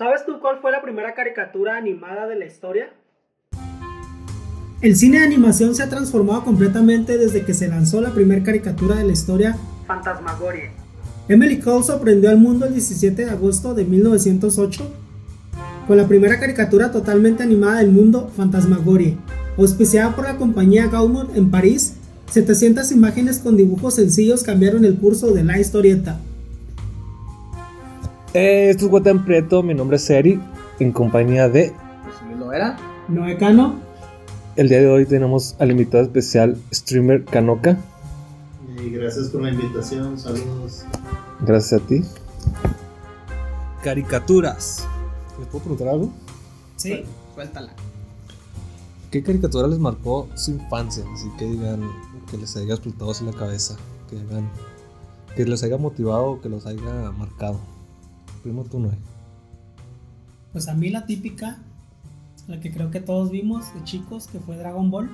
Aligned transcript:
¿Sabes 0.00 0.24
tú 0.24 0.40
cuál 0.40 0.60
fue 0.62 0.72
la 0.72 0.80
primera 0.80 1.12
caricatura 1.12 1.76
animada 1.76 2.26
de 2.26 2.34
la 2.34 2.46
historia? 2.46 2.88
El 4.80 4.96
cine 4.96 5.18
de 5.18 5.26
animación 5.26 5.74
se 5.74 5.82
ha 5.82 5.90
transformado 5.90 6.42
completamente 6.42 7.18
desde 7.18 7.44
que 7.44 7.52
se 7.52 7.68
lanzó 7.68 8.00
la 8.00 8.14
primera 8.14 8.42
caricatura 8.42 8.94
de 8.94 9.04
la 9.04 9.12
historia, 9.12 9.58
Fantasmagorie. 9.86 10.70
Emily 11.28 11.58
Cole 11.58 11.84
sorprendió 11.84 12.30
al 12.30 12.38
mundo 12.38 12.64
el 12.64 12.72
17 12.72 13.26
de 13.26 13.30
agosto 13.30 13.74
de 13.74 13.84
1908 13.84 14.90
con 15.86 15.98
la 15.98 16.08
primera 16.08 16.40
caricatura 16.40 16.92
totalmente 16.92 17.42
animada 17.42 17.80
del 17.80 17.90
mundo, 17.90 18.30
Fantasmagorie, 18.34 19.18
auspiciada 19.58 20.16
por 20.16 20.24
la 20.24 20.38
compañía 20.38 20.86
Gaumont 20.86 21.36
en 21.36 21.50
París. 21.50 21.96
700 22.30 22.90
imágenes 22.92 23.38
con 23.38 23.58
dibujos 23.58 23.96
sencillos 23.96 24.44
cambiaron 24.44 24.86
el 24.86 24.96
curso 24.96 25.34
de 25.34 25.44
la 25.44 25.60
historieta. 25.60 26.18
Eh, 28.32 28.70
esto 28.70 28.84
es 28.84 28.90
Guatán 28.92 29.24
Prieto, 29.24 29.64
mi 29.64 29.74
nombre 29.74 29.96
es 29.96 30.08
Eri, 30.08 30.40
en 30.78 30.92
compañía 30.92 31.48
de... 31.48 31.74
¿Lo 32.38 32.52
era? 32.52 32.76
Noé 33.08 33.36
Cano. 33.36 33.80
El 34.54 34.68
día 34.68 34.78
de 34.78 34.86
hoy 34.86 35.04
tenemos 35.04 35.56
al 35.58 35.72
invitado 35.72 36.04
especial, 36.04 36.56
streamer 36.72 37.24
Kanoka. 37.24 37.76
Y 38.80 38.90
gracias 38.90 39.30
por 39.30 39.42
la 39.42 39.50
invitación, 39.50 40.16
saludos. 40.16 40.84
Gracias 41.40 41.82
a 41.82 41.86
ti. 41.86 42.04
Caricaturas. 43.82 44.86
¿Les 45.40 45.48
puedo 45.48 45.64
preguntar 45.64 45.88
algo? 45.88 46.12
Sí. 46.76 47.02
Suéltala. 47.34 47.72
¿Qué 49.10 49.24
caricatura 49.24 49.66
les 49.66 49.80
marcó 49.80 50.28
su 50.36 50.52
infancia? 50.52 51.02
Así 51.12 51.28
que 51.36 51.46
digan 51.46 51.82
que 52.30 52.36
les 52.36 52.56
haya 52.56 52.74
explotado 52.74 53.10
así 53.10 53.24
la 53.24 53.32
cabeza. 53.32 53.76
Que 54.08 54.14
digan 54.14 54.48
que 55.34 55.44
les 55.44 55.64
haya 55.64 55.78
motivado 55.78 56.26
o 56.26 56.40
que 56.40 56.48
los 56.48 56.64
haya 56.66 57.10
marcado. 57.18 57.58
Primero 58.42 58.68
tú, 58.68 58.80
Noé. 58.80 58.96
Pues 60.52 60.68
a 60.68 60.74
mí 60.74 60.90
la 60.90 61.06
típica 61.06 61.58
la 62.50 62.58
que 62.58 62.72
creo 62.72 62.90
que 62.90 63.00
todos 63.00 63.30
vimos 63.30 63.72
de 63.74 63.84
chicos, 63.84 64.26
que 64.26 64.40
fue 64.40 64.56
Dragon 64.56 64.90
Ball. 64.90 65.08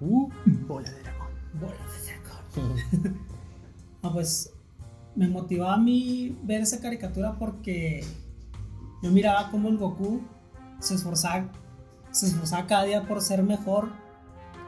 Uh, 0.00 0.28
bola 0.66 0.90
de 0.90 1.02
dragón. 1.02 1.28
Bola 1.60 1.76
de 1.92 2.98
dragón. 3.04 3.16
ah, 4.02 4.10
pues 4.12 4.52
me 5.14 5.28
motivaba 5.28 5.74
a 5.74 5.78
mí 5.78 6.36
ver 6.42 6.62
esa 6.62 6.80
caricatura 6.80 7.38
porque 7.38 8.04
yo 9.02 9.10
miraba 9.10 9.50
cómo 9.50 9.68
el 9.68 9.78
Goku 9.78 10.20
se 10.80 10.94
esforzaba, 10.94 11.50
se 12.10 12.26
esforzaba 12.26 12.66
cada 12.66 12.84
día 12.84 13.06
por 13.06 13.20
ser 13.20 13.42
mejor, 13.42 13.90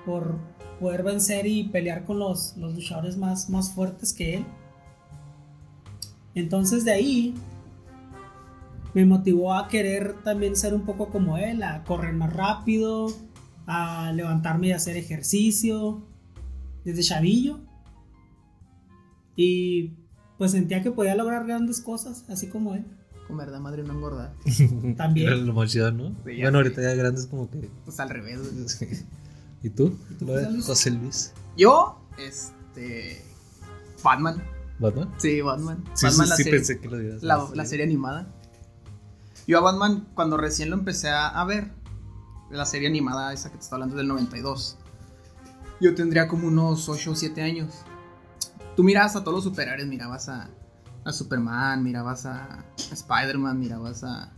por 0.07 0.37
poder 0.81 1.03
vencer 1.03 1.47
y 1.47 1.65
pelear 1.65 2.05
con 2.05 2.19
los, 2.19 2.57
los 2.57 2.75
luchadores 2.75 3.17
más, 3.17 3.51
más 3.51 3.73
fuertes 3.73 4.13
que 4.13 4.37
él. 4.37 4.47
Entonces 6.35 6.85
de 6.85 6.93
ahí 6.93 7.35
me 8.95 9.05
motivó 9.05 9.55
a 9.55 9.69
querer 9.69 10.23
también 10.23 10.57
ser 10.57 10.75
un 10.75 10.83
poco 10.83 11.11
como 11.11 11.37
él, 11.37 11.63
a 11.63 11.85
correr 11.85 12.15
más 12.15 12.33
rápido, 12.33 13.13
a 13.67 14.13
levantarme 14.13 14.69
y 14.69 14.73
hacer 14.73 14.97
ejercicio 14.97 16.03
desde 16.85 17.03
chavillo. 17.03 17.61
Y 19.37 19.93
pues 20.37 20.53
sentía 20.53 20.83
que 20.83 20.91
podía 20.91 21.15
lograr 21.15 21.47
grandes 21.47 21.81
cosas, 21.81 22.25
así 22.29 22.49
como 22.49 22.75
él. 22.75 22.85
Comer 23.27 23.51
de 23.51 23.61
madre 23.61 23.83
no 23.83 23.93
engordar. 23.93 24.35
También. 24.97 25.29
Era 25.29 25.37
lo 25.37 25.53
más 25.53 25.71
chido, 25.71 25.93
¿no? 25.93 26.17
Sí, 26.25 26.41
bueno, 26.41 26.59
ahorita 26.59 26.81
ya 26.81 26.95
grandes 26.95 27.27
como 27.27 27.51
que... 27.51 27.69
Pues 27.85 28.01
al 28.01 28.09
revés. 28.09 28.81
¿Y 29.63 29.71
tú? 29.71 29.97
¿Tú, 30.19 30.27
José 30.27 30.51
Luis? 30.51 30.67
José 30.67 30.91
Luis. 30.91 31.33
Yo, 31.57 32.01
este. 32.17 33.23
Batman. 34.03 34.43
¿Batman? 34.79 35.15
Sí, 35.19 35.41
Batman. 35.41 35.85
Sí, 35.95 36.07
Batman, 36.07 36.27
sí, 36.27 36.31
la, 36.31 36.37
sí 36.37 36.43
serie, 36.45 36.59
pensé 36.59 36.81
que 36.81 36.89
lo 36.89 36.99
dirías. 36.99 37.23
la, 37.23 37.65
serie 37.67 37.85
animada. 37.85 38.29
Yo 39.47 39.59
a 39.59 39.61
Batman, 39.61 40.09
cuando 40.15 40.37
recién 40.37 40.71
lo 40.71 40.77
empecé 40.77 41.09
a, 41.09 41.43
ver, 41.45 41.73
la 42.51 42.67
serie 42.67 42.89
animada 42.89 43.33
esa 43.33 43.51
que 43.51 43.57
te 43.57 43.63
estoy 43.63 43.77
hablando 43.77 43.97
es 43.97 43.99
del 43.99 44.09
92. 44.09 44.77
Yo 45.81 45.95
tendría 45.95 46.29
como 46.29 46.49
unos 46.49 46.89
8 46.89 47.11
o 47.11 47.15
7 47.15 47.43
años. 47.43 47.75
Tú 48.77 48.85
mirabas 48.85 49.17
a 49.17 49.25
todos 49.25 49.37
los 49.37 49.45
superhéroes, 49.45 49.89
mirabas 49.89 50.29
a, 50.29 50.51
a 51.05 51.13
Superman, 51.13 51.83
mirabas 51.83 52.27
a, 52.27 52.65
Spider-Man, 52.77 53.59
mirabas 53.59 54.05
a... 54.05 54.33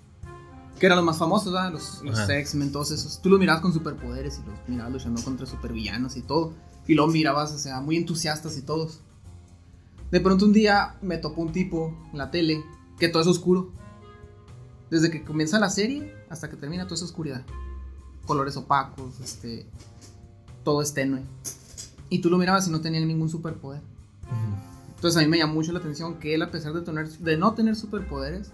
Que 0.78 0.86
eran 0.86 0.96
los 0.96 1.04
más 1.04 1.18
famosos, 1.18 1.52
¿verdad? 1.52 1.72
Los, 1.72 2.02
los. 2.02 2.30
X-Men, 2.30 2.72
todos 2.72 2.90
esos. 2.90 3.20
Tú 3.20 3.28
los 3.28 3.38
mirabas 3.38 3.60
con 3.60 3.74
superpoderes 3.74 4.40
y 4.42 4.48
los 4.48 4.58
mirabas 4.66 4.92
luchando 4.94 5.22
contra 5.22 5.44
supervillanos 5.44 6.16
y 6.16 6.22
todo. 6.22 6.54
Y 6.86 6.94
luego 6.94 7.10
mirabas, 7.12 7.52
o 7.52 7.58
sea, 7.58 7.82
muy 7.82 7.96
entusiastas 7.98 8.56
y 8.56 8.62
todos. 8.62 9.02
De 10.10 10.20
pronto 10.20 10.44
un 10.44 10.52
día 10.52 10.96
me 11.02 11.18
topó 11.18 11.42
un 11.42 11.52
tipo 11.52 11.96
en 12.12 12.18
la 12.18 12.30
tele 12.30 12.64
que 12.98 13.08
todo 13.08 13.22
es 13.22 13.28
oscuro. 13.28 13.72
Desde 14.90 15.10
que 15.10 15.22
comienza 15.22 15.60
la 15.60 15.70
serie 15.70 16.14
hasta 16.28 16.50
que 16.50 16.56
termina 16.56 16.84
todo 16.84 16.96
es 16.96 17.02
oscuridad. 17.02 17.44
Colores 18.26 18.56
opacos, 18.56 19.20
este, 19.20 19.66
todo 20.64 20.82
es 20.82 20.92
tenue. 20.94 21.22
Y 22.08 22.20
tú 22.20 22.28
lo 22.28 22.38
mirabas 22.38 22.66
y 22.66 22.70
no 22.70 22.80
tenía 22.80 23.00
ningún 23.00 23.28
superpoder. 23.28 23.82
Entonces 24.96 25.16
a 25.16 25.24
mí 25.24 25.30
me 25.30 25.38
llamó 25.38 25.54
mucho 25.54 25.72
la 25.72 25.78
atención 25.78 26.18
que 26.18 26.34
él, 26.34 26.42
a 26.42 26.50
pesar 26.50 26.72
de, 26.72 26.82
tener, 26.82 27.08
de 27.08 27.36
no 27.38 27.54
tener 27.54 27.76
superpoderes, 27.76 28.50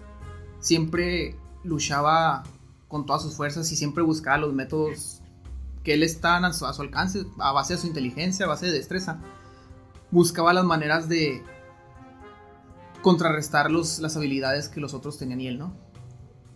siempre 0.59 1.35
luchaba 1.63 2.43
con 2.87 3.05
todas 3.05 3.23
sus 3.23 3.33
fuerzas 3.33 3.69
y 3.71 3.75
siempre 3.75 4.03
buscaba 4.03 4.37
los 4.37 4.53
métodos 4.53 5.21
que 5.83 5.95
él 5.95 6.03
están 6.03 6.45
a 6.45 6.53
su, 6.53 6.65
a 6.65 6.73
su 6.73 6.83
alcance, 6.83 7.25
a 7.39 7.51
base 7.51 7.73
de 7.73 7.79
su 7.81 7.87
inteligencia, 7.87 8.45
a 8.45 8.49
base 8.49 8.67
de 8.67 8.73
destreza. 8.73 9.19
Buscaba 10.11 10.53
las 10.53 10.65
maneras 10.65 11.09
de 11.09 11.41
contrarrestar 13.01 13.71
los, 13.71 13.99
las 13.99 14.15
habilidades 14.17 14.69
que 14.69 14.79
los 14.79 14.93
otros 14.93 15.17
tenían 15.17 15.41
y 15.41 15.47
él 15.47 15.57
no. 15.59 15.73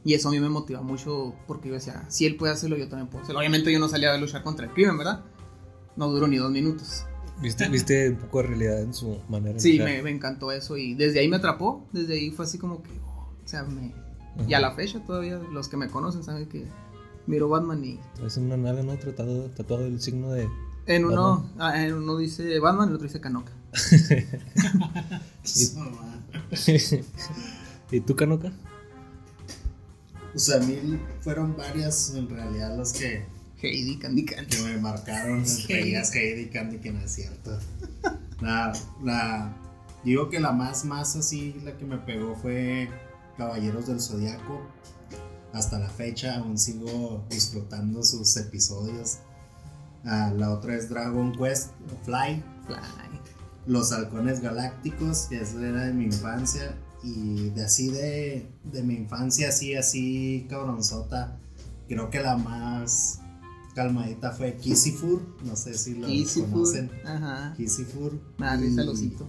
Y 0.03 0.15
eso 0.15 0.29
a 0.29 0.31
mí 0.31 0.39
me 0.39 0.49
motiva 0.49 0.81
mucho 0.81 1.35
porque 1.47 1.69
yo 1.69 1.75
decía, 1.75 2.05
si 2.09 2.25
él 2.25 2.35
puede 2.35 2.53
hacerlo, 2.53 2.75
yo 2.77 2.87
también 2.87 3.07
puedo 3.07 3.23
hacerlo. 3.23 3.39
Obviamente 3.39 3.71
yo 3.71 3.79
no 3.79 3.87
salía 3.87 4.13
a 4.13 4.17
luchar 4.17 4.41
contra 4.43 4.65
el 4.65 4.71
crimen, 4.73 4.97
¿verdad? 4.97 5.23
No 5.95 6.09
duró 6.09 6.27
ni 6.27 6.37
dos 6.37 6.51
minutos. 6.51 7.05
¿Viste, 7.39 7.67
viste 7.69 8.09
un 8.09 8.17
poco 8.17 8.41
de 8.41 8.47
realidad 8.49 8.81
en 8.81 8.93
su 8.93 9.17
manera 9.29 9.53
de 9.55 9.59
Sí, 9.59 9.73
luchar? 9.73 9.87
me, 9.87 10.01
me 10.03 10.09
encantó 10.11 10.51
eso 10.51 10.77
y 10.77 10.93
desde 10.95 11.19
ahí 11.19 11.27
me 11.27 11.37
atrapó, 11.37 11.85
desde 11.91 12.13
ahí 12.15 12.31
fue 12.31 12.45
así 12.45 12.57
como 12.57 12.81
que, 12.81 12.89
oh, 13.05 13.29
o 13.43 13.47
sea, 13.47 13.63
me... 13.63 13.93
Ajá. 14.35 14.45
Y 14.47 14.53
a 14.53 14.59
la 14.59 14.71
fecha 14.71 15.03
todavía 15.05 15.37
los 15.51 15.67
que 15.67 15.77
me 15.77 15.87
conocen 15.87 16.23
saben 16.23 16.47
que 16.47 16.65
miro 17.27 17.49
Batman 17.49 17.83
y 17.83 17.99
Traes 18.15 18.37
una 18.37 18.57
nalga, 18.57 18.81
¿no? 18.83 18.95
Tratado, 18.97 19.49
tatuado 19.51 19.85
el 19.85 19.99
signo 20.01 20.31
de... 20.31 20.47
en 20.85 21.05
uno, 21.05 21.49
ah, 21.57 21.83
en 21.83 21.93
uno 21.93 22.17
dice 22.17 22.59
Batman 22.59 22.87
y 22.87 22.89
el 22.89 22.95
otro 22.95 23.07
dice 23.07 23.21
Kanoka. 23.21 23.51
¿Y 27.91 27.99
tú, 28.01 28.15
Kanoka? 28.15 28.51
O 30.33 30.39
sea, 30.39 30.57
a 30.57 30.59
mí 30.61 30.99
fueron 31.21 31.55
varias 31.57 32.13
en 32.15 32.29
realidad 32.29 32.77
las 32.77 32.93
que, 32.93 33.25
Heidi, 33.61 33.97
Candy 33.97 34.25
Candy. 34.25 34.55
que 34.55 34.63
me 34.63 34.77
marcaron. 34.77 35.39
Entre 35.45 35.89
ellas 35.89 36.13
Heidi 36.15 36.47
Candy, 36.47 36.77
que 36.79 36.91
no 36.91 36.99
es 36.99 37.11
cierto. 37.11 37.57
La, 38.39 38.73
la, 39.03 39.53
digo 40.03 40.29
que 40.29 40.39
la 40.39 40.51
más, 40.51 40.85
más 40.85 41.15
así, 41.15 41.55
la 41.63 41.77
que 41.77 41.85
me 41.85 41.97
pegó 41.97 42.35
fue 42.35 42.89
Caballeros 43.37 43.87
del 43.87 43.99
Zodiaco. 43.99 44.61
Hasta 45.53 45.79
la 45.79 45.89
fecha 45.89 46.37
aún 46.37 46.57
sigo 46.57 47.25
disfrutando 47.29 48.03
sus 48.03 48.37
episodios. 48.37 49.17
Ah, 50.05 50.31
la 50.35 50.51
otra 50.51 50.75
es 50.75 50.89
Dragon 50.89 51.31
Quest 51.31 51.71
Fly. 52.03 52.43
Fly. 52.65 52.77
Los 53.67 53.91
Halcones 53.91 54.41
Galácticos, 54.41 55.27
que 55.29 55.41
eso 55.41 55.59
era 55.63 55.85
de 55.85 55.93
mi 55.93 56.05
infancia. 56.05 56.75
Y 57.03 57.49
de 57.49 57.63
así 57.65 57.89
de, 57.89 58.47
de 58.63 58.83
mi 58.83 58.95
infancia, 58.95 59.49
así, 59.49 59.75
así, 59.75 60.45
cabronzota. 60.49 61.37
Creo 61.87 62.09
que 62.09 62.19
la 62.21 62.37
más 62.37 63.19
calmadita 63.75 64.31
fue 64.31 64.55
Kissifur. 64.55 65.21
No 65.43 65.55
sé 65.55 65.73
si 65.75 65.95
lo 65.95 66.07
Kissifur. 66.07 66.49
conocen. 66.51 66.91
Ajá. 67.05 67.53
Kissifur. 67.57 68.19
El 68.39 68.89
osito. 68.89 69.27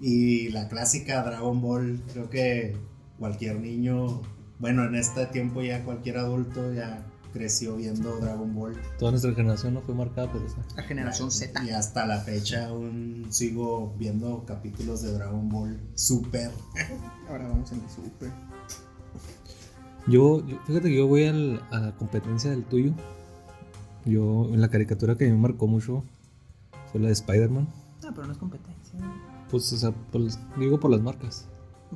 Y 0.00 0.48
la 0.50 0.68
clásica 0.68 1.22
Dragon 1.22 1.60
Ball. 1.60 2.02
Creo 2.12 2.30
que 2.30 2.76
cualquier 3.18 3.60
niño, 3.60 4.22
bueno, 4.58 4.84
en 4.84 4.94
este 4.94 5.26
tiempo 5.26 5.62
ya 5.62 5.84
cualquier 5.84 6.18
adulto 6.18 6.72
ya 6.72 7.04
creció 7.36 7.76
viendo 7.76 8.16
Dragon 8.18 8.54
Ball. 8.54 8.74
Toda 8.98 9.10
nuestra 9.10 9.34
generación 9.34 9.74
no 9.74 9.80
fue 9.82 9.94
marcada 9.94 10.32
por 10.32 10.42
eso. 10.42 10.56
La 10.76 10.82
generación 10.82 11.30
Z. 11.30 11.64
Y 11.64 11.70
hasta 11.70 12.06
la 12.06 12.20
fecha 12.20 12.68
aún 12.68 13.26
sigo 13.30 13.92
viendo 13.98 14.44
capítulos 14.46 15.02
de 15.02 15.12
Dragon 15.12 15.48
Ball 15.48 15.78
Super. 15.94 16.50
Ahora 17.28 17.48
vamos 17.48 17.70
en 17.72 17.80
el 17.82 17.90
super. 17.90 18.30
Yo, 20.06 20.46
yo- 20.46 20.58
fíjate 20.66 20.88
que 20.88 20.96
yo 20.96 21.06
voy 21.06 21.24
al- 21.26 21.62
a 21.70 21.78
la 21.80 21.92
competencia 21.96 22.50
del 22.50 22.64
tuyo. 22.64 22.92
Yo, 24.04 24.46
en 24.52 24.60
la 24.60 24.68
caricatura 24.68 25.16
que 25.16 25.28
me 25.28 25.36
marcó 25.36 25.66
mucho 25.66 26.04
fue 26.92 27.00
la 27.00 27.08
de 27.08 27.12
Spider-Man. 27.14 27.68
Ah, 28.04 28.12
pero 28.14 28.26
no 28.26 28.32
es 28.32 28.38
competencia. 28.38 28.98
Pues, 29.50 29.72
o 29.72 29.76
sea, 29.76 29.90
por 29.92 30.22
digo 30.58 30.78
por 30.80 30.90
las 30.90 31.00
marcas, 31.00 31.46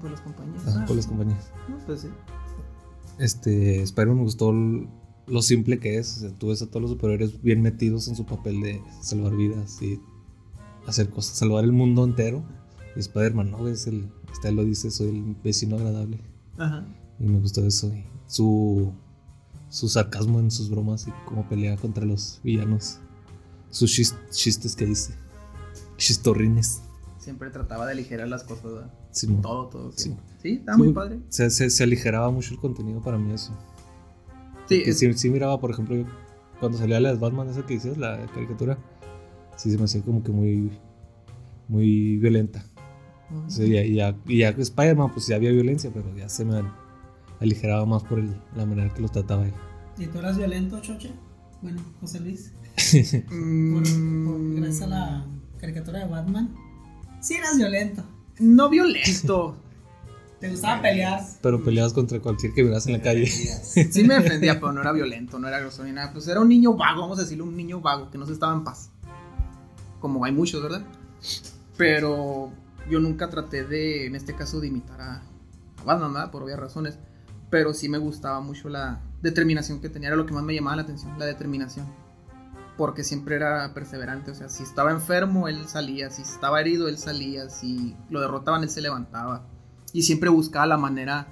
Por 0.00 0.10
las 0.10 0.20
compañías. 0.20 0.66
ajá, 0.66 0.82
Ah, 0.82 0.86
por 0.86 0.96
las 0.96 1.06
compañías. 1.06 1.50
no, 1.68 1.78
pues 1.86 2.00
sí. 2.02 2.08
Este, 3.18 3.82
Spider-Man 3.82 4.16
me 4.18 4.22
gustó 4.24 4.50
l- 4.50 4.88
lo 5.30 5.42
simple 5.42 5.78
que 5.78 5.98
es. 5.98 6.16
O 6.18 6.20
sea, 6.20 6.30
tú 6.38 6.48
ves 6.48 6.60
a 6.62 6.66
todos 6.66 6.82
los 6.82 6.90
superhéroes 6.90 7.40
bien 7.42 7.62
metidos 7.62 8.08
en 8.08 8.16
su 8.16 8.26
papel 8.26 8.60
de 8.60 8.82
salvar 9.00 9.36
vidas 9.36 9.80
y 9.82 10.00
hacer 10.86 11.08
cosas, 11.10 11.36
salvar 11.36 11.64
el 11.64 11.72
mundo 11.72 12.04
entero. 12.04 12.42
Y 12.96 13.00
Spider-Man, 13.00 13.50
¿no? 13.52 13.68
Es 13.68 13.86
el, 13.86 14.08
hasta 14.32 14.48
él 14.48 14.56
lo 14.56 14.64
dice, 14.64 14.90
soy 14.90 15.08
el 15.10 15.36
vecino 15.44 15.76
agradable. 15.76 16.18
Ajá. 16.58 16.84
Y 17.18 17.24
me 17.24 17.38
gustó 17.38 17.64
eso. 17.66 17.88
y 17.94 18.04
su, 18.26 18.92
su 19.68 19.88
sarcasmo 19.88 20.40
en 20.40 20.50
sus 20.50 20.68
bromas 20.70 21.06
y 21.06 21.12
cómo 21.26 21.48
pelea 21.48 21.76
contra 21.76 22.04
los 22.04 22.40
villanos. 22.42 22.98
Sus 23.70 23.90
chis- 23.96 24.16
chistes 24.30 24.74
que 24.74 24.86
dice. 24.86 25.14
Chistorrines. 25.96 26.82
Siempre 27.18 27.50
trataba 27.50 27.86
de 27.86 27.92
aligerar 27.92 28.28
las 28.28 28.42
cosas, 28.44 28.64
¿verdad? 28.64 28.94
Simón. 29.10 29.42
Todo, 29.42 29.66
todo. 29.68 29.92
Sí. 29.94 30.10
Sí, 30.10 30.16
sí 30.42 30.48
está 30.54 30.74
Sí, 30.74 30.78
muy 30.78 30.92
padre. 30.92 31.20
Se, 31.28 31.50
se, 31.50 31.68
se 31.70 31.82
aligeraba 31.84 32.30
mucho 32.30 32.54
el 32.54 32.60
contenido 32.60 33.00
para 33.02 33.18
mí 33.18 33.32
eso. 33.32 33.52
Sí, 34.70 34.82
Que 34.84 34.90
es- 34.90 34.98
sí, 34.98 35.12
sí 35.14 35.28
miraba, 35.30 35.60
por 35.60 35.70
ejemplo, 35.70 35.96
yo 35.96 36.04
cuando 36.60 36.78
salía 36.78 36.98
la 37.00 37.12
de 37.12 37.18
Batman, 37.18 37.48
esa 37.48 37.66
que 37.66 37.74
dices, 37.74 37.98
la 37.98 38.24
caricatura, 38.34 38.78
sí 39.56 39.70
se 39.70 39.76
me 39.78 39.84
hacía 39.84 40.00
como 40.02 40.22
que 40.22 40.30
muy, 40.32 40.70
muy 41.68 42.16
violenta. 42.18 42.64
Y 43.58 43.70
ya, 43.70 43.82
y 43.84 43.94
ya, 43.94 44.16
y 44.26 44.38
ya 44.38 44.48
Spider-Man, 44.50 45.12
pues 45.12 45.26
ya 45.28 45.36
había 45.36 45.50
violencia, 45.52 45.90
pero 45.92 46.16
ya 46.16 46.28
se 46.28 46.44
me 46.44 46.62
aligeraba 47.40 47.84
más 47.86 48.02
por 48.04 48.18
el- 48.18 48.34
la 48.56 48.64
manera 48.66 48.92
que 48.94 49.02
los 49.02 49.12
trataba 49.12 49.44
él. 49.46 49.52
¿Y 49.98 50.06
tú 50.06 50.18
eras 50.18 50.36
violento, 50.36 50.80
Choche? 50.80 51.10
Bueno, 51.62 51.80
José 52.00 52.20
Luis. 52.20 52.52
Por, 53.28 53.34
Mm, 53.36 54.24
por- 54.26 54.54
gracias 54.60 54.82
a 54.82 54.86
la 54.86 55.26
caricatura 55.58 55.98
de 56.00 56.06
Batman. 56.10 56.54
Sí 57.20 57.34
eras 57.34 57.56
violento. 57.58 58.02
No 58.38 58.68
violento. 58.70 59.56
Te 60.40 60.48
gustaba 60.48 60.80
pelear. 60.80 61.20
Pero 61.42 61.62
peleabas 61.62 61.92
contra 61.92 62.18
cualquier 62.18 62.54
que 62.54 62.64
miras 62.64 62.86
en 62.86 62.94
la 62.94 63.02
calle. 63.02 63.26
Sí 63.26 64.04
me 64.04 64.14
defendía, 64.14 64.54
pero 64.54 64.72
no 64.72 64.80
era 64.80 64.92
violento, 64.92 65.38
no 65.38 65.46
era 65.46 65.60
grosero 65.60 65.84
ni 65.84 65.92
nada. 65.92 66.12
Pues 66.12 66.26
era 66.28 66.40
un 66.40 66.48
niño 66.48 66.74
vago, 66.74 67.02
vamos 67.02 67.18
a 67.18 67.22
decirlo, 67.22 67.44
un 67.44 67.56
niño 67.56 67.80
vago 67.80 68.10
que 68.10 68.16
no 68.16 68.24
se 68.24 68.32
estaba 68.32 68.54
en 68.54 68.64
paz. 68.64 68.90
Como 70.00 70.24
hay 70.24 70.32
muchos, 70.32 70.62
¿verdad? 70.62 70.82
Pero 71.76 72.50
yo 72.88 73.00
nunca 73.00 73.28
traté 73.28 73.64
de, 73.64 74.06
en 74.06 74.16
este 74.16 74.34
caso, 74.34 74.60
de 74.60 74.68
imitar 74.68 74.98
a, 75.00 75.16
a 75.16 75.84
Batman, 75.84 76.14
¿verdad? 76.14 76.30
Por 76.30 76.42
obvias 76.42 76.58
razones. 76.58 76.98
Pero 77.50 77.74
sí 77.74 77.90
me 77.90 77.98
gustaba 77.98 78.40
mucho 78.40 78.70
la 78.70 79.02
determinación 79.20 79.80
que 79.82 79.90
tenía, 79.90 80.08
era 80.08 80.16
lo 80.16 80.24
que 80.24 80.32
más 80.32 80.42
me 80.42 80.54
llamaba 80.54 80.76
la 80.76 80.82
atención, 80.82 81.18
la 81.18 81.26
determinación. 81.26 81.86
Porque 82.78 83.04
siempre 83.04 83.36
era 83.36 83.74
perseverante, 83.74 84.30
o 84.30 84.34
sea, 84.34 84.48
si 84.48 84.62
estaba 84.62 84.90
enfermo, 84.90 85.48
él 85.48 85.68
salía, 85.68 86.08
si 86.08 86.22
estaba 86.22 86.62
herido, 86.62 86.88
él 86.88 86.96
salía, 86.96 87.50
si 87.50 87.94
lo 88.08 88.22
derrotaban, 88.22 88.62
él 88.62 88.70
se 88.70 88.80
levantaba. 88.80 89.49
Y 89.92 90.02
siempre 90.02 90.30
buscaba 90.30 90.66
la 90.66 90.76
manera 90.76 91.26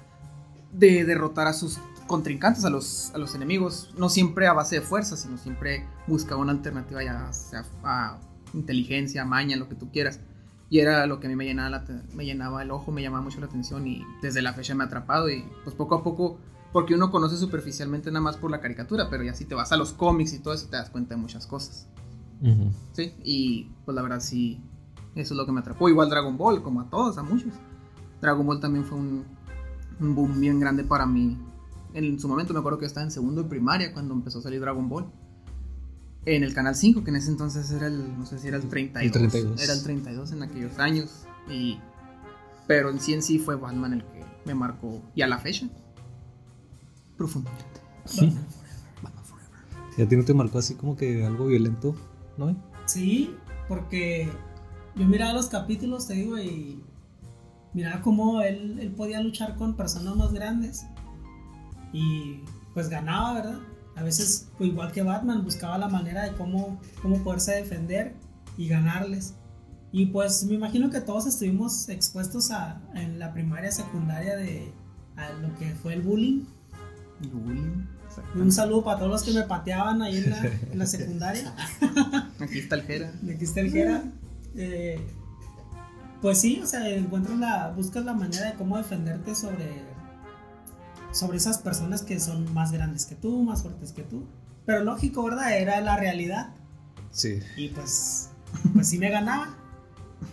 de 0.73 1.05
derrotar 1.05 1.47
a 1.47 1.53
sus 1.53 1.77
contrincantes, 2.07 2.65
a 2.65 2.69
los, 2.69 3.11
a 3.13 3.17
los 3.17 3.35
enemigos, 3.35 3.93
no 3.97 4.09
siempre 4.09 4.47
a 4.47 4.53
base 4.53 4.75
de 4.75 4.81
fuerza, 4.81 5.15
sino 5.15 5.37
siempre 5.37 5.85
buscaba 6.07 6.41
una 6.41 6.51
alternativa 6.51 7.03
ya 7.03 7.31
sea 7.31 7.63
a 7.83 8.17
inteligencia, 8.53 9.25
maña, 9.25 9.55
lo 9.57 9.69
que 9.69 9.75
tú 9.75 9.91
quieras. 9.91 10.19
Y 10.71 10.79
era 10.79 11.05
lo 11.07 11.19
que 11.19 11.27
a 11.27 11.29
mí 11.29 11.35
me 11.35 11.45
llenaba, 11.45 11.69
la 11.69 11.85
te- 11.85 12.01
me 12.15 12.25
llenaba 12.25 12.61
el 12.61 12.71
ojo, 12.71 12.91
me 12.91 13.01
llamaba 13.01 13.23
mucho 13.23 13.39
la 13.39 13.45
atención 13.47 13.87
y 13.87 14.03
desde 14.21 14.41
la 14.41 14.53
fecha 14.53 14.75
me 14.75 14.83
ha 14.83 14.87
atrapado 14.87 15.29
y 15.29 15.43
pues 15.63 15.75
poco 15.75 15.95
a 15.95 16.03
poco, 16.03 16.37
porque 16.73 16.93
uno 16.93 17.09
conoce 17.11 17.37
superficialmente 17.37 18.11
nada 18.11 18.21
más 18.21 18.37
por 18.37 18.51
la 18.51 18.59
caricatura, 18.59 19.09
pero 19.09 19.23
ya 19.23 19.33
si 19.33 19.45
te 19.45 19.55
vas 19.55 19.71
a 19.71 19.77
los 19.77 19.93
cómics 19.93 20.33
y 20.33 20.39
todo 20.39 20.53
eso 20.53 20.67
te 20.67 20.77
das 20.77 20.89
cuenta 20.89 21.15
de 21.15 21.21
muchas 21.21 21.47
cosas. 21.47 21.87
Sí, 22.93 23.13
y 23.23 23.63
pues 23.85 23.95
la 23.95 24.01
verdad 24.01 24.19
sí, 24.19 24.61
eso 25.15 25.33
es 25.33 25.37
lo 25.37 25.45
que 25.45 25.51
me 25.51 25.59
atrapó. 25.61 25.89
Igual 25.89 26.09
Dragon 26.09 26.37
Ball, 26.37 26.61
como 26.61 26.81
a 26.81 26.89
todos, 26.89 27.17
a 27.17 27.23
muchos. 27.23 27.53
Dragon 28.21 28.45
Ball 28.45 28.59
también 28.59 28.85
fue 28.85 28.97
un, 28.97 29.25
un 29.99 30.15
boom 30.15 30.39
bien 30.39 30.59
grande 30.59 30.83
para 30.83 31.05
mí. 31.05 31.37
En 31.93 32.19
su 32.19 32.27
momento 32.27 32.53
me 32.53 32.59
acuerdo 32.59 32.77
que 32.77 32.83
yo 32.83 32.87
estaba 32.87 33.05
en 33.05 33.11
segundo 33.11 33.43
de 33.43 33.49
primaria 33.49 33.93
cuando 33.93 34.13
empezó 34.13 34.39
a 34.39 34.41
salir 34.41 34.59
Dragon 34.59 34.87
Ball. 34.89 35.05
En 36.25 36.43
el 36.43 36.53
canal 36.53 36.75
5, 36.75 37.03
que 37.03 37.09
en 37.09 37.15
ese 37.15 37.31
entonces 37.31 37.71
era 37.71 37.87
el, 37.87 38.17
no 38.17 38.25
sé 38.25 38.37
si 38.39 38.47
era 38.47 38.57
el 38.57 38.67
32. 38.67 39.05
El 39.05 39.11
32. 39.11 39.61
Era 39.61 39.73
el 39.73 39.83
32 39.83 40.31
en 40.33 40.43
aquellos 40.43 40.77
años. 40.77 41.25
Y, 41.49 41.79
pero 42.67 42.89
en 42.89 42.99
sí 42.99 43.13
en 43.13 43.23
sí 43.23 43.39
fue 43.39 43.55
Batman 43.55 43.93
el 43.93 44.03
que 44.03 44.23
me 44.45 44.53
marcó. 44.53 45.01
Y 45.15 45.21
a 45.21 45.27
la 45.27 45.39
fecha. 45.39 45.67
Profundamente. 47.17 47.81
Batman 49.01 49.23
Forever. 49.23 49.97
¿Y 49.97 50.01
a 50.01 50.07
ti 50.07 50.15
no 50.15 50.23
te 50.23 50.33
marcó 50.33 50.59
así 50.59 50.75
como 50.75 50.95
que 50.95 51.25
algo 51.25 51.47
violento? 51.47 51.95
¿No? 52.37 52.55
Sí, 52.85 53.35
porque 53.67 54.29
yo 54.95 55.05
miraba 55.05 55.33
los 55.33 55.47
capítulos, 55.47 56.07
te 56.07 56.13
digo, 56.13 56.37
y 56.37 56.83
miraba 57.73 58.01
cómo 58.01 58.41
él, 58.41 58.77
él 58.79 58.91
podía 58.91 59.21
luchar 59.21 59.55
con 59.55 59.75
personas 59.75 60.15
más 60.15 60.33
grandes. 60.33 60.85
Y 61.93 62.41
pues 62.73 62.89
ganaba, 62.89 63.33
¿verdad? 63.33 63.59
A 63.95 64.03
veces, 64.03 64.47
pues, 64.57 64.69
igual 64.69 64.91
que 64.91 65.03
Batman, 65.03 65.43
buscaba 65.43 65.77
la 65.77 65.89
manera 65.89 66.23
de 66.23 66.33
cómo, 66.33 66.79
cómo 67.01 67.21
poderse 67.23 67.53
defender 67.55 68.15
y 68.57 68.67
ganarles. 68.67 69.35
Y 69.91 70.07
pues 70.07 70.43
me 70.45 70.53
imagino 70.53 70.89
que 70.89 71.01
todos 71.01 71.25
estuvimos 71.25 71.89
expuestos 71.89 72.51
a, 72.51 72.81
en 72.93 73.19
la 73.19 73.33
primaria, 73.33 73.71
secundaria 73.71 74.35
de 74.35 74.71
a 75.15 75.31
lo 75.33 75.53
que 75.57 75.73
fue 75.75 75.95
el 75.95 76.01
bullying. 76.01 76.45
Bullying. 77.33 77.85
Un 78.35 78.51
saludo 78.51 78.83
para 78.83 78.99
todos 78.99 79.11
los 79.11 79.23
que 79.23 79.31
me 79.31 79.43
pateaban 79.45 80.01
ahí 80.01 80.17
en 80.17 80.29
la, 80.29 80.45
en 80.45 80.79
la 80.79 80.85
secundaria. 80.87 81.53
Aquí 82.39 82.59
está 82.59 82.75
el 82.75 82.83
Jera. 82.83 83.11
que 83.25 83.43
está 83.43 83.59
el 83.61 83.71
Jera. 83.71 84.03
Eh, 84.55 85.05
pues 86.21 86.39
sí, 86.41 86.59
o 86.63 86.67
sea, 86.67 86.87
encuentras 86.89 87.37
la, 87.37 87.69
buscas 87.75 88.03
la 88.05 88.13
manera 88.13 88.51
de 88.51 88.53
cómo 88.55 88.77
defenderte 88.77 89.35
sobre, 89.35 89.83
sobre 91.11 91.37
esas 91.37 91.57
personas 91.59 92.01
que 92.03 92.19
son 92.19 92.53
más 92.53 92.71
grandes 92.71 93.05
que 93.05 93.15
tú, 93.15 93.43
más 93.43 93.61
fuertes 93.61 93.91
que 93.93 94.03
tú. 94.03 94.25
Pero 94.65 94.83
lógico, 94.83 95.23
¿verdad? 95.23 95.57
Era 95.57 95.79
la 95.81 95.97
realidad. 95.97 96.49
Sí. 97.11 97.39
Y 97.57 97.69
pues, 97.69 98.29
pues 98.73 98.87
sí 98.89 98.97
me 98.99 99.09
ganaba. 99.09 99.55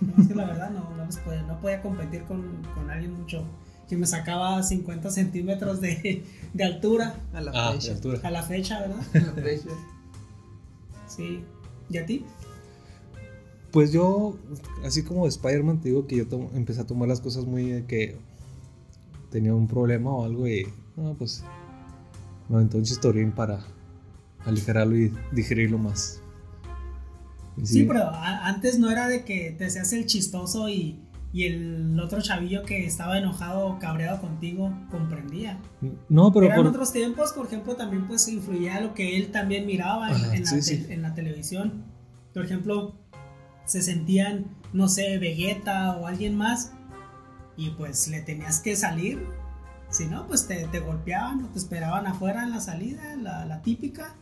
No, 0.00 0.20
es 0.22 0.28
que 0.28 0.34
la 0.34 0.44
verdad 0.46 0.70
no, 0.70 0.90
no, 0.96 1.04
les 1.06 1.16
podía, 1.18 1.42
no 1.42 1.60
podía 1.60 1.80
competir 1.80 2.24
con, 2.24 2.62
con 2.74 2.90
alguien 2.90 3.12
mucho 3.14 3.44
que 3.88 3.96
me 3.96 4.06
sacaba 4.06 4.60
50 4.64 5.10
centímetros 5.12 5.80
de, 5.80 6.26
de 6.52 6.64
altura 6.64 7.14
A 7.32 7.40
la 7.40 7.52
Ah, 7.54 7.72
de 7.72 7.78
fecha. 7.80 7.92
altura. 7.92 8.18
a 8.24 8.30
la 8.32 8.42
fecha, 8.42 8.80
¿verdad? 8.80 9.00
A 9.14 9.18
la 9.18 9.32
fecha. 9.42 9.68
Sí. 11.06 11.44
¿Y 11.88 11.98
a 11.98 12.04
ti? 12.04 12.26
Pues 13.76 13.92
yo, 13.92 14.38
así 14.86 15.02
como 15.02 15.26
Spider-Man, 15.26 15.82
te 15.82 15.90
digo 15.90 16.06
que 16.06 16.16
yo 16.16 16.24
empecé 16.54 16.80
a 16.80 16.86
tomar 16.86 17.08
las 17.08 17.20
cosas 17.20 17.44
muy 17.44 17.72
de 17.72 17.84
que 17.84 18.16
tenía 19.30 19.54
un 19.54 19.68
problema 19.68 20.10
o 20.16 20.24
algo 20.24 20.48
y, 20.48 20.66
no, 20.96 21.12
pues 21.12 21.44
me 22.48 22.56
aventó 22.56 22.78
un 22.78 22.84
chistorín 22.84 23.32
para 23.32 23.66
aligerarlo 24.46 24.96
y 24.96 25.12
digerirlo 25.30 25.76
más. 25.76 26.22
Y 27.58 27.66
Sí, 27.66 27.82
pero 27.84 28.04
a- 28.04 28.46
antes 28.48 28.78
no 28.78 28.90
era 28.90 29.08
de 29.08 29.26
que 29.26 29.50
te 29.58 29.68
seas 29.68 29.92
el 29.92 30.06
chistoso 30.06 30.70
y, 30.70 30.98
y 31.34 31.44
el 31.44 32.00
otro 32.00 32.22
chavillo 32.22 32.62
que 32.62 32.86
estaba 32.86 33.18
enojado 33.18 33.66
o 33.66 33.78
cabreado 33.78 34.22
contigo 34.22 34.72
comprendía. 34.90 35.60
No, 36.08 36.32
pero 36.32 36.46
Eran 36.46 36.56
por... 36.60 36.68
otros 36.68 36.94
tiempos, 36.94 37.34
por 37.34 37.44
ejemplo, 37.44 37.76
también 37.76 38.06
pues 38.08 38.26
influía 38.28 38.80
lo 38.80 38.94
que 38.94 39.18
él 39.18 39.30
también 39.32 39.66
miraba 39.66 40.06
Ajá, 40.08 40.34
en 40.34 40.44
la, 40.44 40.48
sí, 40.50 40.62
sí. 40.62 40.86
en 40.88 41.02
la 41.02 41.12
televisión. 41.12 41.84
Por 42.32 42.44
ejemplo, 42.44 42.94
se 43.66 43.82
sentían, 43.82 44.46
no 44.72 44.88
sé, 44.88 45.18
Vegeta 45.18 45.96
o 45.96 46.06
alguien 46.06 46.36
más 46.36 46.72
y 47.56 47.70
pues 47.70 48.08
le 48.08 48.20
tenías 48.22 48.60
que 48.60 48.76
salir. 48.76 49.26
Si 49.90 50.06
no, 50.06 50.26
pues 50.26 50.46
te, 50.46 50.66
te 50.68 50.80
golpeaban 50.80 51.44
o 51.44 51.48
te 51.48 51.58
esperaban 51.58 52.06
afuera 52.06 52.42
en 52.42 52.50
la 52.50 52.60
salida, 52.60 53.14
la, 53.16 53.44
la 53.46 53.62
típica. 53.62 54.14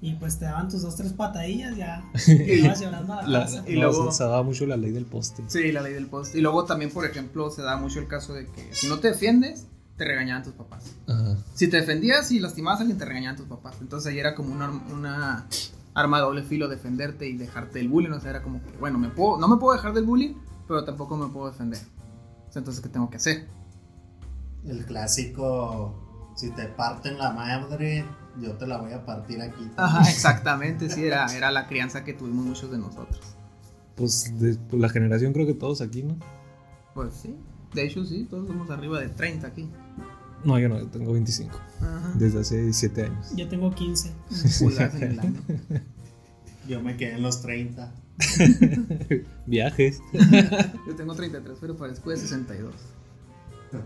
Y 0.00 0.14
pues 0.16 0.38
te 0.38 0.44
daban 0.44 0.68
tus 0.68 0.82
dos, 0.82 0.96
tres 0.96 1.14
patadillas, 1.14 1.76
ya 1.76 2.04
llorando 2.80 3.14
a 3.14 3.22
la, 3.22 3.28
La, 3.28 3.40
casa. 3.46 3.64
Y 3.66 3.74
no, 3.76 3.82
luego- 3.88 4.12
se, 4.12 4.18
se 4.18 4.24
daba 4.24 4.42
mucho 4.42 4.66
la 4.66 4.76
ley 4.76 4.92
del 4.92 5.06
poste. 5.06 5.42
Sí, 5.48 5.72
la 5.72 5.80
ley 5.80 5.94
del 5.94 6.06
post. 6.06 6.34
Y 6.34 6.40
luego 6.42 6.64
también, 6.64 6.90
por 6.90 7.06
ejemplo, 7.06 7.50
se 7.50 7.62
da 7.62 7.76
mucho 7.78 8.00
el 8.00 8.06
caso 8.06 8.34
de 8.34 8.46
que 8.46 8.68
si 8.74 8.86
no 8.86 8.98
te 8.98 9.08
defiendes, 9.08 9.66
te 9.96 10.04
regañaban 10.04 10.42
tus 10.42 10.52
papás. 10.52 10.92
Ajá. 11.06 11.36
Si 11.54 11.68
te 11.68 11.78
defendías 11.78 12.30
y 12.32 12.38
lastimabas 12.38 12.80
a 12.80 12.82
alguien, 12.82 12.98
te 12.98 13.04
regañaban 13.06 13.36
tus 13.36 13.46
papás. 13.46 13.76
Entonces 13.80 14.12
ahí 14.12 14.18
era 14.18 14.34
como 14.34 14.52
una, 14.52 14.68
una 14.92 15.46
arma 15.94 16.18
de 16.18 16.24
doble 16.24 16.42
filo 16.42 16.68
defenderte 16.68 17.28
y 17.28 17.36
dejarte 17.36 17.78
del 17.78 17.88
bullying. 17.88 18.10
O 18.10 18.20
sea, 18.20 18.30
era 18.30 18.42
como 18.42 18.62
que, 18.62 18.76
bueno, 18.78 18.98
me 18.98 19.08
puedo, 19.08 19.38
no 19.38 19.48
me 19.48 19.56
puedo 19.56 19.76
dejar 19.76 19.94
del 19.94 20.04
bullying, 20.04 20.34
pero 20.66 20.84
tampoco 20.84 21.16
me 21.16 21.28
puedo 21.28 21.50
defender. 21.50 21.80
O 22.48 22.52
sea, 22.52 22.60
entonces, 22.60 22.82
¿qué 22.82 22.88
tengo 22.88 23.08
que 23.08 23.16
hacer? 23.16 23.46
El 24.64 24.84
clásico, 24.84 26.32
si 26.36 26.50
te 26.50 26.66
parten 26.66 27.18
la 27.18 27.30
madre, 27.32 28.04
yo 28.40 28.52
te 28.52 28.66
la 28.66 28.78
voy 28.78 28.92
a 28.92 29.04
partir 29.04 29.40
aquí. 29.40 29.70
Ajá, 29.76 30.08
exactamente, 30.08 30.90
sí, 30.90 31.04
era, 31.04 31.26
era 31.34 31.50
la 31.50 31.66
crianza 31.66 32.04
que 32.04 32.14
tuvimos 32.14 32.44
muchos 32.44 32.70
de 32.70 32.78
nosotros. 32.78 33.20
Pues 33.94 34.38
de 34.40 34.56
pues, 34.56 34.80
la 34.80 34.88
generación 34.88 35.32
creo 35.32 35.46
que 35.46 35.54
todos 35.54 35.80
aquí, 35.80 36.02
¿no? 36.02 36.16
Pues 36.94 37.14
sí, 37.14 37.36
de 37.74 37.84
hecho 37.84 38.04
sí, 38.04 38.26
todos 38.28 38.48
somos 38.48 38.70
arriba 38.70 39.00
de 39.00 39.08
30 39.08 39.46
aquí. 39.46 39.68
No, 40.44 40.58
yo 40.58 40.68
no, 40.68 40.78
yo 40.78 40.86
tengo 40.88 41.12
25. 41.12 41.58
Ajá. 41.84 42.12
Desde 42.16 42.40
hace 42.40 42.62
17 42.62 43.02
años. 43.02 43.32
Yo 43.36 43.48
tengo 43.48 43.74
15. 43.74 44.12
Pulgadas 44.60 44.94
en 44.94 45.02
el 45.02 45.20
año. 45.20 45.40
Yo 46.68 46.80
me 46.80 46.96
quedé 46.96 47.14
en 47.14 47.22
los 47.22 47.42
30. 47.42 47.92
Viajes. 49.46 50.00
Yo 50.86 50.94
tengo 50.96 51.14
33, 51.14 51.58
pero 51.60 51.76
parezco 51.76 52.10
de 52.10 52.16
62. 52.16 52.74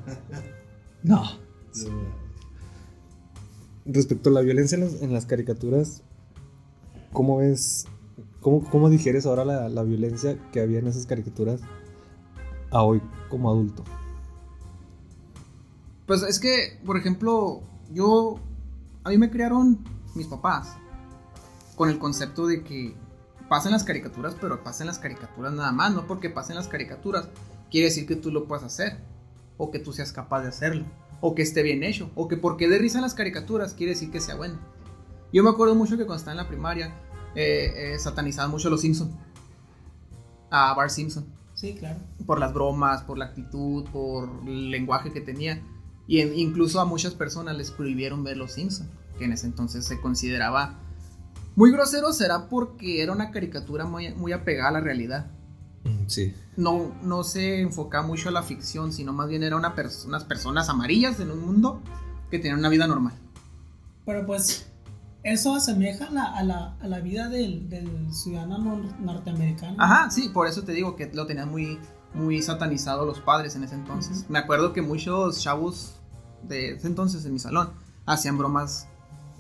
No. 1.01 1.23
Respecto 3.87 4.31
a 4.31 4.33
la 4.33 4.41
violencia 4.41 4.75
en 4.77 4.85
las, 4.85 5.01
en 5.01 5.13
las 5.13 5.27
caricaturas, 5.27 6.03
¿cómo 7.13 7.39
ves, 7.39 7.87
cómo, 8.41 8.69
cómo 8.69 8.91
digieres 8.91 9.25
ahora 9.25 9.45
la, 9.45 9.69
la 9.69 9.85
violencia 9.85 10.37
que 10.51 10.61
había 10.61 10.81
en 10.81 10.89
esas 10.89 11.07
caricaturas 11.07 11.61
a 12.71 12.83
hoy 12.83 13.01
como 13.31 13.49
adulto? 13.49 13.85
Pues 16.07 16.23
es 16.23 16.41
que, 16.41 16.81
por 16.85 16.97
ejemplo, 16.97 17.63
yo. 17.93 18.41
A 19.05 19.11
mí 19.11 19.19
me 19.19 19.31
criaron 19.31 19.79
mis 20.15 20.27
papás 20.27 20.77
con 21.77 21.89
el 21.89 21.99
concepto 21.99 22.47
de 22.47 22.63
que 22.63 22.95
pasen 23.49 23.73
las 23.73 23.85
caricaturas, 23.85 24.37
pero 24.41 24.63
pasen 24.63 24.87
las 24.87 24.99
caricaturas 24.99 25.53
nada 25.53 25.73
más. 25.73 25.95
No 25.95 26.07
porque 26.07 26.31
pasen 26.31 26.57
las 26.57 26.69
caricaturas 26.69 27.29
quiere 27.71 27.87
decir 27.87 28.07
que 28.07 28.17
tú 28.17 28.31
lo 28.31 28.47
puedas 28.47 28.65
hacer, 28.65 28.99
o 29.57 29.71
que 29.71 29.79
tú 29.79 29.93
seas 29.93 30.13
capaz 30.13 30.43
de 30.43 30.49
hacerlo, 30.49 30.85
o 31.21 31.35
que 31.35 31.43
esté 31.43 31.63
bien 31.63 31.83
hecho, 31.83 32.11
o 32.15 32.29
que 32.29 32.37
porque 32.37 32.69
de 32.69 32.79
risa 32.79 33.01
las 33.01 33.15
caricaturas 33.15 33.75
quiere 33.75 33.93
decir 33.93 34.11
que 34.11 34.21
sea 34.21 34.37
bueno. 34.37 34.59
Yo 35.33 35.43
me 35.43 35.51
acuerdo 35.51 35.75
mucho 35.75 35.97
que 35.97 36.07
cuando 36.07 36.17
estaba 36.17 36.33
en 36.33 36.39
la 36.39 36.49
primaria 36.49 36.95
eh, 37.35 37.73
eh, 37.95 37.99
satanizaban 37.99 38.51
mucho 38.51 38.69
a 38.69 38.71
los 38.71 38.81
Simpson, 38.81 39.11
a 40.51 40.75
Bart 40.75 40.91
Simpson. 40.91 41.27
Sí, 41.55 41.75
claro. 41.75 41.99
Por 42.25 42.39
las 42.39 42.55
bromas, 42.55 43.03
por 43.03 43.19
la 43.19 43.27
actitud, 43.27 43.85
por 43.91 44.31
el 44.47 44.71
lenguaje 44.71 45.13
que 45.13 45.21
tenía. 45.21 45.61
Y 46.09 46.21
incluso 46.23 46.81
a 46.81 46.85
muchas 46.85 47.15
personas 47.15 47.57
les 47.57 47.71
prohibieron 47.71 48.25
ver 48.25 48.37
los 48.37 48.53
Simpson, 48.53 48.89
que 49.19 49.27
en 49.27 49.33
ese 49.33 49.47
entonces 49.47 49.85
se 49.85 50.01
consideraba 50.01 50.81
muy 51.55 51.71
grosero, 51.71 52.13
será 52.13 52.49
porque 52.49 53.03
era 53.03 53.13
una 53.13 53.31
caricatura 53.31 53.85
muy, 53.85 54.13
muy 54.15 54.33
apegada 54.33 54.71
a 54.71 54.73
la 54.73 54.81
realidad. 54.81 55.31
Mm, 55.85 56.07
Sí. 56.09 56.35
No, 56.57 56.93
no 57.03 57.23
se 57.25 57.61
enfocaba 57.61 58.05
mucho 58.07 58.31
a 58.31 58.33
la 58.33 58.43
ficción, 58.43 58.93
sino 58.93 59.13
más 59.13 59.29
bien 59.29 59.43
era 59.45 59.55
una 59.57 59.77
pers- 59.77 60.07
unas 60.07 60.25
personas 60.25 60.69
amarillas 60.69 61.21
en 61.21 61.31
un 61.31 61.41
mundo 61.45 61.81
que 62.31 62.39
tenían 62.39 62.59
una 62.59 62.69
vida 62.69 62.87
normal. 62.89 63.15
Pero 64.07 64.25
pues 64.27 64.67
eso 65.23 65.55
asemeja 65.55 66.07
a 66.07 66.11
la, 66.11 66.25
a 66.25 66.43
la, 66.43 66.77
a 66.81 66.89
la 66.89 67.01
vida 67.01 67.29
del, 67.29 67.69
del 67.69 68.13
ciudadano 68.15 68.59
nor- 68.59 68.99
norteamericano. 68.99 69.77
Ajá, 69.79 70.11
sí, 70.11 70.31
por 70.31 70.47
eso 70.47 70.63
te 70.63 70.73
digo 70.73 70.97
que 70.97 71.11
lo 71.13 71.27
tenían 71.27 71.51
muy, 71.51 71.79
muy 72.15 72.41
satanizado 72.43 73.05
los 73.05 73.21
padres 73.21 73.55
en 73.57 73.65
ese 73.65 73.75
entonces. 73.75 74.25
Me 74.31 74.39
acuerdo 74.39 74.73
que 74.73 74.81
muchos 74.83 75.41
chavos 75.43 75.95
de 76.43 76.73
ese 76.75 76.87
entonces 76.87 77.25
en 77.25 77.33
mi 77.33 77.39
salón 77.39 77.71
hacían 78.07 78.39
bromas 78.39 78.87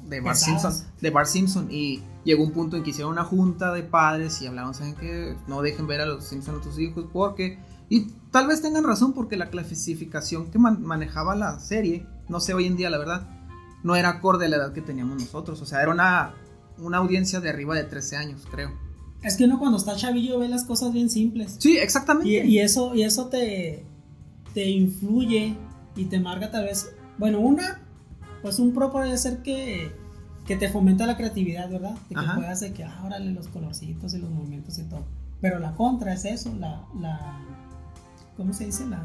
de 0.08 0.20
Bart 0.20 0.38
Pesadas. 0.38 0.62
Simpson, 0.78 0.92
de 1.00 1.10
Bart 1.10 1.28
Simpson 1.28 1.68
y 1.70 2.02
llegó 2.24 2.44
un 2.44 2.52
punto 2.52 2.76
en 2.76 2.82
que 2.82 2.90
hicieron 2.90 3.12
una 3.12 3.24
junta 3.24 3.72
de 3.72 3.82
padres 3.82 4.40
y 4.42 4.46
hablaron, 4.46 4.74
saben 4.74 4.94
que 4.94 5.36
no 5.46 5.62
dejen 5.62 5.86
ver 5.86 6.00
a 6.00 6.06
los 6.06 6.24
Simpson 6.24 6.56
a 6.56 6.60
tus 6.60 6.78
hijos 6.78 7.06
porque 7.12 7.58
y 7.90 8.06
tal 8.30 8.46
vez 8.46 8.60
tengan 8.62 8.84
razón 8.84 9.12
porque 9.12 9.36
la 9.36 9.48
clasificación 9.50 10.50
que 10.50 10.58
man- 10.58 10.82
manejaba 10.82 11.34
la 11.34 11.58
serie, 11.58 12.06
no 12.28 12.40
sé 12.40 12.54
hoy 12.54 12.66
en 12.66 12.76
día 12.76 12.90
la 12.90 12.98
verdad, 12.98 13.28
no 13.82 13.96
era 13.96 14.08
acorde 14.10 14.46
a 14.46 14.48
la 14.48 14.56
edad 14.56 14.72
que 14.72 14.82
teníamos 14.82 15.18
nosotros, 15.20 15.60
o 15.62 15.66
sea, 15.66 15.82
era 15.82 15.90
una 15.90 16.34
una 16.80 16.98
audiencia 16.98 17.40
de 17.40 17.48
arriba 17.50 17.74
de 17.74 17.82
13 17.84 18.16
años, 18.16 18.42
creo. 18.48 18.70
Es 19.22 19.36
que 19.36 19.44
uno 19.46 19.58
cuando 19.58 19.78
está 19.78 19.96
chavillo 19.96 20.38
ve 20.38 20.48
las 20.48 20.62
cosas 20.64 20.92
bien 20.92 21.10
simples. 21.10 21.56
Sí, 21.58 21.76
exactamente. 21.76 22.28
Y, 22.30 22.36
y 22.54 22.58
eso, 22.60 22.94
y 22.94 23.02
eso 23.02 23.26
te, 23.26 23.84
te 24.54 24.68
influye 24.70 25.56
y 25.98 26.06
te 26.06 26.18
marca 26.20 26.50
tal 26.50 26.64
vez. 26.64 26.90
Bueno, 27.18 27.40
una, 27.40 27.80
pues 28.42 28.58
un 28.58 28.72
pro 28.72 28.90
puede 28.90 29.18
ser 29.18 29.42
que, 29.42 29.92
que 30.46 30.56
te 30.56 30.70
fomenta 30.70 31.04
la 31.06 31.16
creatividad, 31.16 31.68
¿verdad? 31.68 31.94
De 32.08 32.14
que 32.14 32.20
Ajá. 32.20 32.36
puedas 32.36 32.60
de 32.60 32.72
que, 32.72 32.84
ah, 32.84 33.02
órale, 33.04 33.32
los 33.32 33.48
colorcitos 33.48 34.14
y 34.14 34.18
los 34.18 34.30
movimientos 34.30 34.78
y 34.78 34.84
todo. 34.84 35.04
Pero 35.40 35.58
la 35.58 35.74
contra 35.74 36.14
es 36.14 36.24
eso, 36.24 36.54
la, 36.58 36.84
la 36.98 37.40
¿cómo 38.36 38.52
se 38.52 38.64
dice? 38.66 38.86
La, 38.86 39.02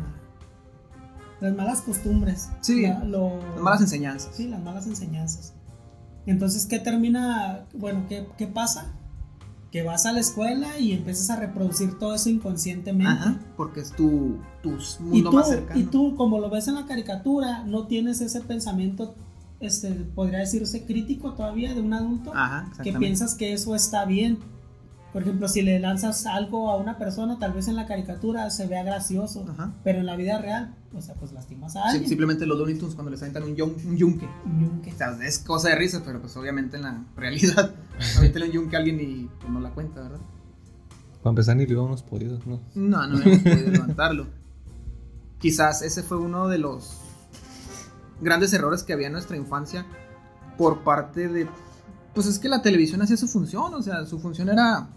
las 1.41 1.53
malas 1.55 1.81
costumbres. 1.81 2.50
Sí, 2.62 2.83
La- 2.83 3.03
lo- 3.03 3.38
Las 3.53 3.62
malas 3.62 3.81
enseñanzas. 3.81 4.35
Sí, 4.35 4.47
las 4.47 4.62
malas 4.62 4.88
enseñanzas. 4.88 5.53
Entonces, 6.25 6.65
¿qué 6.65 6.79
termina? 6.79 7.65
Bueno, 7.73 8.05
¿qué, 8.07 8.27
qué 8.38 8.47
pasa? 8.47 8.93
Que 9.74 9.82
vas 9.82 10.06
a 10.06 10.13
la 10.13 10.20
escuela 10.20 10.77
y 10.80 10.92
empiezas 10.94 11.32
a 11.32 11.36
reproducir 11.36 11.98
todo 11.98 12.13
eso 12.13 12.30
inconscientemente. 12.30 13.12
Ajá, 13.12 13.39
porque 13.58 13.80
es 13.82 13.92
tu, 13.92 14.38
tu 14.62 14.70
Y 14.70 15.03
mundo 15.03 15.32
tú, 15.32 15.36
más 15.36 15.50
cercano. 15.50 15.80
y 15.80 15.84
tú, 15.86 16.15
como 16.15 16.38
lo 16.39 16.50
ves 16.51 16.68
en 16.68 16.75
la 16.75 16.86
caricatura, 16.86 17.63
no 17.63 17.88
tienes 17.88 18.22
ese 18.22 18.42
pensamiento, 18.42 19.15
este, 19.60 19.89
podría 19.89 20.38
decirse 20.39 20.86
crítico 20.86 21.34
todavía 21.34 21.74
de 21.74 21.82
un 21.82 21.92
adulto, 21.94 22.32
Ajá, 22.36 22.72
que 22.84 22.94
piensas 22.94 23.34
que 23.34 23.51
eso 23.51 23.75
está 23.75 24.06
bien. 24.06 24.38
Por 25.13 25.22
ejemplo, 25.22 25.48
si 25.48 25.62
le 25.62 25.79
lanzas 25.79 26.25
algo 26.25 26.72
a 26.72 26.75
una 26.77 26.98
persona, 26.98 27.38
tal 27.38 27.53
vez 27.53 27.67
en 27.67 27.75
la 27.75 27.86
caricatura 27.86 28.50
se 28.50 28.65
vea 28.65 28.82
gracioso, 28.84 29.46
Ajá. 29.48 29.72
pero 29.84 30.00
en 30.00 30.08
la 30.08 30.15
vida 30.15 30.39
real, 30.39 30.74
o 30.91 31.01
sea, 31.01 31.13
pues 31.13 31.32
lastimas 31.34 31.75
a 31.75 31.84
Sí, 31.84 31.88
alguien. 31.89 32.10
simplemente 32.10 32.48
los 32.48 32.58
Looney 32.58 32.75
Tunes 32.79 32.96
cuando 32.96 33.12
les 33.12 33.22
aventan 33.22 33.43
un, 33.43 33.55
yun- 33.55 33.75
un 33.86 33.96
yunque. 33.96 34.27
Yunque. 34.60 34.91
O 34.91 34.98
sea, 34.98 35.15
es 35.22 35.38
cosa 35.38 35.70
de 35.70 35.75
risa, 35.75 36.01
pero 36.03 36.20
pues 36.20 36.36
obviamente 36.36 36.77
en 36.77 36.84
la 36.84 37.05
realidad, 37.15 37.75
aventarle 38.17 38.48
un 38.48 38.53
yunque 38.53 38.75
a 38.75 38.79
alguien 38.79 39.00
y 39.00 39.29
pues, 39.39 39.51
no 39.53 39.60
la 39.60 39.70
cuenta, 39.70 40.01
¿verdad? 40.01 40.20
Para 41.22 41.29
empezar, 41.32 41.55
ni 41.58 41.67
lo 41.67 41.74
íbamos 41.74 42.01
podido, 42.01 42.39
¿no? 42.48 42.60
No, 42.74 43.05
no 43.08 43.22
hemos 43.22 43.39
podido 43.39 43.70
levantarlo. 43.70 44.25
Quizás 45.39 45.82
ese 45.84 46.01
fue 46.03 46.17
uno 46.17 46.48
de 46.48 46.58
los 46.58 46.98
grandes 48.20 48.51
errores 48.53 48.82
que 48.84 48.93
había 48.93 49.08
en 49.08 49.13
nuestra 49.13 49.38
infancia 49.38 49.86
por 50.58 50.84
parte 50.84 51.27
de... 51.27 51.48
Pues 52.15 52.27
es 52.27 52.39
que 52.39 52.48
la 52.50 52.62
televisión 52.62 53.01
hacía 53.01 53.17
su 53.17 53.27
función, 53.27 53.74
o 53.74 53.82
sea, 53.82 54.05
su 54.05 54.20
función 54.20 54.50
era 54.50 54.88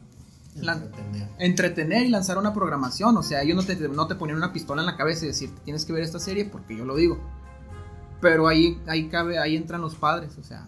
Entretener. 0.60 1.28
entretener 1.38 2.06
y 2.06 2.08
lanzar 2.10 2.38
una 2.38 2.52
programación. 2.54 3.16
O 3.16 3.22
sea, 3.22 3.42
ellos 3.42 3.56
no 3.56 3.62
te, 3.64 3.76
no 3.88 4.06
te 4.06 4.14
ponían 4.14 4.38
una 4.38 4.52
pistola 4.52 4.82
en 4.82 4.86
la 4.86 4.96
cabeza 4.96 5.24
y 5.24 5.28
decir, 5.28 5.50
tienes 5.64 5.84
que 5.84 5.92
ver 5.92 6.02
esta 6.02 6.18
serie 6.18 6.44
porque 6.44 6.76
yo 6.76 6.84
lo 6.84 6.96
digo. 6.96 7.18
Pero 8.20 8.48
ahí, 8.48 8.78
ahí 8.86 9.08
cabe, 9.08 9.38
ahí 9.38 9.56
entran 9.56 9.80
los 9.80 9.94
padres. 9.94 10.38
O 10.38 10.42
sea, 10.42 10.66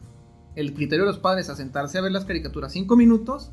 el 0.55 0.75
criterio 0.75 1.05
de 1.05 1.11
los 1.13 1.19
padres 1.21 1.49
a 1.49 1.57
sentarse 1.57 1.99
a 1.99 2.01
ver 2.03 2.13
las 2.13 2.25
caricaturas 2.25 2.73
cinco 2.73 2.97
minutos 2.97 3.51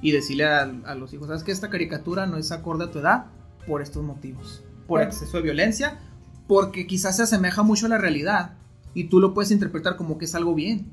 y 0.00 0.10
decirle 0.10 0.46
a, 0.46 0.62
a 0.62 0.94
los 0.96 1.12
hijos, 1.14 1.28
sabes 1.28 1.44
que 1.44 1.52
esta 1.52 1.70
caricatura 1.70 2.26
no 2.26 2.36
es 2.36 2.50
acorde 2.50 2.84
a 2.86 2.90
tu 2.90 2.98
edad 2.98 3.26
por 3.66 3.82
estos 3.82 4.02
motivos. 4.02 4.62
Por 4.88 4.98
Pero- 4.98 5.10
exceso 5.10 5.36
de 5.36 5.42
violencia, 5.44 6.00
porque 6.48 6.86
quizás 6.88 7.16
se 7.16 7.22
asemeja 7.22 7.62
mucho 7.62 7.86
a 7.86 7.88
la 7.88 7.98
realidad 7.98 8.54
y 8.94 9.04
tú 9.04 9.20
lo 9.20 9.32
puedes 9.32 9.52
interpretar 9.52 9.96
como 9.96 10.18
que 10.18 10.24
es 10.24 10.34
algo 10.34 10.54
bien. 10.56 10.90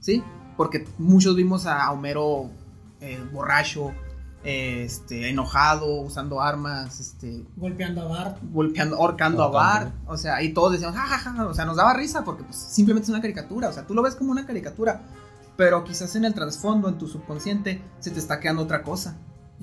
¿Sí? 0.00 0.22
Porque 0.58 0.86
muchos 0.98 1.34
vimos 1.36 1.64
a 1.66 1.90
Homero 1.90 2.50
eh, 3.00 3.22
borracho, 3.32 3.92
eh, 4.44 4.84
este, 4.84 5.28
enojado, 5.28 6.00
usando 6.02 6.40
armas, 6.40 7.00
este, 7.00 7.44
Golpeando 7.56 8.02
a 8.02 8.04
Bart. 8.06 8.38
golpeando, 8.52 8.96
ahorcando 8.96 9.42
a. 9.42 9.48
Bart, 9.48 9.94
o 10.06 10.16
sea, 10.16 10.42
y 10.42 10.52
todos 10.52 10.72
decíamos, 10.72 10.96
"Ja, 10.96 11.06
ja, 11.06 11.18
ja", 11.18 11.46
o 11.46 11.54
sea, 11.54 11.64
nos 11.64 11.76
daba 11.76 11.94
risa 11.94 12.24
porque 12.24 12.44
pues, 12.44 12.56
simplemente 12.56 13.04
es 13.06 13.10
una 13.10 13.20
caricatura, 13.20 13.68
o 13.68 13.72
sea, 13.72 13.86
tú 13.86 13.94
lo 13.94 14.02
ves 14.02 14.14
como 14.14 14.30
una 14.30 14.46
caricatura, 14.46 15.02
pero 15.56 15.82
quizás 15.82 16.14
en 16.14 16.24
el 16.24 16.34
trasfondo, 16.34 16.88
en 16.88 16.98
tu 16.98 17.08
subconsciente, 17.08 17.82
se 17.98 18.10
te 18.12 18.18
está 18.20 18.38
quedando 18.38 18.62
otra 18.62 18.82
cosa. 18.82 19.16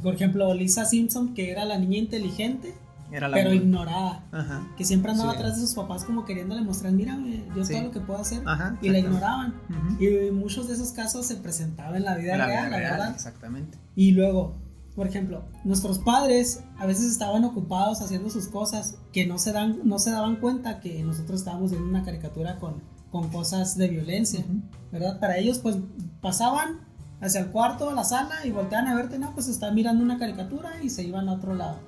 Por 0.04 0.14
ejemplo, 0.14 0.54
Lisa 0.54 0.84
Simpson, 0.84 1.34
que 1.34 1.52
era 1.52 1.64
la 1.64 1.78
niña 1.78 1.98
inteligente, 1.98 2.76
Era 3.16 3.28
la 3.30 3.36
pero 3.38 3.54
ignorada. 3.54 4.24
Ajá, 4.32 4.68
Que 4.78 4.84
siempre 4.86 5.12
andaba 5.12 5.32
Sí. 5.34 5.38
atrás 5.38 5.56
de 5.56 5.62
sus 5.62 5.74
papás 5.76 6.04
como 6.04 6.26
queriéndole 6.26 6.62
mostrar, 6.62 6.92
mira, 6.92 7.18
yo 7.56 7.64
Sí. 7.64 7.74
todo 7.74 7.84
lo 7.84 7.92
que 7.92 8.00
puedo 8.02 8.20
hacer. 8.20 8.42
ajá. 8.46 8.78
y 8.82 8.90
la 8.90 9.00
ignoraban. 9.00 9.56
Ujú. 9.70 10.04
Y 10.04 10.32
muchos 10.32 10.68
de 10.68 10.74
esos 10.74 10.92
casos 10.92 11.26
se 11.26 11.36
presentaban 11.38 11.96
en 11.96 12.04
la 12.04 12.16
vida 12.16 12.36
la 12.38 12.46
real, 12.48 12.66
vida 12.68 12.70
la 12.72 12.78
real, 12.78 12.92
verdad. 12.98 13.16
exactamente. 13.16 13.78
Y 13.96 14.12
luego, 14.12 14.58
por 14.96 15.08
ejemplo, 15.08 15.44
nuestros 15.64 16.00
padres 16.00 16.62
a 16.78 16.86
veces 16.86 17.06
estaban 17.12 17.44
ocupados 17.44 18.02
haciendo 18.02 18.30
sus 18.30 18.48
cosas 18.48 18.98
que 19.14 19.26
no 19.26 19.38
se, 19.38 19.52
dan, 19.54 19.80
no 19.84 20.00
se 20.00 20.12
daban 20.12 20.36
cuenta 20.38 20.80
que 20.80 21.04
nosotros 21.04 21.40
estábamos 21.40 21.72
viendo 21.72 21.88
una 21.90 22.04
caricatura 22.04 22.58
con, 22.60 22.82
con 23.12 23.30
cosas 23.30 23.78
de 23.78 23.88
violencia, 23.88 24.42
Ujú. 24.42 24.62
¿verdad? 24.92 25.20
Para 25.20 25.38
ellos, 25.38 25.60
pues 25.60 25.78
pasaban 26.22 26.80
hacia 27.22 27.40
el 27.42 27.48
cuarto, 27.48 27.90
a 27.90 27.94
la 27.94 28.04
sala 28.04 28.46
y 28.46 28.52
volteaban 28.52 28.88
a 28.88 28.96
verte, 28.96 29.18
no, 29.20 29.34
pues 29.34 29.48
están 29.48 29.74
mirando 29.74 30.04
una 30.04 30.18
caricatura 30.18 30.82
y 30.84 30.90
se 30.90 31.04
iban 31.04 31.30
a 31.30 31.34
otro 31.34 31.56
lado. 31.56 31.80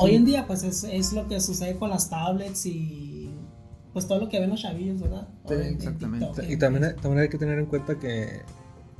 Hoy 0.00 0.14
en 0.14 0.24
día, 0.24 0.46
pues 0.46 0.62
es, 0.62 0.84
es 0.84 1.12
lo 1.12 1.28
que 1.28 1.40
sucede 1.40 1.76
con 1.76 1.90
las 1.90 2.08
tablets 2.10 2.66
y 2.66 3.30
pues 3.92 4.06
todo 4.06 4.20
lo 4.20 4.28
que 4.28 4.38
ven 4.40 4.50
los 4.50 4.60
chavillos, 4.60 5.00
¿verdad? 5.00 5.28
Sí, 5.46 5.54
en 5.54 5.60
exactamente. 5.62 6.26
TikTok, 6.26 6.50
Y 6.50 6.56
también 6.56 6.84
hay, 6.84 6.94
también 6.94 7.18
hay 7.22 7.28
que 7.28 7.38
tener 7.38 7.58
en 7.58 7.66
cuenta 7.66 7.98
que 7.98 8.42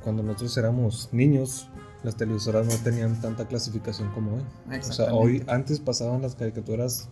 cuando 0.03 0.23
nosotros 0.23 0.57
éramos 0.57 1.09
niños, 1.11 1.69
las 2.03 2.15
televisoras 2.15 2.67
no 2.67 2.75
tenían 2.83 3.19
tanta 3.21 3.47
clasificación 3.47 4.11
como 4.13 4.35
hoy. 4.35 4.43
O 4.79 4.91
sea, 4.91 5.13
hoy 5.13 5.43
antes 5.47 5.79
pasaban 5.79 6.21
las 6.21 6.35
caricaturas, 6.35 7.09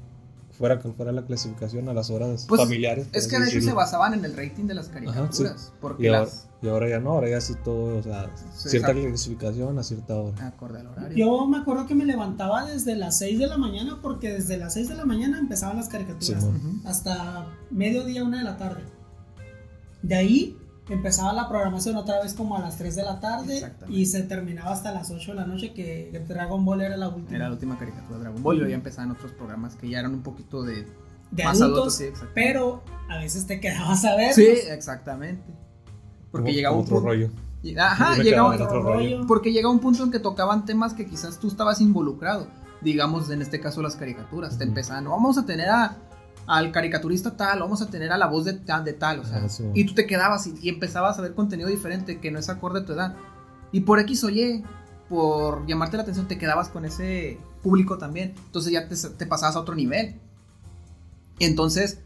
fuera 0.59 0.77
que 0.79 0.89
fuera 0.91 1.11
la 1.11 1.23
clasificación, 1.25 1.89
a 1.89 1.93
las 1.93 2.09
horas 2.11 2.45
Pues, 2.47 2.61
familiares. 2.61 3.07
Es 3.13 3.27
que 3.27 3.39
de 3.39 3.47
hecho 3.49 3.61
se 3.61 3.73
basaban 3.73 4.13
en 4.13 4.23
el 4.25 4.35
rating 4.37 4.65
de 4.65 4.75
las 4.75 4.89
caricaturas, 4.89 5.71
porque 5.81 6.03
Y 6.03 6.07
ahora, 6.07 6.19
las 6.21 6.47
y 6.61 6.67
ahora 6.67 6.89
ya 6.89 6.99
no, 6.99 7.11
ahora 7.13 7.29
ya 7.29 7.39
sí 7.41 7.55
todo, 7.63 7.97
o 7.97 8.03
sea, 8.03 8.29
Sí, 8.53 8.69
cierta 8.69 8.89
exacto. 8.91 9.07
clasificación 9.09 9.79
a 9.79 9.83
cierta 9.83 10.15
hora. 10.15 10.47
acorde 10.47 10.79
al 10.81 10.87
horario. 10.87 11.17
Yo 11.17 11.47
me 11.47 11.57
acuerdo 11.59 11.87
que 11.87 11.95
me 11.95 12.05
levantaba 12.05 12.65
desde 12.65 12.95
las 12.97 13.17
6 13.17 13.39
de 13.39 13.47
la 13.47 13.57
mañana 13.57 13.99
porque 14.01 14.29
desde 14.33 14.57
las 14.57 14.73
6 14.73 14.89
de 14.89 14.95
la 14.95 15.05
mañana 15.05 15.39
empezaban 15.39 15.77
las 15.77 15.87
caricaturas 15.87 16.45
hasta 16.85 17.47
mediodía, 17.71 18.23
una 18.25 18.39
de 18.39 18.43
la 18.43 18.57
tarde. 18.57 18.83
De 20.01 20.15
ahí 20.15 20.57
empezaba 20.93 21.33
la 21.33 21.47
programación 21.47 21.95
otra 21.97 22.21
vez 22.21 22.33
como 22.33 22.55
a 22.57 22.59
las 22.61 22.77
3 22.77 22.95
de 22.95 23.03
la 23.03 23.19
tarde 23.19 23.55
Exactamente. 23.55 23.99
y 23.99 24.05
se 24.05 24.23
terminaba 24.23 24.71
hasta 24.71 24.91
las 24.91 25.11
8 25.11 25.31
de 25.31 25.37
la 25.37 25.45
noche 25.45 25.73
que 25.73 26.23
Dragon 26.27 26.63
Ball 26.65 26.81
era 26.81 26.97
la 26.97 27.09
última. 27.09 27.35
Era 27.35 27.45
la 27.47 27.53
última 27.53 27.77
caricatura 27.77 28.17
de 28.17 28.23
Dragon 28.23 28.41
Ball 28.43 28.55
y 28.55 28.59
luego 28.59 28.69
ya 28.71 28.75
empezaban 28.75 29.11
otros 29.11 29.31
programas 29.33 29.75
que 29.75 29.89
ya 29.89 29.99
eran 29.99 30.13
un 30.13 30.21
poquito 30.23 30.63
de 30.63 30.87
de 31.31 31.43
más 31.43 31.61
adultos, 31.61 31.77
adultos, 31.79 31.95
sí, 31.95 32.03
exactamente. 32.05 32.33
pero 32.33 32.83
a 33.09 33.17
veces 33.19 33.45
te 33.45 33.59
quedabas 33.59 34.03
a 34.05 34.15
ver. 34.15 34.33
Sí, 34.33 34.47
exactamente. 34.47 35.43
Porque 36.31 36.53
llegaba 36.53 36.75
un 36.75 36.83
otro 36.83 36.95
punto. 36.95 37.09
rollo. 37.09 37.29
y- 37.61 37.77
Ajá, 37.77 38.15
llegaba 38.21 38.49
otro 38.55 38.81
rollo. 38.81 39.27
porque 39.27 39.51
llega 39.51 39.69
un 39.69 39.79
punto 39.79 40.03
en 40.03 40.11
que 40.11 40.19
tocaban 40.19 40.65
temas 40.65 40.93
que 40.93 41.05
quizás 41.05 41.39
tú 41.39 41.47
estabas 41.47 41.81
involucrado. 41.81 42.47
Digamos, 42.81 43.29
en 43.29 43.41
este 43.41 43.59
caso 43.59 43.81
las 43.81 43.95
caricaturas. 43.95 44.57
Te 44.57 44.63
empezaban, 44.63 45.05
vamos 45.05 45.37
a 45.37 45.45
tener 45.45 45.69
a, 45.69 45.97
al 46.51 46.71
caricaturista 46.71 47.37
tal, 47.37 47.59
vamos 47.59 47.81
a 47.83 47.87
tener 47.91 48.11
a 48.11 48.17
la 48.17 48.25
voz 48.27 48.43
de, 48.45 48.53
tal- 48.53 48.83
de 48.83 48.93
tal, 48.93 49.19
o 49.19 49.23
sea, 49.23 49.43
Ah, 49.45 49.49
sí. 49.49 49.63
y 49.75 49.85
tú 49.85 49.93
te 49.93 50.07
quedabas 50.07 50.47
y, 50.47 50.55
y 50.61 50.69
empezabas 50.69 51.19
a 51.19 51.21
ver 51.21 51.35
contenido 51.35 51.69
diferente 51.69 52.19
que 52.19 52.31
no 52.31 52.39
es 52.39 52.49
acorde 52.49 52.79
a 52.79 52.85
tu 52.85 52.93
edad. 52.93 53.15
Y 53.71 53.81
por 53.81 53.99
X 53.99 54.23
o 54.23 54.29
Y, 54.29 54.63
por 55.07 55.65
llamarte 55.67 55.97
la 55.97 56.03
atención, 56.03 56.27
te 56.27 56.37
quedabas 56.39 56.69
con 56.69 56.85
ese 56.85 57.37
público 57.61 57.97
también. 57.99 58.33
Entonces 58.47 58.71
ya 58.73 58.87
te, 58.87 58.95
te 58.95 59.25
pasabas 59.27 59.55
a 59.55 59.59
otro 59.59 59.75
nivel. 59.75 60.19
Entonces, 61.39 61.99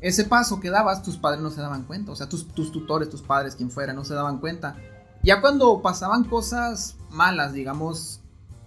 ese 0.00 0.24
paso 0.24 0.60
que 0.60 0.70
dabas, 0.70 1.02
tus 1.02 1.16
padres 1.16 1.40
no 1.40 1.50
se 1.50 1.60
daban 1.60 1.84
cuenta. 1.84 2.12
O 2.12 2.16
sea, 2.16 2.28
tus, 2.28 2.48
tus 2.48 2.72
tutores, 2.72 3.08
tus 3.08 3.22
padres, 3.22 3.56
quien 3.56 3.70
fuera, 3.70 3.92
no 3.92 4.04
se 4.04 4.14
daban 4.14 4.38
cuenta. 4.38 4.76
Ya 5.22 5.40
cuando 5.40 5.80
pasaban 5.82 6.24
cosas 6.24 6.96
malas, 7.10 7.52
digamos, 7.52 8.20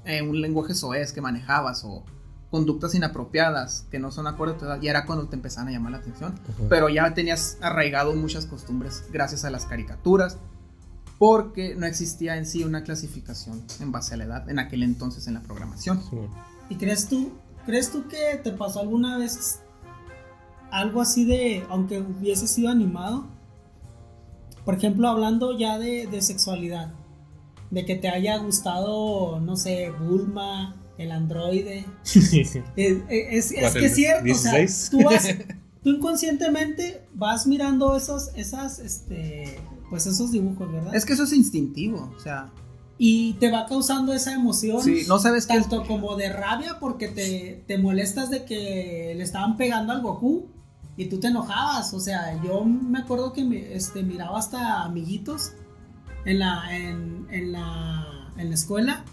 eh, 0.05 0.21
un 0.21 0.41
lenguaje 0.41 0.73
soez 0.73 1.11
que 1.13 1.21
manejabas 1.21 1.83
o 1.83 2.03
conductas 2.50 2.96
inapropiadas 2.96 3.86
que 3.91 4.00
no 4.00 4.12
son 4.12 4.27
acorde 4.27 4.53
a 4.53 4.58
tu 4.58 4.65
edad, 4.65 4.82
ya 4.82 4.89
era 4.89 5.06
cuando 5.06 5.27
te 5.27 5.36
empezaban 5.36 5.70
a 5.70 5.72
llamar 5.72 5.91
la 5.91 5.98
atención. 6.00 6.39
Pero 6.68 6.89
ya 6.89 7.13
tenías 7.13 7.58
arraigado 7.62 8.13
muchas 8.15 8.46
costumbres 8.46 9.03
gracias 9.12 9.46
a 9.46 9.51
las 9.51 9.65
caricaturas, 9.65 10.38
porque 11.20 11.75
no 11.75 11.86
existía 11.86 12.38
en 12.38 12.46
sí 12.46 12.63
una 12.63 12.84
clasificación 12.84 13.62
en 13.79 13.91
base 13.91 14.13
a 14.13 14.18
la 14.18 14.24
edad 14.24 14.50
en 14.50 14.58
aquel 14.58 14.84
entonces 14.84 15.27
en 15.27 15.36
la 15.36 15.41
programación. 15.41 16.01
Sí. 16.10 16.18
¿Y 16.70 16.75
crees 16.75 17.08
tú, 17.08 17.34
crees 17.65 17.91
tú 17.91 18.08
que 18.08 18.39
te 18.44 18.51
pasó 18.51 18.79
alguna 18.79 19.18
vez 19.18 19.60
algo 20.72 21.01
así 21.01 21.25
de, 21.25 21.65
aunque 21.70 22.00
hubiese 22.00 22.48
sido 22.48 22.70
animado? 22.70 23.27
Por 24.65 24.75
ejemplo, 24.75 25.08
hablando 25.08 25.58
ya 25.58 25.77
de, 25.77 26.08
de 26.08 26.22
sexualidad, 26.22 26.94
de 27.70 27.86
que 27.86 27.96
te 27.96 28.10
haya 28.10 28.38
gustado, 28.38 29.39
no 29.39 29.56
sé, 29.56 29.91
Bulma, 29.91 30.78
el 31.00 31.12
androide. 31.12 31.86
Es, 32.75 32.98
es- 33.10 33.51
es 33.51 33.60
¿Cuál, 33.60 33.74
que 33.74 33.86
es 33.88 33.96
cierto, 33.96 34.32
o 34.32 34.36
sea, 34.36 34.51
16? 34.58 34.89
tú, 34.91 35.03
vas, 35.03 35.27
tú 35.84 35.89
inconscientemente 35.89 37.01
vas 37.13 37.48
mirando 37.48 37.96
esos, 37.96 38.29
esas, 38.36 38.79
este, 38.79 39.58
pues 39.89 40.06
esos 40.06 40.32
dibujos, 40.32 40.72
¿verdad? 40.72 40.94
Es 40.96 41.06
que 41.06 41.13
eso 41.13 41.24
es 41.24 41.34
instintivo, 41.34 42.13
o 42.15 42.20
sea, 42.20 42.51
y 42.98 43.34
te 43.36 43.50
va 43.50 43.65
causando 43.65 44.12
esa 44.13 44.34
emoción. 44.34 44.84
sí, 44.84 45.03
no 45.08 45.20
sabes. 45.20 45.48
Tanto 45.48 45.86
como 45.88 46.18
de 46.18 46.34
rabia 46.34 46.79
porque 46.82 47.08
te, 47.08 47.63
te 47.65 47.77
molestas 47.77 48.29
de 48.29 48.44
que 48.44 49.13
le 49.15 49.24
estaban 49.24 49.56
pegando 49.56 49.94
al 49.94 50.01
Goku 50.01 50.48
y 50.98 51.06
tú 51.06 51.18
te 51.18 51.27
enojabas. 51.27 51.94
O 51.94 52.00
sea, 52.01 52.38
yo 52.44 52.65
me 52.65 53.00
acuerdo 53.00 53.32
que 53.32 53.46
me, 53.46 53.74
este, 53.74 54.03
miraba 54.03 54.38
hasta 54.38 54.84
amiguitos 54.84 55.53
en 56.25 56.39
la, 56.39 56.75
en, 56.77 57.25
en 57.32 57.53
la, 57.53 58.34
en 58.36 58.50
la 58.50 58.56
escuela 58.56 59.06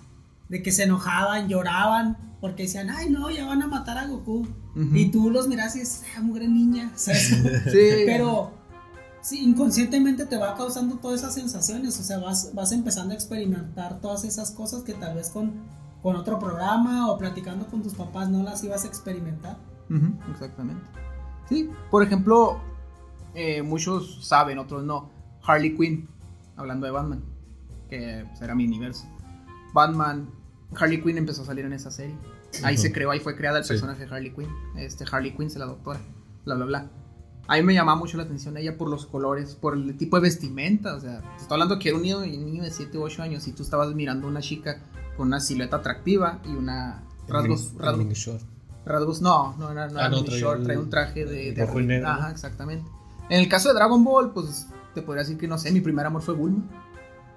de 0.49 0.63
que 0.63 0.73
se 0.73 0.85
enojaban, 0.85 1.49
lloraban 1.49 2.17
porque 2.41 2.65
decían, 2.65 2.91
ay 2.91 3.11
no, 3.11 3.31
ya 3.31 3.47
van 3.47 3.63
a 3.63 3.67
matar 3.67 3.99
a 3.99 4.07
Goku. 4.07 4.47
Y 4.93 5.11
tú 5.11 5.31
los 5.31 5.49
miras 5.49 5.75
y 5.75 5.81
dices, 5.81 6.05
ah, 6.15 6.21
mugre 6.21 6.47
niña, 6.49 6.93
¿sabes? 6.97 7.29
Sí, 7.65 7.89
Pero 8.07 8.53
sí, 9.23 9.43
inconscientemente 9.43 10.27
te 10.27 10.37
va 10.37 10.55
causando 10.55 10.97
todas 10.97 11.21
esas 11.21 11.33
sensaciones, 11.35 11.99
o 11.99 12.03
sea, 12.03 12.19
vas, 12.19 12.55
vas 12.55 12.73
empezando 12.73 13.13
a 13.13 13.15
experimentar 13.15 14.01
todas 14.01 14.25
esas 14.25 14.51
cosas 14.51 14.83
que 14.83 14.93
tal 14.93 15.15
vez 15.15 15.31
con, 15.31 15.55
con 16.03 16.15
otro 16.15 16.39
programa 16.39 17.11
o 17.11 17.17
platicando 17.17 17.67
con 17.69 17.83
tus 17.83 17.95
papás 17.95 18.29
no 18.29 18.43
las 18.43 18.63
ibas 18.65 18.85
a 18.85 18.89
experimentar. 18.89 19.57
Exactamente. 20.31 20.85
Sí, 21.49 21.71
por 21.91 22.03
ejemplo, 22.03 22.61
eh, 23.35 23.63
muchos 23.63 24.27
saben, 24.27 24.59
otros 24.59 24.85
no. 24.85 25.11
Harley 25.43 25.75
Quinn, 25.75 26.07
hablando 26.57 26.85
de 26.85 26.93
Batman, 26.93 27.25
que 27.89 28.27
era 28.43 28.55
mi 28.55 28.67
universo. 28.67 29.07
Batman, 29.73 30.29
Harley 30.75 31.03
Quinn 31.03 31.19
empezó 31.19 31.43
a 31.43 31.47
salir 31.47 31.65
en 31.65 31.73
esa 31.73 31.91
serie. 31.91 32.17
Ahí 32.63 32.75
Ujú. 32.75 32.83
se 32.83 32.93
creó, 32.93 33.11
ahí 33.11 33.21
fue 33.21 33.37
creada 33.37 33.59
el 33.59 33.65
Sí. 33.65 33.69
personaje 33.69 34.07
de 34.07 34.15
Harley 34.15 34.33
Quinn. 34.35 34.49
Este, 34.77 35.05
Harley 35.11 35.33
Quinn 35.37 35.47
es 35.47 35.57
la 35.57 35.67
doctora, 35.67 36.01
bla, 36.45 36.55
bla, 36.57 36.65
bla. 36.65 36.91
A 37.49 37.57
mí 37.57 37.63
me 37.63 37.75
llamaba 37.75 37.97
mucho 37.97 38.17
la 38.17 38.25
atención 38.25 38.57
ella 38.57 38.77
por 38.77 38.89
los 38.91 39.07
colores, 39.07 39.55
por 39.55 39.75
el 39.77 39.97
tipo 39.97 40.17
de 40.17 40.23
vestimenta. 40.23 40.95
O 40.97 41.01
sea, 41.01 41.21
te 41.21 41.43
estoy 41.43 41.55
hablando 41.55 41.79
que 41.79 41.91
era 41.91 41.97
un 41.97 42.03
niño, 42.03 42.19
un 42.19 42.45
niño 42.47 42.63
de 42.65 42.71
7 42.73 42.99
u 42.99 43.03
8 43.03 43.23
años 43.23 43.47
y 43.47 43.53
tú 43.53 43.63
estabas 43.63 43.95
mirando 43.95 44.27
a 44.27 44.31
una 44.31 44.41
chica 44.41 44.83
con 45.17 45.29
una 45.29 45.39
silueta 45.41 45.77
atractiva 45.77 46.41
y 46.45 46.49
una 46.49 47.05
rasgos, 47.29 47.73
El 47.75 47.79
rasgos, 47.85 48.09
short. 48.19 48.43
Rasgos, 48.85 49.21
no, 49.23 49.55
no 49.59 49.71
era, 49.71 49.87
no 49.89 49.99
Ah, 49.99 50.07
era 50.07 50.09
no, 50.11 50.25
traía 50.25 50.41
short, 50.41 50.63
traía 50.65 50.81
un 50.81 50.91
traje 50.91 51.25
de, 51.25 51.53
de 51.53 51.67
rojo 51.67 51.81
y 51.81 51.87
negro, 51.87 52.09
Ajá, 52.09 52.27
¿no? 52.27 52.33
exactamente. 52.33 52.89
En 53.31 53.41
el 53.41 53.49
caso 53.49 53.69
de 53.69 53.75
Dragon 53.75 54.03
Ball, 54.05 54.33
pues 54.33 54.67
te 54.95 55.03
podría 55.03 55.23
decir 55.23 55.39
que 55.39 55.47
no 55.49 55.57
sé, 55.59 55.71
mi 55.73 55.81
primer 55.81 56.07
amor 56.07 56.23
fue 56.23 56.35
Bulma. 56.35 56.65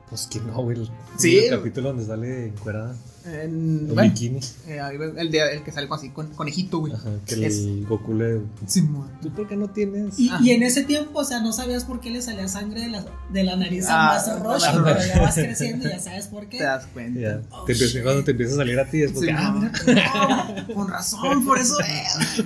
Pues 0.10 0.26
que 0.28 0.40
no, 0.40 0.54
güey. 0.64 0.90
Sí. 1.18 1.38
el 1.38 1.56
capítulo 1.58 1.90
donde 1.90 2.06
sale 2.06 2.48
encuerada. 2.48 2.96
En, 3.30 3.88
bueno, 3.88 4.02
bikini. 4.04 4.40
eh, 4.68 4.80
el, 5.18 5.32
de, 5.32 5.54
el 5.56 5.64
que 5.64 5.72
sale 5.72 5.88
con 5.88 5.98
así, 6.00 6.10
con 6.10 6.28
conejito, 6.34 6.80
güey. 6.80 6.94
Ajá, 6.94 7.10
que 7.26 7.36
el 7.36 7.44
Es- 7.46 7.88
Goku 7.88 8.14
le. 8.14 8.42
Sí, 8.68 8.88
¿Tú 9.22 9.30
por 9.32 9.48
qué 9.48 9.56
no 9.56 9.70
tienes? 9.70 10.20
Y, 10.20 10.32
y 10.42 10.52
en 10.52 10.64
ese 10.64 10.84
tiempo, 10.84 11.20
o 11.20 11.24
sea, 11.24 11.42
no 11.42 11.54
sabías 11.54 11.86
por 11.86 12.00
qué 12.02 12.10
le 12.10 12.22
salía 12.22 12.48
sangre 12.48 12.82
de 12.82 12.88
la, 12.90 13.06
de 13.32 13.44
la 13.44 13.56
nariz 13.56 13.86
Ah, 13.90 14.16
a 14.18 14.40
Roshi, 14.40 14.66
Master 14.66 14.82
pero 14.84 15.00
ya 15.16 15.22
vas 15.22 15.36
creciendo 15.36 15.88
y 15.88 15.92
ya 15.92 16.00
sabes 16.00 16.28
por 16.28 16.42
te 16.46 16.50
qué. 16.50 16.64
das 16.64 16.86
cuenta. 16.94 17.20
Ya. 17.20 17.42
Oh, 17.52 17.64
te 17.66 17.74
empieza- 17.74 17.94
shit. 17.94 18.04
cuando 18.04 18.24
te 18.24 18.32
empieza 18.32 18.54
a 18.54 18.58
salir 18.58 18.80
a 18.80 18.86
ti 18.90 19.02
es 19.04 19.12
porque. 19.12 19.28
Sí, 19.28 19.36
ah, 19.38 19.52
mira. 19.52 20.64
no, 20.68 20.74
con 20.76 20.88
razón, 20.88 21.46
por 21.46 21.58
eso 21.60 21.76
es. 21.80 22.44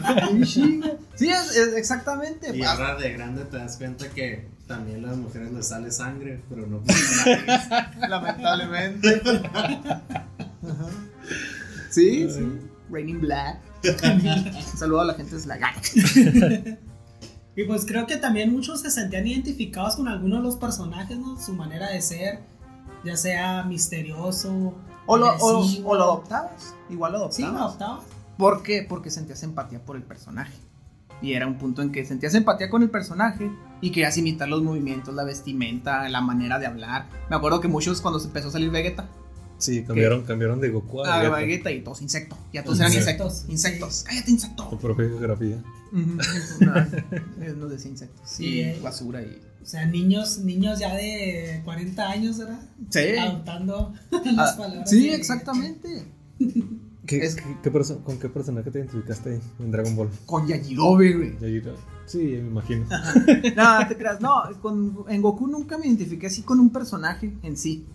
Sí, 1.15 1.29
es, 1.29 1.55
es 1.55 1.73
exactamente. 1.75 2.55
Y 2.57 2.61
Ah, 2.63 2.71
ahora 2.71 2.95
de 2.95 3.13
grande 3.13 3.45
te 3.45 3.57
das 3.57 3.77
cuenta 3.77 4.07
que 4.09 4.47
también 4.67 5.03
a 5.05 5.09
las 5.09 5.17
mujeres 5.17 5.51
les 5.51 5.67
sale 5.67 5.91
sangre, 5.91 6.41
pero 6.49 6.65
no 6.65 6.79
por 6.79 6.95
la 6.95 7.35
nariz. 7.45 7.69
Lamentablemente. 8.09 9.21
Ajá. 10.63 10.87
Sí, 11.89 12.27
sí. 12.27 12.59
Raining 12.89 13.21
Black. 13.21 13.59
Saludo 14.75 15.01
a 15.01 15.05
la 15.05 15.13
gente 15.13 15.35
de 15.35 15.41
Slack. 15.41 16.77
Y 17.55 17.65
pues 17.65 17.85
creo 17.85 18.07
que 18.07 18.17
también 18.17 18.51
muchos 18.51 18.81
se 18.81 18.89
sentían 18.89 19.27
identificados 19.27 19.95
con 19.97 20.07
algunos 20.07 20.39
de 20.39 20.43
los 20.43 20.55
personajes, 20.55 21.19
¿no? 21.19 21.39
Su 21.39 21.53
manera 21.53 21.91
de 21.91 22.01
ser, 22.01 22.39
ya 23.05 23.15
sea 23.15 23.63
misterioso. 23.63 24.73
O 25.05 25.17
lo, 25.17 25.35
o, 25.37 25.63
o 25.85 25.95
lo 25.95 26.03
adoptabas. 26.03 26.73
Igual 26.89 27.11
lo 27.13 27.31
Sí, 27.31 27.43
adoptabas. 27.43 27.53
lo 27.53 27.67
adoptabas. 27.67 28.03
¿Por 28.39 28.63
qué? 28.63 28.83
Porque 28.89 29.11
sentías 29.11 29.43
empatía 29.43 29.85
por 29.85 29.95
el 29.95 30.01
personaje. 30.01 30.53
Y 31.21 31.33
era 31.33 31.45
un 31.45 31.59
punto 31.59 31.83
en 31.83 31.91
que 31.91 32.03
sentías 32.05 32.33
empatía 32.33 32.71
con 32.71 32.81
el 32.81 32.89
personaje 32.89 33.51
y 33.81 33.91
querías 33.91 34.17
imitar 34.17 34.49
los 34.49 34.63
movimientos, 34.63 35.13
la 35.13 35.23
vestimenta, 35.23 36.09
la 36.09 36.21
manera 36.21 36.57
de 36.57 36.65
hablar. 36.65 37.05
Me 37.29 37.35
acuerdo 37.35 37.61
que 37.61 37.67
muchos 37.67 38.01
cuando 38.01 38.19
se 38.19 38.27
empezó 38.27 38.47
a 38.47 38.51
salir 38.51 38.71
Vegeta, 38.71 39.07
Sí, 39.63 39.83
cambiaron, 39.83 40.23
cambiaron 40.23 40.59
de 40.59 40.69
Goku 40.69 41.01
a 41.03 41.13
a 41.15 41.17
Vegeta. 41.19 41.37
Vegeta 41.37 41.71
y 41.71 41.81
todos 41.81 42.01
insectos. 42.01 42.37
Ya 42.51 42.63
todos 42.63 42.79
eran 42.79 42.93
Insectos, 42.93 43.45
insectos. 43.47 43.93
Sí. 43.95 44.05
Cállate, 44.07 44.31
insecto. 44.31 44.69
El 44.71 44.77
profe 44.77 45.03
de 45.03 45.09
geografía. 45.09 45.63
Ujú. 45.93 46.17
No, 47.57 47.67
decía 47.67 47.91
insectos. 47.91 48.21
Sí, 48.29 48.45
y 48.45 48.59
eh. 48.61 48.79
basura 48.83 49.21
y. 49.21 49.41
O 49.61 49.65
sea, 49.65 49.85
niños, 49.85 50.39
niños 50.39 50.79
ya 50.79 50.93
de 50.95 51.61
40 51.63 52.09
años, 52.09 52.37
¿verdad? 52.37 52.59
Sí. 52.89 53.15
Adoptando 53.17 53.93
Ah, 54.11 54.21
las 54.35 54.53
palabras. 54.57 54.89
sí, 54.89 55.07
de- 55.07 55.15
exactamente. 55.15 56.03
¿Qué, 57.05 57.17
Es- 57.17 57.35
qué- 57.35 57.57
qué 57.61 57.71
perso- 57.71 58.01
¿Con 58.03 58.17
qué 58.17 58.29
personaje 58.29 58.71
te 58.71 58.79
identificaste 58.79 59.39
en 59.59 59.71
Dragon 59.71 59.95
Ball? 59.95 60.09
Con 60.25 60.47
Yajirobe, 60.47 61.13
güey. 61.13 61.33
Yajirobe. 61.39 61.77
Sí, 62.05 62.17
me 62.19 62.47
imagino. 62.49 62.85
No, 63.55 63.87
te 63.87 63.95
creas. 63.97 64.19
No, 64.21 64.41
con, 64.61 65.05
en 65.09 65.21
Goku 65.21 65.47
nunca 65.47 65.77
me 65.77 65.85
identifiqué 65.87 66.27
así 66.27 66.41
con 66.43 66.59
un 66.59 66.69
personaje 66.69 67.33
en 67.43 67.55
sí. 67.57 67.85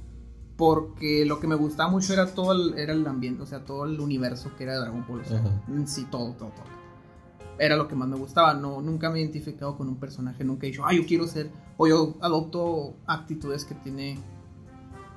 Porque 0.58 1.24
lo 1.24 1.38
que 1.38 1.46
me 1.46 1.54
gustaba 1.54 1.88
mucho 1.88 2.12
era 2.12 2.26
todo 2.34 2.50
el, 2.52 2.76
era 2.76 2.92
el 2.92 3.06
ambiente, 3.06 3.42
o 3.44 3.46
sea, 3.46 3.64
todo 3.64 3.84
el 3.84 3.98
universo 4.00 4.50
que 4.58 4.64
era 4.64 4.72
de 4.74 4.80
Dragon 4.80 5.04
Ball. 5.08 5.20
O 5.20 5.24
sea, 5.24 5.40
sí, 5.86 6.04
todo, 6.10 6.32
todo, 6.32 6.48
todo. 6.50 6.64
Era 7.60 7.76
lo 7.76 7.86
que 7.86 7.94
más 7.94 8.08
me 8.08 8.16
gustaba. 8.16 8.54
No, 8.54 8.82
nunca 8.82 9.08
me 9.08 9.18
he 9.18 9.22
identificado 9.22 9.76
con 9.76 9.88
un 9.88 9.96
personaje. 9.96 10.42
Nunca 10.42 10.66
he 10.66 10.70
dicho, 10.70 10.84
ah, 10.84 10.92
yo 10.92 11.06
quiero 11.06 11.28
ser. 11.28 11.48
O 11.76 11.86
yo 11.86 12.16
adopto 12.20 12.96
actitudes 13.06 13.64
que 13.64 13.76
tiene 13.76 14.18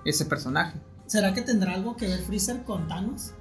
ese 0.06 0.26
personaje. 0.26 0.80
¿Será 1.08 1.34
que 1.34 1.42
tendrá 1.42 1.74
algo 1.74 1.98
que 1.98 2.08
ver 2.08 2.20
Freezer 2.20 2.64
con 2.64 2.88
Thanos 2.88 3.34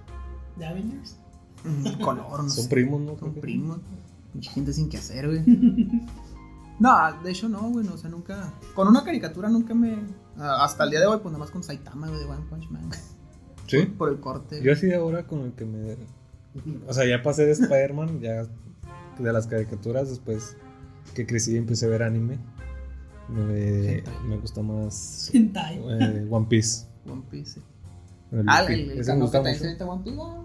de 0.57 0.67
Avengers? 0.67 1.17
Mm, 1.65 2.01
Color, 2.03 2.45
no 2.45 2.49
Son 2.49 2.65
sé. 2.65 2.69
primos, 2.71 3.01
¿no? 3.03 3.19
Son 3.19 3.35
primos. 3.35 3.79
Mucha 4.33 4.53
gente 4.53 4.73
sin 4.73 4.89
que 4.89 4.97
hacer, 4.97 5.27
güey. 5.29 5.45
No, 6.81 7.23
de 7.23 7.31
hecho 7.31 7.49
no, 7.49 7.61
güey. 7.71 7.87
no, 7.87 7.95
o 7.95 7.99
sea, 7.99 8.11
nunca. 8.11 8.53
Con 8.75 8.88
una 8.88 9.05
caricatura 9.05 9.49
nunca 9.49 9.75
me. 9.75 9.99
Hasta 10.38 10.85
el 10.85 10.90
día 10.90 11.01
de 11.01 11.07
hoy, 11.07 11.19
pues 11.23 11.27
nada 11.33 11.38
más 11.45 11.51
con 11.51 11.62
Saitama, 11.62 12.09
güey, 12.09 12.19
de 12.21 12.27
One 12.27 12.45
Punch 12.51 12.69
Man. 12.71 12.88
Sí. 13.66 13.83
Por 13.87 14.09
el 14.09 14.19
corte. 14.19 14.61
Yo 14.62 14.73
así 14.73 14.87
de 14.87 14.97
ahora 14.97 15.27
con 15.27 15.40
el 15.43 15.53
que 15.53 15.64
me. 15.64 15.97
O 16.88 16.93
sea, 16.93 17.07
ya 17.07 17.23
pasé 17.23 17.45
de 17.47 17.53
Spider-Man, 17.53 18.21
ya 18.21 18.43
de 19.19 19.33
las 19.33 19.47
caricaturas, 19.47 20.09
después 20.09 20.57
que 21.14 21.25
crecí 21.27 21.53
y 21.53 21.57
empecé 21.59 21.87
a 21.87 21.90
ver 21.90 22.03
anime. 22.03 22.38
Me, 23.29 24.03
me 24.27 24.37
gusta 24.38 24.61
más 24.62 25.31
Hentai. 25.33 25.79
eh, 25.79 26.27
One 26.29 26.47
Piece. 26.49 26.87
One 27.07 27.23
Piece. 27.31 27.61
sí. 27.61 27.62
El 28.33 28.45
Ah, 28.49 28.64
el, 28.64 28.90
el 28.90 29.01
Ese 29.01 29.14
me 29.14 29.21
gusta 29.21 29.40
mucho. 29.40 29.51
viste 29.53 29.85
One 29.85 30.03
Piece. 30.03 30.21
ah, 30.21 30.45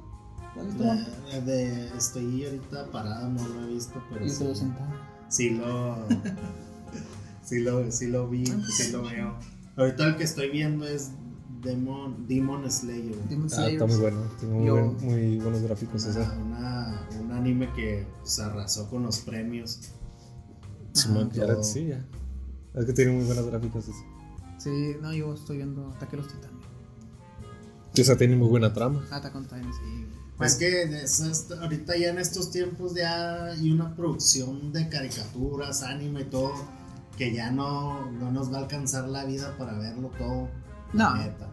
¿lo 0.56 0.62
has 0.62 0.68
visto, 0.68 0.84
One 0.84 1.06
Piece? 1.26 1.42
De- 1.42 1.52
de- 1.52 1.98
estoy 1.98 2.46
ahorita 2.46 2.92
parado, 2.92 3.30
no 3.30 3.48
lo 3.48 3.64
he 3.64 3.74
visto, 3.74 4.04
pero 4.12 4.26
te 4.26 4.30
sentado. 4.56 5.15
Sí 5.30 5.52
lo, 5.52 5.98
sí 7.44 7.60
lo, 7.60 7.92
sí 7.92 8.08
lo 8.08 8.30
vi, 8.30 8.46
sí 8.46 8.92
lo 8.92 9.04
veo. 9.04 9.36
Ahorita 9.78 10.08
el 10.08 10.16
que 10.18 10.24
estoy 10.24 10.50
viendo 10.50 10.88
es 10.88 11.12
Demon, 11.62 12.28
Demon 12.28 12.70
Slayer. 12.72 13.16
Demon 13.30 13.48
Ah, 13.48 13.56
Slayers. 13.56 13.74
está 13.74 13.86
muy 13.86 13.98
bueno. 13.98 14.22
Tiene 14.40 14.54
muy, 14.56 14.66
Yo- 14.68 14.74
buen- 14.76 15.06
muy 15.06 15.38
buenos 15.40 15.62
gráficos 15.62 16.06
ese. 16.06 16.20
Una, 16.20 16.34
una- 16.42 17.10
un 17.22 17.32
anime 17.32 17.72
que 17.74 18.06
se 18.24 18.44
arrasó 18.44 18.90
con 18.90 19.04
los 19.04 19.20
premios. 19.20 19.80
Ya, 21.34 21.62
sí, 21.64 21.88
ya. 21.88 22.06
Es 22.74 22.86
que 22.86 22.94
tiene 22.94 23.12
muy 23.12 23.26
buenos 23.26 23.46
gráficos 23.48 23.84
ese. 23.88 24.04
Sí, 24.60 24.96
no, 25.02 25.14
yo 25.14 25.34
estoy 25.34 25.58
viendo 25.58 25.90
Ataque 25.92 26.16
a 26.16 26.20
los 26.20 26.28
Titanes. 26.28 26.56
Esa 27.96 28.18
tiene 28.18 28.36
muy 28.36 28.48
buena 28.48 28.74
trama. 28.74 29.06
Attack 29.12 29.36
on 29.36 29.44
Titan, 29.44 29.64
sí. 29.74 30.06
Es 30.42 30.56
que 30.56 30.84
esas- 30.84 31.50
ahorita 31.52 31.96
ya 31.98 32.10
en 32.10 32.20
estos 32.20 32.52
tiempos 32.52 32.94
ya 32.94 33.46
hay 33.46 33.72
una 33.72 33.96
producción 33.96 34.74
de 34.74 34.90
caricaturas, 34.90 35.82
anime 35.84 36.22
y 36.22 36.26
todo, 36.26 36.54
que 37.18 37.34
ya 37.34 37.52
no, 37.52 38.12
no 38.12 38.32
nos 38.32 38.52
va 38.52 38.58
a 38.58 38.62
alcanzar 38.62 39.08
la 39.08 39.24
vida 39.26 39.56
para 39.58 39.78
verlo 39.78 40.12
todo. 40.18 40.50
No. 40.94 41.16
neta. 41.16 41.50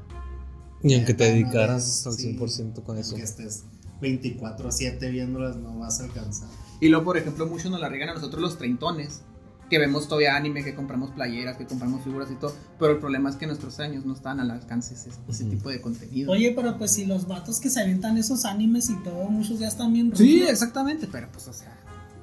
Y 0.82 0.94
en 0.94 1.04
que 1.04 1.14
te 1.14 1.24
dedicaras 1.24 2.04
al 2.06 2.16
vez, 2.16 2.22
100% 2.24 2.82
con 2.82 2.96
en 2.96 3.02
eso. 3.02 3.14
Que 3.14 3.22
estés 3.22 3.64
24-7 4.00 5.10
viéndolas, 5.10 5.56
no 5.56 5.78
vas 5.78 6.00
a 6.00 6.04
alcanzar. 6.04 6.48
Y 6.80 6.88
luego, 6.88 7.04
por 7.04 7.16
ejemplo, 7.16 7.46
muchos 7.46 7.70
nos 7.70 7.80
la 7.80 7.88
riegan 7.88 8.08
a 8.08 8.14
nosotros 8.14 8.42
los 8.42 8.58
treintones, 8.58 9.20
que 9.70 9.78
vemos 9.78 10.06
todavía 10.06 10.36
anime, 10.36 10.62
que 10.62 10.74
compramos 10.74 11.10
playeras, 11.12 11.56
que 11.56 11.66
compramos 11.66 12.02
figuras 12.04 12.30
y 12.30 12.34
todo, 12.34 12.54
pero 12.78 12.92
el 12.92 12.98
problema 12.98 13.30
es 13.30 13.36
que 13.36 13.46
nuestros 13.46 13.80
años 13.80 14.04
no 14.04 14.12
están 14.12 14.38
al 14.38 14.50
alcance 14.50 14.94
ese, 14.94 15.10
ese 15.28 15.44
tipo 15.44 15.70
de 15.70 15.80
contenido. 15.80 16.30
Oye, 16.32 16.52
pero 16.54 16.76
pues 16.76 16.90
si 16.92 17.06
los 17.06 17.26
vatos 17.26 17.58
que 17.58 17.70
se 17.70 17.80
aventan 17.80 18.18
esos 18.18 18.44
animes 18.44 18.90
y 18.90 18.96
todo, 19.02 19.24
muchos 19.30 19.58
ya 19.58 19.68
están 19.68 19.92
bien 19.94 20.12
sí, 20.14 20.42
exactamente, 20.42 21.08
pero 21.10 21.28
pues, 21.32 21.48
o 21.48 21.52
sea, 21.54 21.74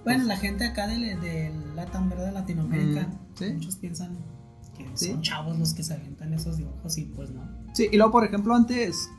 Bueno, 0.04 0.26
la 0.26 0.38
gente 0.38 0.64
acá 0.64 0.88
de, 0.88 1.16
de 1.16 1.52
Latam, 1.76 2.10
¿verdad? 2.10 2.34
Latinoamérica, 2.34 3.08
sí. 3.38 3.46
muchos 3.54 3.76
piensan 3.78 4.16
que 4.78 4.88
Sí. 4.94 5.08
son 5.08 5.22
chavos 5.24 5.58
los 5.58 5.74
que 5.74 5.84
se 5.84 5.94
aventan 5.96 6.34
esos 6.34 6.58
dibujos 6.58 6.98
y 7.00 7.06
pues 7.06 7.32
no. 7.32 7.42
sí, 7.74 7.88
y 7.92 7.98
luego, 7.98 8.12
por 8.12 8.24
ejemplo, 8.26 8.54
antes, 8.56 9.10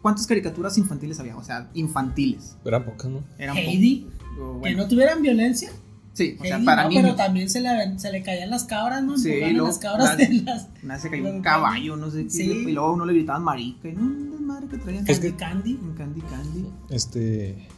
¿cuántas 0.00 0.26
caricaturas 0.28 0.78
infantiles 0.78 1.18
había? 1.20 1.36
O 1.36 1.42
sea, 1.42 1.68
infantiles. 1.74 2.56
Eran 2.64 2.84
pocas, 2.84 3.10
¿no? 3.10 3.24
Eran 3.38 3.56
Heidi, 3.56 4.06
poco- 4.36 4.52
que 4.54 4.58
bueno, 4.60 4.78
no 4.84 4.88
tuvieran 4.88 5.20
violencia. 5.20 5.70
Sí, 6.12 6.36
o 6.40 6.44
sea, 6.44 6.60
para 6.64 6.84
no, 6.84 6.90
pero 6.94 7.14
también 7.14 7.48
se 7.50 7.60
le, 7.60 7.98
se 7.98 8.10
le 8.12 8.22
caían 8.22 8.50
las 8.50 8.64
cabras, 8.64 9.02
¿no? 9.02 9.16
Sí, 9.18 9.40
luego 9.52 9.66
las 9.68 9.78
cabras 9.78 10.08
las- 10.10 10.18
de 10.18 10.28
las 10.42 10.68
Una 10.82 10.94
vez 10.94 11.02
se 11.02 11.10
cayó 11.10 11.28
un 11.30 11.42
caballo, 11.42 11.96
no 11.96 12.10
sé 12.10 12.24
qué, 12.24 12.30
Sí. 12.30 12.50
y 12.50 12.72
luego 12.72 12.92
uno 12.94 13.04
le 13.06 13.12
gritaban 13.14 13.42
marica, 13.44 13.88
y 13.88 13.92
no, 13.92 14.68
que 14.70 14.78
traían. 14.78 15.04
Es 15.08 15.18
Candy 15.18 15.30
que- 15.32 15.36
Candy. 15.36 15.74
Un 15.82 15.94
Candy 15.94 16.20
Candy. 16.22 16.66
Este. 16.90 17.68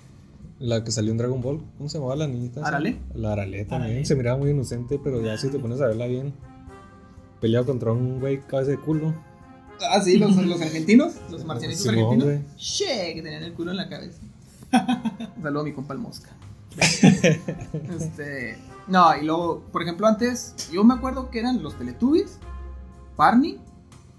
La 0.61 0.85
que 0.85 0.93
salió 0.93 1.11
en 1.11 1.19
Dragon 1.19 1.41
Ball, 1.43 1.61
¿cómo 1.77 1.89
se 1.89 1.99
llamaba 1.99 2.15
la 2.17 2.29
niñita? 2.29 2.65
¿Arale? 2.65 2.99
La 3.15 3.33
Arale 3.33 3.65
también. 3.65 3.91
Arale. 3.93 4.05
Se 4.07 4.15
miraba 4.15 4.39
muy 4.39 4.51
inocente, 4.51 5.01
pero 5.03 5.21
ya 5.23 5.37
si 5.37 5.49
te 5.49 5.59
pones 5.59 5.81
a 5.81 5.87
verla 5.89 6.07
bien. 6.07 6.33
Peleaba 7.41 7.67
contra 7.67 7.93
un 7.93 8.21
güey 8.21 8.41
cabeza 8.41 8.71
de 8.71 8.79
culo. 8.79 9.15
Ah, 9.91 10.01
sí, 10.01 10.17
los, 10.17 10.35
los 10.37 10.61
argentinos, 10.63 11.15
los 11.31 11.45
marcianitos 11.47 11.87
argentinos. 11.89 12.29
Che, 12.57 13.15
que 13.15 13.21
tenían 13.23 13.43
el 13.43 13.53
culo 13.53 13.73
en 13.73 13.77
la 13.79 13.89
cabeza. 13.89 14.21
Un 15.37 15.43
Saludo 15.43 15.61
a 15.63 15.65
mi 15.65 15.73
compa 15.73 15.93
el 15.95 16.01
mosca. 16.01 16.31
este, 18.01 18.59
no, 18.87 19.17
y 19.17 19.25
luego, 19.25 19.63
por 19.73 19.83
ejemplo, 19.83 20.07
antes, 20.07 20.55
yo 20.73 20.85
me 20.85 20.95
acuerdo 20.95 21.31
que 21.31 21.39
eran 21.39 21.63
los 21.63 21.77
Teletubbies, 21.79 22.39
Barney, 23.17 23.61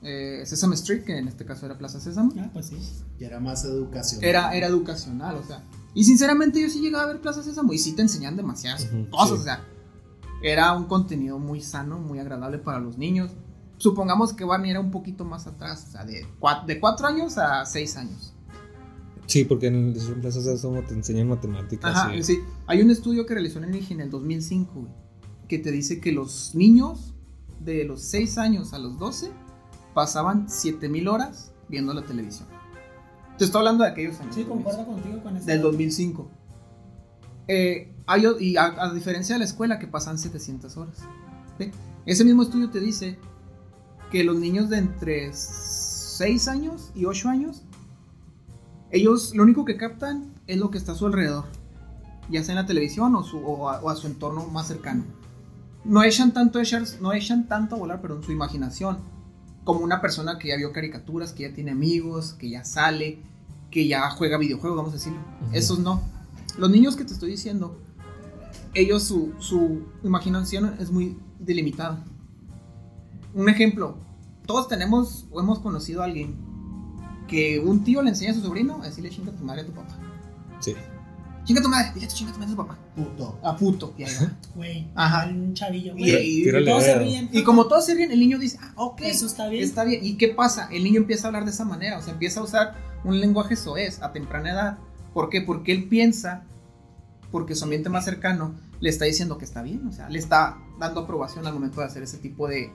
eh, 0.01 0.43
Sesame 0.45 0.75
Street, 0.75 1.03
que 1.03 1.17
en 1.17 1.27
este 1.27 1.45
caso 1.45 1.65
era 1.65 1.77
Plaza 1.77 1.99
Sésamo. 1.99 2.31
Ah, 2.39 2.49
pues 2.53 2.67
sí. 2.67 2.77
Y 3.19 3.23
era 3.23 3.39
más 3.39 3.65
educación. 3.65 4.23
Era, 4.23 4.55
era 4.55 4.67
educacional, 4.67 5.35
o 5.35 5.43
sea. 5.43 5.63
Y 5.93 6.03
sinceramente 6.03 6.61
yo 6.61 6.69
sí 6.69 6.79
llegaba 6.79 7.05
a 7.05 7.07
ver 7.07 7.21
Plaza 7.21 7.41
Sésamo 7.41 7.73
y 7.73 7.79
sí 7.79 7.93
te 7.93 8.01
enseñan 8.01 8.35
demasiadas 8.35 8.87
cosas, 9.09 9.37
sí. 9.37 9.41
o 9.41 9.43
sea. 9.43 9.65
Era 10.43 10.73
un 10.73 10.85
contenido 10.85 11.39
muy 11.39 11.61
sano, 11.61 11.97
muy 11.97 12.19
agradable 12.19 12.59
para 12.59 12.79
los 12.79 12.97
niños. 12.97 13.31
Supongamos 13.77 14.33
que 14.33 14.43
Barney 14.43 14.71
era 14.71 14.79
un 14.79 14.91
poquito 14.91 15.25
más 15.25 15.47
atrás, 15.47 15.85
o 15.87 15.91
sea, 15.91 16.05
de 16.05 16.27
4 16.39 16.67
de 16.67 16.79
cuatro 16.79 17.07
años 17.07 17.37
a 17.37 17.65
6 17.65 17.97
años. 17.97 18.34
Sí, 19.27 19.43
porque 19.45 19.67
en 19.67 19.75
el 19.75 19.97
en 19.97 20.21
Plaza 20.21 20.41
Sésamo 20.41 20.81
te 20.81 20.93
enseñan 20.93 21.27
matemáticas. 21.27 21.95
Ajá, 21.95 22.15
y- 22.15 22.23
sí. 22.23 22.39
Hay 22.67 22.81
un 22.81 22.89
estudio 22.91 23.25
que 23.25 23.33
realizó 23.33 23.59
en 23.59 23.73
en 23.73 23.99
el 24.01 24.09
2005, 24.09 24.73
güey, 24.81 24.91
que 25.47 25.59
te 25.59 25.71
dice 25.71 25.99
que 25.99 26.11
los 26.11 26.53
niños 26.55 27.13
de 27.59 27.83
los 27.85 28.01
6 28.01 28.37
años 28.37 28.73
a 28.73 28.79
los 28.79 28.99
12 28.99 29.31
pasaban 29.93 30.49
7000 30.49 31.07
horas 31.07 31.51
viendo 31.69 31.93
la 31.93 32.03
televisión. 32.05 32.47
Te 33.37 33.45
estoy 33.45 33.59
hablando 33.59 33.83
de 33.83 33.89
aquellos 33.89 34.19
años. 34.19 34.35
Sí, 34.35 34.43
2005. 34.43 34.53
concuerdo 34.53 34.85
contigo 34.85 35.23
con 35.23 35.37
eso. 35.37 35.45
Del 35.45 35.61
2005. 35.61 36.29
Eh, 37.47 37.93
hay 38.07 38.23
y 38.39 38.57
a, 38.57 38.65
a 38.83 38.93
diferencia 38.93 39.35
de 39.35 39.39
la 39.39 39.45
escuela 39.45 39.79
que 39.79 39.87
pasan 39.87 40.17
700 40.17 40.77
horas. 40.77 40.97
¿sí? 41.59 41.71
Ese 42.05 42.23
mismo 42.23 42.43
estudio 42.43 42.69
te 42.69 42.79
dice 42.79 43.17
que 44.11 44.23
los 44.23 44.37
niños 44.37 44.69
de 44.69 44.77
entre 44.77 45.31
6 45.33 46.47
años 46.47 46.91
y 46.95 47.05
8 47.05 47.29
años, 47.29 47.63
ellos 48.91 49.33
lo 49.35 49.43
único 49.43 49.65
que 49.65 49.77
captan 49.77 50.33
es 50.47 50.57
lo 50.57 50.69
que 50.71 50.77
está 50.77 50.93
a 50.93 50.95
su 50.95 51.05
alrededor, 51.05 51.45
ya 52.29 52.43
sea 52.43 52.53
en 52.53 52.61
la 52.61 52.65
televisión 52.65 53.15
o, 53.15 53.23
su- 53.23 53.39
o 53.39 53.69
a, 53.69 53.81
o 53.81 53.89
a 53.89 53.95
su 53.95 54.07
entorno 54.07 54.45
más 54.47 54.67
cercano. 54.67 55.03
No 55.83 56.03
echan 56.03 56.33
tanto, 56.33 56.59
a 56.59 56.61
echar- 56.63 56.99
no 57.01 57.13
echan 57.13 57.47
tanto 57.47 57.75
a 57.75 57.79
volar, 57.79 58.01
perdón, 58.01 58.23
su 58.23 58.31
imaginación, 58.31 58.97
como 59.63 59.81
una 59.81 60.01
persona 60.01 60.37
que 60.39 60.47
ya 60.49 60.57
vio 60.57 60.71
caricaturas, 60.71 61.33
que 61.33 61.43
ya 61.49 61.53
tiene 61.53 61.71
amigos, 61.71 62.33
que 62.33 62.49
ya 62.49 62.63
sale, 62.63 63.19
que 63.71 63.87
ya 63.87 64.09
juega 64.11 64.37
videojuegos, 64.37 64.77
vamos 64.77 64.91
a 64.93 64.95
decirlo. 64.97 65.19
Esos 65.51 65.79
no. 65.79 66.01
Los 66.57 66.69
niños 66.69 66.95
que 66.95 67.03
te 67.05 67.13
estoy 67.13 67.31
diciendo, 67.31 67.77
ellos 68.73 69.03
su, 69.03 69.33
su 69.39 69.81
imaginación 70.03 70.75
es 70.79 70.91
muy 70.91 71.17
delimitada. 71.39 72.03
Un 73.33 73.49
ejemplo, 73.49 73.97
todos 74.45 74.67
tenemos 74.67 75.25
o 75.31 75.39
hemos 75.41 75.59
conocido 75.59 76.01
a 76.01 76.05
alguien 76.05 76.35
que 77.27 77.59
un 77.59 77.83
tío 77.83 78.01
le 78.01 78.09
enseña 78.09 78.31
a 78.31 78.35
su 78.35 78.41
sobrino 78.41 78.81
a 78.81 78.85
decirle 78.87 79.09
chinga 79.09 79.31
tu 79.31 79.43
madre 79.43 79.61
a 79.61 79.65
tu 79.65 79.71
papá. 79.71 79.97
Sí. 80.59 80.73
Chinga 81.43 81.61
tu 81.61 81.69
madre, 81.69 81.91
dile 81.93 82.07
chinga 82.07 82.31
tu 82.31 82.39
madre 82.39 82.53
a 82.53 82.55
tu 82.55 82.61
papá. 82.65 82.77
Puto. 82.95 83.39
A 83.43 83.55
puto. 83.55 83.93
Y 83.97 84.03
ahí 84.03 84.13
va. 84.21 84.31
Güey, 84.55 84.87
Ajá. 84.95 85.27
un 85.29 85.53
chavillo. 85.53 85.93
Y- 85.95 86.11
Güey, 86.11 86.39
y- 86.39 86.43
Tírale 86.43 86.65
todos 86.65 86.83
se 86.83 86.97
ríen. 86.97 87.29
Y 87.31 87.43
como 87.43 87.67
todos 87.67 87.85
se 87.85 87.93
ríen, 87.93 88.11
el 88.11 88.19
niño 88.19 88.39
dice, 88.39 88.57
ah, 88.61 88.73
ok. 88.77 89.01
Eso 89.03 89.25
está 89.27 89.47
bien. 89.47 89.63
Está 89.63 89.83
bien. 89.83 90.03
¿Y 90.03 90.17
qué 90.17 90.29
pasa? 90.29 90.67
El 90.71 90.83
niño 90.83 90.97
empieza 91.01 91.25
a 91.25 91.27
hablar 91.27 91.45
de 91.45 91.51
esa 91.51 91.65
manera, 91.65 91.97
o 91.99 92.01
sea, 92.01 92.13
empieza 92.13 92.39
a 92.39 92.43
usar 92.43 92.75
un 93.03 93.19
lenguaje 93.19 93.55
soez 93.55 94.01
a 94.01 94.11
temprana 94.11 94.51
edad. 94.51 94.77
¿Por 95.13 95.29
qué? 95.29 95.41
Porque 95.41 95.71
él 95.71 95.87
piensa, 95.87 96.43
porque 97.31 97.53
su 97.55 97.63
ambiente 97.65 97.89
más 97.89 98.05
cercano 98.05 98.55
le 98.79 98.89
está 98.89 99.05
diciendo 99.05 99.37
que 99.37 99.45
está 99.45 99.61
bien, 99.61 99.85
o 99.87 99.91
sea, 99.91 100.09
le 100.09 100.17
está 100.19 100.57
dando 100.79 101.01
aprobación 101.01 101.45
al 101.47 101.53
momento 101.53 101.79
de 101.81 101.85
hacer 101.87 102.01
ese 102.03 102.17
tipo 102.17 102.47
de, 102.47 102.71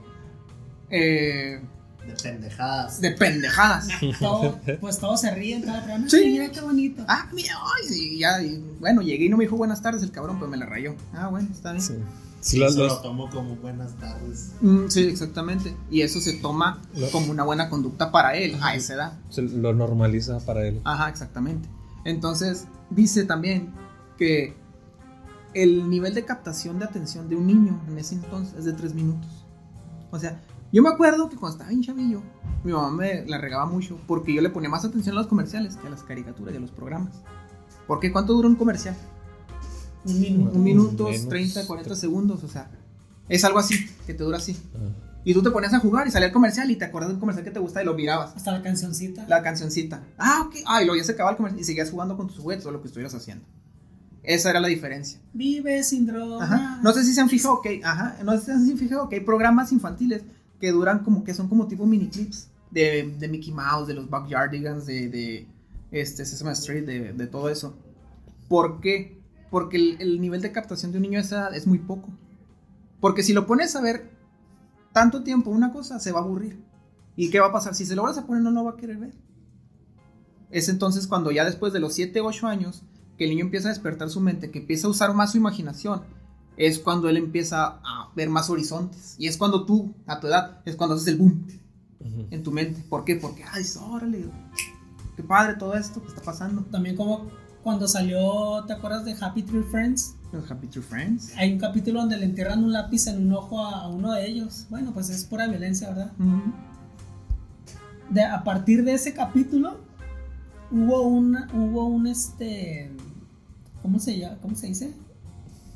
eh, 0.89 1.61
De 2.07 2.13
pendejadas. 2.21 2.99
de 3.01 3.11
pendejadas. 3.11 3.87
Todo- 4.19 4.59
pues 4.79 4.97
todos 4.99 5.21
se 5.21 5.31
ríen, 5.33 5.61
todo, 5.63 5.75
no, 5.99 6.09
Sí. 6.09 6.17
mira 6.25 6.49
qué 6.51 6.61
bonito. 6.61 7.03
Ah, 7.07 7.27
mira, 7.33 7.53
ay, 7.77 7.87
y 7.95 8.19
ya, 8.19 8.41
y 8.41 8.63
bueno, 8.79 9.01
llegué 9.01 9.25
y 9.25 9.29
no 9.29 9.37
me 9.37 9.43
dijo 9.45 9.55
buenas 9.55 9.81
tardes 9.81 10.01
el 10.03 10.11
cabrón, 10.11 10.39
pues 10.39 10.49
me 10.49 10.57
la 10.57 10.65
rayó. 10.65 10.95
Ah, 11.13 11.27
bueno, 11.27 11.47
está 11.51 11.71
bien. 11.73 11.83
Sí. 11.83 11.93
Sí, 12.41 12.57
los- 12.57 12.73
se 12.73 12.79
los- 12.79 12.93
lo 12.93 13.01
tomo 13.01 13.29
como 13.29 13.55
buenas 13.57 13.93
tardes. 13.99 14.53
Mm, 14.61 14.87
sí, 14.87 15.01
exactamente. 15.05 15.75
Y 15.91 16.01
eso 16.01 16.19
se 16.19 16.33
toma 16.33 16.81
Lo- 16.95 17.11
como 17.11 17.29
una 17.31 17.43
buena 17.43 17.69
conducta 17.69 18.11
para 18.11 18.35
él 18.35 18.57
a 18.61 18.73
esa 18.75 18.95
edad. 18.95 19.13
se 19.29 19.43
lo 19.43 19.73
normaliza 19.73 20.39
para 20.39 20.65
él. 20.67 20.81
Ajá, 20.83 21.07
exactamente. 21.07 21.69
Entonces, 22.03 22.65
dice 22.89 23.25
también 23.25 23.71
que 24.17 24.55
el 25.53 25.87
nivel 25.87 26.15
de 26.15 26.25
captación 26.25 26.79
de 26.79 26.85
atención 26.85 27.29
de 27.29 27.35
un 27.35 27.45
niño 27.45 27.79
en 27.87 27.97
ese 27.99 28.15
entonces 28.15 28.55
es 28.57 28.65
de 28.65 28.73
3 28.73 28.95
minutos. 28.95 29.29
O 30.09 30.17
sea, 30.17 30.41
yo 30.71 30.81
me 30.81 30.89
acuerdo 30.89 31.29
que 31.29 31.35
cuando 31.35 31.55
estaba 31.55 31.69
bien 31.69 31.81
chavillo, 31.81 32.21
mi 32.63 32.71
mamá 32.71 32.91
me 32.91 33.25
la 33.25 33.37
regaba 33.37 33.65
mucho 33.65 33.99
porque 34.07 34.33
yo 34.33 34.41
le 34.41 34.49
ponía 34.49 34.69
más 34.69 34.85
atención 34.85 35.15
a 35.15 35.19
los 35.19 35.27
comerciales 35.27 35.75
que 35.75 35.87
a 35.87 35.89
las 35.89 36.03
caricaturas 36.03 36.53
y 36.53 36.57
a 36.57 36.59
los 36.61 36.71
programas. 36.71 37.21
Porque 37.87 38.11
¿cuánto 38.11 38.33
dura 38.33 38.47
un 38.47 38.55
comercial? 38.55 38.95
Un 40.05 40.19
minuto. 40.19 40.51
Un 40.55 40.63
minuto, 40.63 41.03
Menos. 41.05 41.27
30, 41.27 41.67
40 41.67 41.95
segundos, 41.95 42.43
o 42.43 42.47
sea, 42.47 42.71
es 43.27 43.43
algo 43.43 43.59
así, 43.59 43.85
que 44.05 44.13
te 44.13 44.23
dura 44.23 44.37
así. 44.37 44.57
Ah. 44.75 45.09
Y 45.23 45.33
tú 45.33 45.43
te 45.43 45.51
ponías 45.51 45.73
a 45.73 45.79
jugar 45.79 46.07
y 46.07 46.11
salía 46.11 46.27
el 46.27 46.33
comercial 46.33 46.71
y 46.71 46.75
te 46.75 46.85
acuerdas 46.85 47.09
de 47.09 47.15
un 47.15 47.19
comercial 47.19 47.45
que 47.45 47.51
te 47.51 47.59
gusta 47.59 47.81
y 47.81 47.85
lo 47.85 47.93
mirabas. 47.93 48.35
Hasta 48.35 48.51
la 48.51 48.61
cancioncita. 48.61 49.25
La 49.27 49.43
cancioncita. 49.43 50.03
Ah, 50.17 50.43
ok. 50.47 50.55
Ah, 50.65 50.81
y 50.81 50.85
luego 50.85 50.99
ya 50.99 51.03
se 51.05 51.11
acababa 51.11 51.31
el 51.31 51.37
comercial 51.37 51.61
y 51.61 51.63
seguías 51.63 51.91
jugando 51.91 52.17
con 52.17 52.27
tus 52.27 52.39
juguetes 52.39 52.65
o 52.65 52.71
lo 52.71 52.81
que 52.81 52.87
estuvieras 52.87 53.13
haciendo. 53.13 53.45
Esa 54.23 54.49
era 54.49 54.59
la 54.59 54.67
diferencia. 54.67 55.19
Vive 55.33 55.83
sin 55.83 56.05
droga. 56.05 56.43
Ajá. 56.43 56.79
No 56.83 56.91
sé 56.91 57.03
si 57.03 57.13
se 57.13 57.21
han 57.21 57.29
fijado 57.29 57.61
que, 57.61 57.81
ajá, 57.83 58.17
no 58.23 58.33
sé 58.33 58.39
si 58.39 58.65
se 58.65 58.71
han 58.71 58.77
fijado 58.77 59.09
que 59.09 59.17
hay 59.17 59.21
programas 59.21 59.71
infantiles 59.71 60.23
que 60.61 60.71
duran 60.71 61.03
como 61.03 61.23
que 61.23 61.33
son 61.33 61.49
como 61.49 61.67
tipo 61.67 61.85
mini 61.85 62.07
clips 62.07 62.49
de, 62.69 63.13
de 63.17 63.27
Mickey 63.27 63.51
Mouse, 63.51 63.87
de 63.87 63.95
los 63.95 64.09
Backyardigans, 64.09 64.85
de, 64.85 65.09
de 65.09 65.47
este, 65.91 66.23
Sesame 66.23 66.53
Street, 66.53 66.85
de, 66.85 67.13
de 67.13 67.27
todo 67.27 67.49
eso. 67.49 67.75
¿Por 68.47 68.79
qué? 68.79 69.19
Porque 69.49 69.77
el, 69.77 69.97
el 69.99 70.21
nivel 70.21 70.41
de 70.41 70.51
captación 70.51 70.91
de 70.91 70.99
un 70.99 71.01
niño 71.01 71.17
a 71.17 71.23
esa 71.23 71.49
es 71.49 71.67
muy 71.67 71.79
poco. 71.79 72.09
Porque 73.01 73.23
si 73.23 73.33
lo 73.33 73.47
pones 73.47 73.75
a 73.75 73.81
ver 73.81 74.11
tanto 74.93 75.23
tiempo 75.23 75.49
una 75.49 75.73
cosa, 75.73 75.99
se 75.99 76.11
va 76.11 76.19
a 76.19 76.23
aburrir. 76.23 76.63
¿Y 77.15 77.31
qué 77.31 77.39
va 77.39 77.47
a 77.47 77.51
pasar? 77.51 77.75
Si 77.75 77.85
se 77.85 77.95
lo 77.95 78.03
vas 78.03 78.17
a 78.17 78.25
poner, 78.25 78.43
no 78.43 78.51
lo 78.51 78.63
va 78.63 78.71
a 78.71 78.77
querer 78.77 78.97
ver. 78.97 79.13
Es 80.51 80.69
entonces 80.69 81.07
cuando 81.07 81.31
ya 81.31 81.43
después 81.43 81.73
de 81.73 81.79
los 81.79 81.93
7, 81.93 82.21
8 82.21 82.47
años, 82.47 82.83
que 83.17 83.23
el 83.23 83.31
niño 83.31 83.45
empieza 83.45 83.69
a 83.69 83.71
despertar 83.73 84.09
su 84.09 84.21
mente, 84.21 84.51
que 84.51 84.59
empieza 84.59 84.87
a 84.87 84.91
usar 84.91 85.13
más 85.13 85.31
su 85.31 85.37
imaginación, 85.37 86.03
es 86.67 86.77
cuando 86.77 87.09
él 87.09 87.17
empieza 87.17 87.79
a 87.83 88.11
ver 88.15 88.29
más 88.29 88.49
horizontes. 88.49 89.15
Y 89.17 89.27
es 89.27 89.37
cuando 89.37 89.65
tú, 89.65 89.95
a 90.05 90.19
tu 90.19 90.27
edad, 90.27 90.61
es 90.65 90.75
cuando 90.75 90.95
haces 90.95 91.07
el 91.07 91.17
boom. 91.17 91.47
En 92.29 92.43
tu 92.43 92.51
mente. 92.51 92.83
¿Por 92.87 93.03
qué? 93.03 93.15
Porque, 93.15 93.43
ay, 93.51 93.63
órale, 93.89 94.25
qué 95.15 95.23
padre 95.23 95.55
todo 95.55 95.75
esto 95.75 96.01
que 96.01 96.07
está 96.07 96.21
pasando. 96.21 96.61
También 96.63 96.95
como 96.95 97.27
cuando 97.63 97.87
salió, 97.87 98.63
¿te 98.65 98.73
acuerdas 98.73 99.05
de 99.05 99.15
Happy 99.19 99.43
Tree 99.43 99.63
Friends? 99.63 100.15
Los 100.31 100.49
Happy 100.49 100.67
True 100.67 100.83
Friends. 100.83 101.33
Hay 101.37 101.53
un 101.53 101.59
capítulo 101.59 101.99
donde 102.01 102.17
le 102.17 102.25
entierran 102.25 102.63
un 102.63 102.71
lápiz 102.71 103.07
en 103.07 103.25
un 103.27 103.33
ojo 103.33 103.65
a, 103.65 103.81
a 103.81 103.87
uno 103.87 104.13
de 104.13 104.27
ellos. 104.27 104.65
Bueno, 104.69 104.93
pues 104.93 105.09
es 105.09 105.25
pura 105.25 105.47
violencia, 105.47 105.89
¿verdad? 105.89 106.11
De, 108.09 108.23
a 108.23 108.43
partir 108.43 108.83
de 108.83 108.93
ese 108.93 109.13
capítulo 109.13 109.77
hubo 110.71 111.01
un, 111.03 111.37
hubo 111.53 111.85
un 111.85 112.07
este, 112.07 112.91
¿cómo 113.81 113.99
se 113.99 114.17
llama? 114.17 114.37
¿Cómo 114.41 114.55
se 114.55 114.67
dice? 114.67 114.93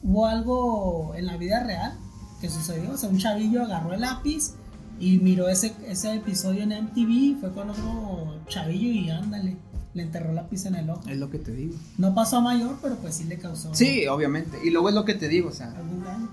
Hubo 0.06 0.28
algo 0.28 1.14
en 1.16 1.26
la 1.26 1.36
vida 1.38 1.64
real 1.64 1.98
que 2.40 2.50
sucedió. 2.50 2.92
O 2.92 2.98
sea, 2.98 3.10
un 3.10 3.18
chavillo 3.18 3.64
agarró 3.64 3.94
el 3.94 4.02
lápiz 4.02 4.54
y 5.00 5.18
miró 5.18 5.50
ese, 5.50 5.76
ese 5.88 6.14
episodio 6.16 6.62
en 6.64 6.70
MTV. 6.70 7.40
Fue 7.42 7.52
con 7.54 7.70
otro 7.72 8.36
chavillo 8.48 8.88
y 8.90 9.10
ándale, 9.10 9.58
le 9.96 10.04
enterró 10.04 10.30
el 10.30 10.36
lápiz 10.36 10.66
en 10.68 10.76
el 10.76 10.90
ojo. 10.90 11.02
Es 11.10 11.18
lo 11.18 11.30
que 11.32 11.40
te 11.40 11.52
digo. 11.52 11.74
No 11.98 12.14
pasó 12.14 12.38
a 12.38 12.42
mayor, 12.42 12.78
pero 12.82 12.96
pues 12.98 13.16
sí 13.16 13.24
le 13.24 13.38
causó. 13.40 13.74
Sí, 13.74 14.06
obviamente. 14.08 14.60
Y 14.64 14.70
luego 14.70 14.90
es 14.90 14.96
lo 14.96 15.06
que 15.06 15.16
te 15.16 15.28
digo, 15.28 15.50
o 15.50 15.54
sea, 15.54 15.72
algún 15.76 16.04
daño. 16.04 16.30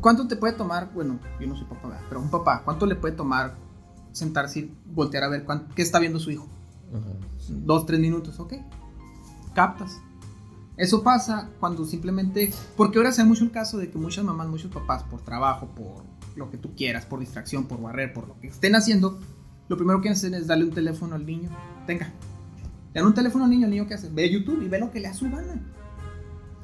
¿cuánto 0.00 0.26
te 0.28 0.36
puede 0.36 0.52
tomar? 0.54 0.90
Bueno, 0.92 1.18
yo 1.40 1.46
no 1.46 1.56
soy 1.56 1.64
papá, 1.66 1.88
¿verdad? 1.88 2.04
pero 2.08 2.20
un 2.20 2.28
papá, 2.30 2.62
¿cuánto 2.64 2.84
le 2.86 2.94
puede 2.94 3.14
tomar 3.14 3.54
sentarse 4.12 4.60
y 4.60 4.74
voltear 4.86 5.24
a 5.24 5.28
ver 5.28 5.44
cuán- 5.44 5.68
qué 5.74 5.80
está 5.82 5.98
viendo 5.98 6.18
su 6.20 6.30
hijo? 6.30 6.46
Ajá. 6.90 7.08
Dos, 7.48 7.86
tres 7.86 8.00
minutos, 8.00 8.38
ok. 8.38 8.54
Captas. 9.54 9.98
Eso 10.76 11.02
pasa 11.02 11.50
cuando 11.60 11.84
simplemente. 11.84 12.52
Porque 12.76 12.98
ahora 12.98 13.12
se 13.12 13.22
da 13.22 13.28
mucho 13.28 13.44
el 13.44 13.50
caso 13.50 13.78
de 13.78 13.90
que 13.90 13.98
muchas 13.98 14.24
mamás, 14.24 14.48
muchos 14.48 14.72
papás, 14.72 15.02
por 15.04 15.20
trabajo, 15.20 15.68
por 15.68 16.02
lo 16.36 16.50
que 16.50 16.58
tú 16.58 16.74
quieras, 16.74 17.06
por 17.06 17.20
distracción, 17.20 17.66
por 17.66 17.80
barrer, 17.80 18.12
por 18.12 18.26
lo 18.26 18.38
que 18.40 18.48
estén 18.48 18.74
haciendo, 18.74 19.20
lo 19.68 19.76
primero 19.76 20.00
que 20.00 20.10
hacen 20.10 20.34
es 20.34 20.46
darle 20.46 20.64
un 20.64 20.72
teléfono 20.72 21.14
al 21.14 21.24
niño. 21.24 21.50
Tenga. 21.86 22.12
Le 22.92 23.00
dan 23.00 23.06
un 23.06 23.14
teléfono 23.14 23.44
al 23.44 23.50
niño, 23.50 23.66
el 23.66 23.70
niño 23.70 23.86
que 23.86 23.94
hace, 23.94 24.08
ve 24.08 24.30
YouTube 24.30 24.62
y 24.62 24.68
ve 24.68 24.78
lo 24.78 24.90
que 24.90 25.00
le 25.00 25.08
da 25.08 25.14
su 25.14 25.30
gana. 25.30 25.60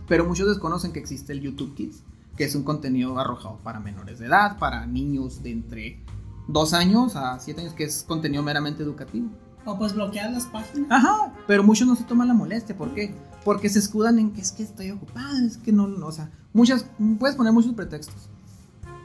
Pero 0.08 0.24
muchos 0.24 0.48
desconocen 0.48 0.92
que 0.92 0.98
existe 0.98 1.32
el 1.32 1.40
YouTube 1.40 1.74
Kids, 1.74 2.02
que 2.36 2.44
es 2.44 2.54
un 2.54 2.64
contenido 2.64 3.18
arrojado 3.18 3.58
para 3.58 3.80
menores 3.80 4.18
de 4.18 4.26
edad, 4.26 4.58
para 4.58 4.86
niños 4.86 5.42
de 5.42 5.52
entre 5.52 6.04
2 6.48 6.74
años 6.74 7.16
a 7.16 7.38
7 7.38 7.60
años, 7.60 7.74
que 7.74 7.84
es 7.84 8.02
contenido 8.02 8.42
meramente 8.42 8.82
educativo. 8.82 9.28
O 9.64 9.78
pues 9.78 9.94
bloquear 9.94 10.32
las 10.32 10.46
páginas. 10.46 10.90
Ajá, 10.90 11.32
pero 11.46 11.62
muchos 11.62 11.86
no 11.86 11.94
se 11.94 12.04
toman 12.04 12.28
la 12.28 12.34
molestia, 12.34 12.76
¿por 12.76 12.92
qué? 12.94 13.14
Porque 13.44 13.68
se 13.70 13.78
escudan 13.78 14.18
en 14.18 14.32
que 14.32 14.40
es 14.40 14.52
que 14.52 14.62
estoy 14.62 14.90
ocupado, 14.90 15.38
es 15.38 15.56
que 15.56 15.72
no, 15.72 15.86
no, 15.88 16.06
o 16.08 16.12
sea, 16.12 16.30
muchas, 16.52 16.84
puedes 17.18 17.36
poner 17.36 17.52
muchos 17.52 17.72
pretextos, 17.74 18.28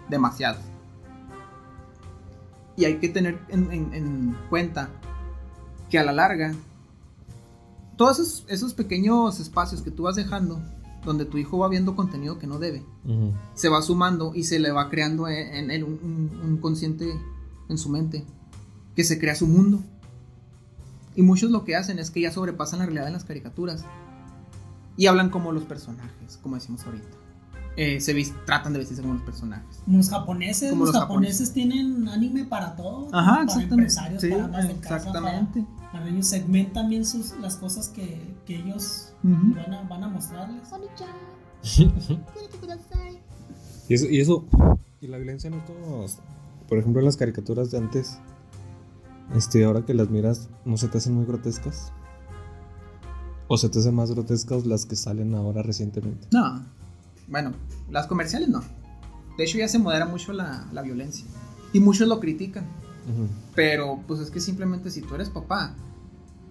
demasiados. 0.10 0.62
Y 2.78 2.86
hay 2.86 2.98
que 3.00 3.08
tener 3.10 3.40
en, 3.50 3.72
en- 3.72 3.94
en 3.94 4.38
cuenta 4.50 4.90
que 5.90 5.98
a 6.00 6.04
la 6.04 6.12
larga, 6.12 6.54
todos 7.96 8.20
esos, 8.20 8.46
esos 8.50 8.74
pequeños 8.74 9.40
espacios 9.40 9.82
que 9.82 9.92
tú 9.92 10.04
vas 10.04 10.16
dejando, 10.16 10.62
donde 11.06 11.24
tu 11.26 11.38
hijo 11.38 11.58
va 11.60 11.70
viendo 11.70 11.96
contenido 11.96 12.38
que 12.40 12.48
no 12.48 12.60
debe, 12.60 12.84
se 13.54 13.70
va 13.70 13.82
sumando 13.82 14.34
y 14.36 14.44
se 14.44 14.60
le 14.60 14.72
va 14.72 14.90
creando 14.90 15.28
en, 15.30 15.56
en 15.56 15.72
él 15.72 15.84
un, 15.86 16.00
un- 16.04 16.42
un 16.44 16.58
consciente 16.58 17.10
en 17.70 17.78
su 17.78 17.88
mente, 17.90 18.26
que 18.96 19.04
se 19.06 19.18
crea 19.20 19.36
su 19.36 19.48
mundo. 19.48 19.80
Y 21.16 21.22
muchos 21.22 21.52
lo 21.52 21.64
que 21.64 21.78
hacen 21.78 22.00
es 22.00 22.12
que 22.12 22.20
ya 22.22 22.32
sobrepasan 22.32 22.80
la 22.80 22.86
realidad 22.86 23.08
en 23.08 23.14
las 23.14 23.24
caricaturas 23.24 23.86
y 24.98 25.08
hablan 25.08 25.30
como 25.30 25.52
los 25.52 25.64
personajes, 25.64 26.38
como 26.42 26.56
decimos 26.56 26.86
ahorita. 26.86 27.08
Eh, 27.78 28.00
se 28.00 28.14
tratan 28.46 28.72
de 28.72 28.80
vestirse 28.80 29.02
como 29.02 29.16
los 29.16 29.24
personajes. 29.24 29.82
Como 29.84 29.98
los 29.98 30.10
japoneses, 30.10 30.70
Como 30.70 30.86
los, 30.86 30.94
los 30.94 31.02
japoneses 31.02 31.52
tienen 31.52 32.08
anime 32.08 32.46
para 32.46 32.76
todo. 32.78 33.08
Ajá, 33.12 33.32
para 33.32 33.44
exactamente. 33.44 33.74
empresarios, 33.74 34.22
Sí, 34.22 34.30
para 34.30 34.46
amas 34.46 34.68
de 34.70 34.76
casa, 34.76 34.96
exactamente. 34.96 35.66
para, 35.80 35.92
para 35.92 36.06
niños. 36.06 36.28
Segmentan 36.28 36.90
bien 36.90 37.06
sus, 37.06 37.38
las 37.42 37.58
cosas 37.58 37.90
que, 37.90 38.34
que 38.46 38.56
ellos 38.56 39.14
Ujú. 39.24 39.56
van, 39.56 39.74
a, 39.74 39.82
van 39.84 40.04
a 40.06 40.08
mostrarles. 40.08 40.62
Y 43.88 43.94
eso, 43.94 44.06
y 44.10 44.20
eso, 44.20 44.46
y 45.02 45.08
la 45.08 45.18
violencia 45.18 45.50
no 45.50 45.58
todos. 45.58 46.18
Por 46.68 46.80
ejemplo, 46.80 47.02
las 47.04 47.18
caricaturas 47.18 47.70
de 47.70 47.78
antes, 47.78 48.18
este, 49.36 49.64
ahora 49.64 49.86
que 49.86 49.94
las 49.94 50.10
miras, 50.10 50.50
¿no 50.66 50.78
se 50.78 50.88
te 50.88 50.98
hacen 50.98 51.14
muy 51.14 51.26
grotescas? 51.26 51.92
¿O 53.48 53.58
se 53.58 53.70
te 53.70 53.80
hacen 53.80 53.94
más 53.96 54.12
grotescas 54.12 54.66
las 54.66 54.86
que 54.86 54.96
salen 54.96 55.36
ahora 55.36 55.62
recientemente? 55.62 56.28
No, 56.32 56.64
bueno, 57.28 57.54
las 57.92 58.08
comerciales 58.08 58.50
no. 58.50 58.64
De 59.38 59.44
hecho 59.44 59.58
ya 59.58 59.68
se 59.68 59.78
modera 59.80 60.06
mucho 60.06 60.34
la, 60.34 60.68
la 60.74 60.82
violencia. 60.82 61.26
Y 61.74 61.80
muchos 61.80 62.08
lo 62.08 62.20
critican. 62.20 62.66
Pero 63.54 64.00
pues 64.08 64.20
es 64.20 64.32
que 64.32 64.40
simplemente 64.40 64.90
si 64.90 65.02
tú 65.02 65.14
eres 65.14 65.30
papá 65.30 65.76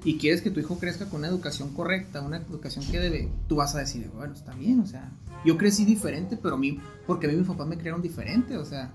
y 0.04 0.18
quieres 0.18 0.40
que 0.40 0.50
tu 0.52 0.60
hijo 0.60 0.78
crezca 0.78 1.06
con 1.06 1.20
una 1.20 1.28
educación 1.28 1.70
correcta, 1.70 2.20
una 2.20 2.36
educación 2.36 2.84
que 2.86 3.00
debe, 3.00 3.28
tú 3.48 3.56
vas 3.56 3.74
a 3.74 3.78
decir, 3.78 4.08
bueno, 4.14 4.34
está 4.34 4.54
bien, 4.54 4.78
o 4.80 4.86
sea, 4.86 5.10
yo 5.44 5.56
crecí 5.58 5.84
diferente, 5.84 6.36
pero 6.36 6.54
a 6.54 6.58
mí, 6.58 6.78
porque 7.08 7.26
a 7.26 7.30
mí 7.30 7.36
mis 7.36 7.48
papás 7.48 7.66
me 7.66 7.76
crearon 7.76 8.02
diferente, 8.02 8.56
o 8.56 8.64
sea, 8.64 8.92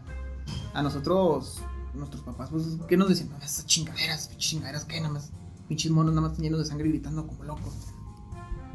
a 0.74 0.82
nosotros, 0.82 1.62
nuestros 1.96 2.22
papás, 2.24 2.50
pues, 2.50 2.64
¿qué 2.88 2.96
nos 2.96 3.10
decían? 3.10 3.30
"No, 3.30 3.38
Esas 3.40 3.66
chingaderas, 3.66 4.30
chingaderas, 4.38 4.86
¿qué? 4.86 5.02
Nada 5.02 5.14
más, 5.16 5.32
pinches 5.70 5.92
monos 5.92 6.14
nada 6.14 6.28
más 6.28 6.38
llenos 6.38 6.60
de 6.60 6.66
sangre 6.66 6.90
gritando 6.90 7.26
como 7.26 7.44
locos. 7.46 7.74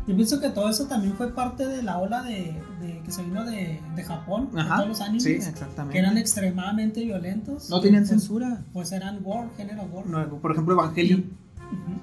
Yo 0.06 0.14
pienso 0.14 0.38
que 0.40 0.50
todo 0.50 0.68
eso 0.68 0.86
también 0.86 1.14
fue 1.14 1.34
parte 1.34 1.66
de 1.66 1.82
la 1.82 1.98
ola 1.98 2.22
de, 2.22 2.54
de- 2.80 3.00
que 3.04 3.10
se 3.10 3.22
vino 3.22 3.42
de, 3.44 3.80
de 3.96 4.04
Japón, 4.04 4.50
de 4.52 4.60
Ajá, 4.60 4.76
todos 4.76 4.88
los 4.90 5.00
animes, 5.00 5.22
sí, 5.22 5.30
exactamente. 5.32 5.92
que 5.94 5.98
eran 5.98 6.18
extremadamente 6.18 7.02
violentos. 7.04 7.68
no 7.70 7.80
tenían 7.80 8.02
Pues- 8.02 8.10
censura. 8.10 8.64
Pues 8.72 8.92
eran 8.92 9.20
war, 9.24 9.48
género 9.56 9.82
war. 9.90 10.06
No, 10.06 10.28
por 10.40 10.52
ejemplo, 10.52 10.74
Evangelion. 10.74 11.20
Ujú. 11.20 12.00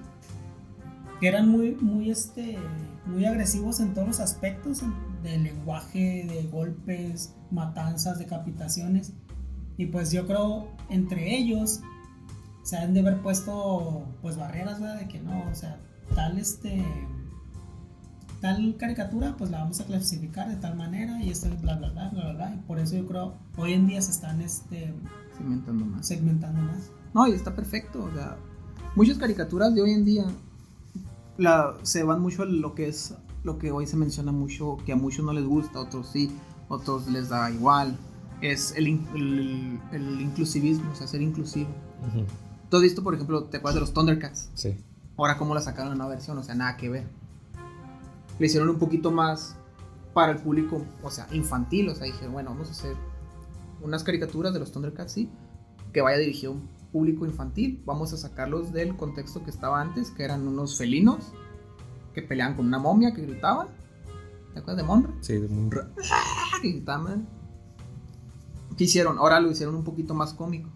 Que 1.19 1.27
eran 1.27 1.47
muy, 1.49 1.75
muy, 1.75 2.09
este, 2.09 2.57
muy 3.05 3.25
agresivos 3.25 3.79
en 3.79 3.93
todos 3.93 4.07
los 4.07 4.19
aspectos, 4.19 4.81
de 5.21 5.37
lenguaje, 5.37 6.25
de 6.27 6.47
golpes, 6.51 7.35
matanzas, 7.51 8.17
decapitaciones. 8.17 9.13
Y 9.77 9.85
pues 9.85 10.11
yo 10.11 10.25
creo 10.25 10.67
entre 10.89 11.37
ellos 11.37 11.81
se 12.63 12.77
han 12.77 12.93
de 12.93 12.99
haber 13.01 13.21
puesto 13.21 14.05
pues 14.21 14.37
barreras, 14.37 14.79
¿verdad? 14.79 14.99
De 14.99 15.07
que 15.07 15.19
no, 15.19 15.43
o 15.49 15.55
sea, 15.55 15.79
tal 16.15 16.37
este 16.37 16.83
tal 18.39 18.75
caricatura 18.77 19.35
pues 19.37 19.51
la 19.51 19.59
vamos 19.59 19.79
a 19.81 19.85
clasificar 19.85 20.49
de 20.49 20.55
tal 20.55 20.75
manera 20.75 21.21
y 21.21 21.29
esto 21.29 21.47
es 21.47 21.61
bla 21.61 21.75
bla 21.75 21.89
bla 21.91 22.09
bla 22.09 22.23
bla, 22.23 22.33
bla. 22.33 22.55
y 22.55 22.57
por 22.67 22.79
eso 22.79 22.95
yo 22.95 23.05
creo 23.05 23.35
hoy 23.57 23.73
en 23.73 23.85
día 23.87 24.01
se 24.01 24.11
están 24.11 24.41
este 24.41 24.93
Cimentando 25.37 25.85
más. 25.85 26.07
segmentando 26.07 26.61
más. 26.61 26.91
No, 27.13 27.27
y 27.27 27.31
está 27.31 27.55
perfecto. 27.55 28.03
O 28.03 28.11
sea, 28.13 28.37
muchas 28.95 29.17
caricaturas 29.17 29.73
de 29.75 29.81
hoy 29.81 29.91
en 29.91 30.05
día 30.05 30.25
la, 31.37 31.75
se 31.83 32.03
van 32.03 32.21
mucho 32.21 32.43
a 32.43 32.45
lo 32.45 32.73
que 32.75 32.87
es 32.87 33.15
lo 33.43 33.57
que 33.57 33.71
hoy 33.71 33.87
se 33.87 33.97
menciona 33.97 34.31
mucho, 34.31 34.77
que 34.85 34.93
a 34.93 34.95
muchos 34.95 35.25
no 35.25 35.33
les 35.33 35.45
gusta, 35.45 35.79
a 35.79 35.81
otros 35.83 36.07
sí, 36.07 36.31
otros 36.67 37.07
les 37.07 37.29
da 37.29 37.49
igual. 37.51 37.97
Es 38.41 38.73
el, 38.75 38.87
el, 39.15 39.79
el 39.91 40.21
inclusivismo, 40.21 40.91
o 40.91 40.95
sea, 40.95 41.07
ser 41.07 41.21
inclusivo. 41.21 41.69
Ujú. 42.07 42.25
¿Tú 42.71 42.77
has 42.77 42.83
visto, 42.83 43.03
por 43.03 43.13
ejemplo, 43.13 43.43
te 43.43 43.57
acuerdas 43.57 43.75
de 43.75 43.81
los 43.81 43.93
Thundercats? 43.93 44.49
Sí. 44.53 44.77
Ahora, 45.17 45.37
¿cómo 45.37 45.53
la 45.53 45.59
sacaron 45.59 45.91
en 45.91 45.97
una 45.97 46.07
versión? 46.07 46.37
O 46.37 46.43
sea, 46.43 46.55
nada 46.55 46.77
que 46.77 46.87
ver. 46.87 47.03
Le 48.39 48.45
hicieron 48.45 48.69
un 48.69 48.79
poquito 48.79 49.11
más 49.11 49.57
para 50.13 50.31
el 50.31 50.37
público, 50.37 50.85
o 51.03 51.11
sea, 51.11 51.27
infantil. 51.33 51.89
O 51.89 51.95
sea, 51.95 52.05
dije, 52.05 52.29
bueno, 52.29 52.51
vamos 52.51 52.69
a 52.69 52.71
hacer 52.71 52.95
unas 53.81 54.05
caricaturas 54.05 54.53
de 54.53 54.59
los 54.59 54.71
Thundercats, 54.71 55.11
sí, 55.11 55.29
que 55.91 55.99
vaya 55.99 56.17
dirigido 56.17 56.53
a 56.53 56.55
un 56.55 56.69
público 56.93 57.25
infantil. 57.25 57.83
Vamos 57.85 58.13
a 58.13 58.17
sacarlos 58.17 58.71
del 58.71 58.95
contexto 58.95 59.43
que 59.43 59.49
estaba 59.49 59.81
antes, 59.81 60.09
que 60.09 60.23
eran 60.23 60.47
unos 60.47 60.77
felinos 60.77 61.33
que 62.13 62.21
peleaban 62.21 62.55
con 62.55 62.67
una 62.67 62.79
momia 62.79 63.13
que 63.13 63.21
gritaban. 63.23 63.67
¿Te 64.53 64.59
acuerdas 64.59 64.77
de 64.77 64.83
Monra? 64.83 65.11
Sí, 65.19 65.33
de 65.33 65.49
Munra. 65.49 65.89
Que 66.61 66.69
gritaban. 66.71 67.27
¿Qué 68.77 68.85
hicieron? 68.85 69.17
Ahora 69.17 69.41
lo 69.41 69.51
hicieron 69.51 69.75
un 69.75 69.83
poquito 69.83 70.13
más 70.13 70.33
cómico. 70.33 70.69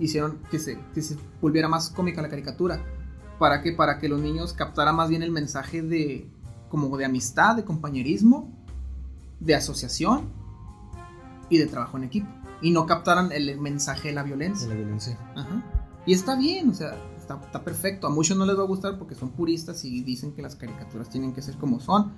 Hicieron 0.00 0.38
que 0.50 0.58
se, 0.58 0.80
que 0.94 1.02
se 1.02 1.16
volviera 1.40 1.68
más 1.68 1.90
cómica 1.90 2.22
la 2.22 2.28
caricatura. 2.28 2.82
¿Para 3.38 3.62
qué? 3.62 3.72
Para 3.72 3.98
que 3.98 4.08
los 4.08 4.20
niños 4.20 4.52
captaran 4.52 4.96
más 4.96 5.08
bien 5.08 5.22
el 5.22 5.30
mensaje 5.30 5.82
de 5.82 6.28
como 6.68 6.96
de 6.96 7.04
amistad, 7.04 7.56
de 7.56 7.64
compañerismo, 7.64 8.52
de 9.40 9.54
asociación 9.54 10.30
y 11.48 11.58
de 11.58 11.66
trabajo 11.66 11.96
en 11.98 12.04
equipo. 12.04 12.28
Y 12.62 12.70
no 12.70 12.86
captaran 12.86 13.32
el 13.32 13.58
mensaje 13.58 14.08
de 14.08 14.14
la 14.14 14.22
De 14.22 14.28
violencia. 14.28 14.68
la 14.68 14.74
violencia. 14.74 15.18
Ajá. 15.34 15.64
Y 16.06 16.14
está 16.14 16.36
bien, 16.36 16.70
o 16.70 16.74
sea, 16.74 16.96
está, 17.18 17.40
está 17.44 17.62
perfecto. 17.62 18.06
A 18.06 18.10
muchos 18.10 18.36
no 18.36 18.46
les 18.46 18.58
va 18.58 18.62
a 18.62 18.66
gustar 18.66 18.98
porque 18.98 19.14
son 19.14 19.30
puristas 19.30 19.84
y 19.84 20.02
dicen 20.02 20.32
que 20.32 20.42
las 20.42 20.56
caricaturas 20.56 21.08
tienen 21.08 21.32
que 21.32 21.42
ser 21.42 21.56
como 21.56 21.80
son, 21.80 22.12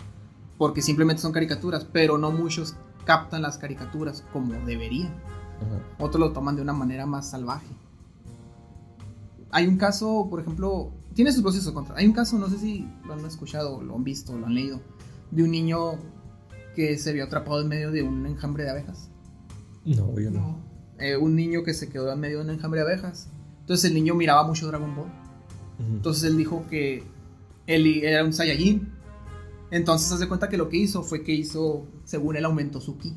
porque 0.58 0.82
simplemente 0.82 1.22
son 1.22 1.32
caricaturas, 1.32 1.84
pero 1.84 2.18
no 2.18 2.30
muchos 2.30 2.76
captan 3.04 3.42
las 3.42 3.58
caricaturas 3.58 4.24
como 4.32 4.54
deberían. 4.66 5.12
Ajá. 5.62 5.80
Otros 5.98 6.20
lo 6.20 6.32
toman 6.32 6.56
de 6.56 6.62
una 6.62 6.72
manera 6.72 7.06
más 7.06 7.30
salvaje. 7.30 7.66
Hay 9.50 9.66
un 9.66 9.76
caso, 9.76 10.26
por 10.30 10.40
ejemplo, 10.40 10.92
tiene 11.14 11.32
sus 11.32 11.42
procesos 11.42 11.72
contra. 11.72 11.96
Hay 11.96 12.06
un 12.06 12.12
caso, 12.14 12.38
no 12.38 12.48
sé 12.48 12.58
si 12.58 12.88
lo 13.06 13.12
han 13.14 13.24
escuchado, 13.24 13.82
lo 13.82 13.94
han 13.94 14.04
visto, 14.04 14.36
lo 14.38 14.46
han 14.46 14.54
leído, 14.54 14.80
de 15.30 15.42
un 15.42 15.50
niño 15.50 15.92
que 16.74 16.96
se 16.96 17.12
vio 17.12 17.24
atrapado 17.24 17.60
en 17.60 17.68
medio 17.68 17.90
de 17.90 18.02
un 18.02 18.24
enjambre 18.26 18.64
de 18.64 18.70
abejas. 18.70 19.10
No, 19.84 20.18
yo 20.18 20.30
no. 20.30 20.58
eh, 20.98 21.16
un 21.16 21.34
niño 21.36 21.64
que 21.64 21.74
se 21.74 21.88
quedó 21.90 22.10
en 22.12 22.20
medio 22.20 22.38
de 22.38 22.44
un 22.44 22.50
enjambre 22.50 22.80
de 22.80 22.86
abejas. 22.86 23.28
Entonces 23.60 23.90
el 23.90 23.94
niño 23.94 24.14
miraba 24.14 24.44
mucho 24.46 24.66
Dragon 24.68 24.94
Ball. 24.96 25.12
Entonces 25.78 26.24
él 26.24 26.36
dijo 26.36 26.64
que 26.70 27.02
él 27.66 27.86
era 28.04 28.24
un 28.24 28.32
Saiyajin. 28.32 28.88
Entonces 29.70 30.12
hace 30.12 30.28
cuenta 30.28 30.48
que 30.48 30.56
lo 30.56 30.68
que 30.68 30.76
hizo 30.78 31.02
fue 31.02 31.22
que 31.24 31.32
hizo, 31.32 31.86
según 32.04 32.36
él, 32.36 32.44
aumentó 32.44 32.80
su 32.80 32.96
ki. 32.98 33.14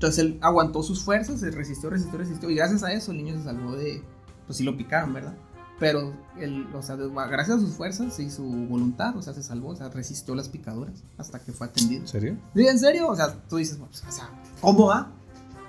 Entonces 0.00 0.18
él 0.24 0.38
aguantó 0.40 0.82
sus 0.82 1.02
fuerzas, 1.04 1.40
se 1.40 1.50
resistió, 1.50 1.90
resistió, 1.90 2.18
resistió. 2.18 2.48
Y 2.48 2.54
gracias 2.54 2.82
a 2.82 2.90
eso 2.90 3.10
el 3.12 3.18
niño 3.18 3.36
se 3.36 3.44
salvó 3.44 3.76
de. 3.76 4.02
Pues 4.46 4.56
sí 4.56 4.64
lo 4.64 4.74
picaron, 4.74 5.12
¿verdad? 5.12 5.34
Pero 5.78 6.14
él, 6.38 6.66
o 6.74 6.80
sea, 6.82 6.96
de- 6.96 7.08
gracias 7.08 7.58
a 7.58 7.60
sus 7.60 7.74
fuerzas 7.74 8.18
y 8.18 8.30
su 8.30 8.42
voluntad, 8.44 9.14
o 9.16 9.20
sea, 9.22 9.34
se 9.34 9.42
salvó, 9.42 9.68
o 9.68 9.76
sea, 9.76 9.90
resistió 9.90 10.34
las 10.34 10.48
picaduras 10.48 11.04
hasta 11.18 11.38
que 11.38 11.52
fue 11.52 11.66
atendido. 11.66 12.00
¿En 12.00 12.08
serio? 12.08 12.36
Sí, 12.54 12.66
¿En 12.66 12.78
serio? 12.78 13.08
O 13.08 13.14
sea, 13.16 13.34
tú 13.48 13.56
dices, 13.56 13.76
pues, 13.76 14.02
o 14.08 14.10
sea, 14.10 14.30
¿cómo 14.62 14.86
va? 14.86 15.12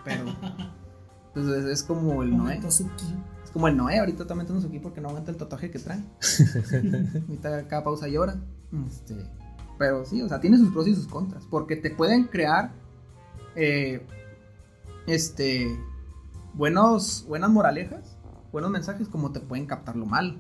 Pero. 0.06 0.24
Entonces 1.36 1.66
es 1.66 1.84
como 1.84 2.24
el 2.24 2.36
Noé. 2.38 2.60
Es 2.66 3.52
como 3.52 3.68
el 3.68 3.76
Noé, 3.76 4.00
ahorita 4.00 4.24
está 4.24 4.34
metiendo 4.36 4.62
su 4.62 4.68
aquí 4.70 4.80
porque 4.80 5.02
no 5.02 5.10
aguanta 5.10 5.32
el 5.32 5.38
tatuaje 5.38 5.70
que 5.72 5.80
trae. 5.80 6.02
ahorita 7.28 7.68
cada 7.68 7.84
pausa 7.84 8.08
llora. 8.08 8.36
Este, 8.88 9.16
pero 9.78 10.06
sí, 10.06 10.22
o 10.22 10.30
sea, 10.30 10.40
tiene 10.40 10.58
sus 10.58 10.72
pros 10.72 10.88
y 10.88 10.96
sus 10.96 11.08
contras. 11.08 11.44
Porque 11.50 11.76
te 11.76 11.90
pueden 11.90 12.26
crear. 12.26 12.72
eh, 13.56 14.06
este. 15.08 15.80
Buenos, 16.54 17.26
buenas 17.28 17.50
moralejas. 17.50 18.18
Buenos 18.52 18.72
mensajes, 18.72 19.08
como 19.08 19.32
te 19.32 19.40
pueden 19.40 19.66
captar 19.66 19.96
lo 19.96 20.06
malo. 20.06 20.36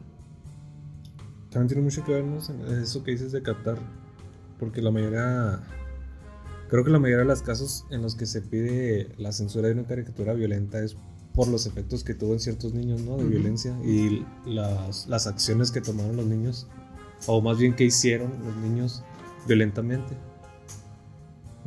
También 1.49 1.67
tiene 1.67 1.83
mucho 1.83 2.03
que 2.03 2.13
ver 2.13 2.25
¿no? 2.25 2.37
eso 2.37 3.03
que 3.03 3.11
dices 3.11 3.31
de 3.31 3.41
captar. 3.41 3.77
Porque 4.59 4.81
la 4.81 4.91
mayoría. 4.91 5.61
Creo 6.69 6.85
que 6.85 6.91
la 6.91 6.99
mayoría 6.99 7.23
de 7.23 7.25
los 7.25 7.41
casos 7.41 7.85
en 7.89 8.01
los 8.01 8.15
que 8.15 8.25
se 8.25 8.41
pide 8.41 9.13
la 9.17 9.31
censura 9.33 9.67
de 9.67 9.73
una 9.73 9.83
caricatura 9.83 10.33
violenta 10.33 10.81
es 10.81 10.95
por 11.33 11.47
los 11.47 11.65
efectos 11.65 12.03
que 12.03 12.13
tuvo 12.13 12.33
en 12.33 12.39
ciertos 12.39 12.73
niños, 12.73 13.01
¿no? 13.01 13.17
De 13.17 13.25
violencia 13.25 13.77
y 13.83 14.25
las, 14.45 15.07
las 15.07 15.27
acciones 15.27 15.71
que 15.71 15.81
tomaron 15.81 16.15
los 16.15 16.25
niños, 16.25 16.67
o 17.27 17.41
más 17.41 17.57
bien 17.57 17.75
que 17.75 17.85
hicieron 17.85 18.31
los 18.43 18.55
niños 18.57 19.03
violentamente. 19.47 20.15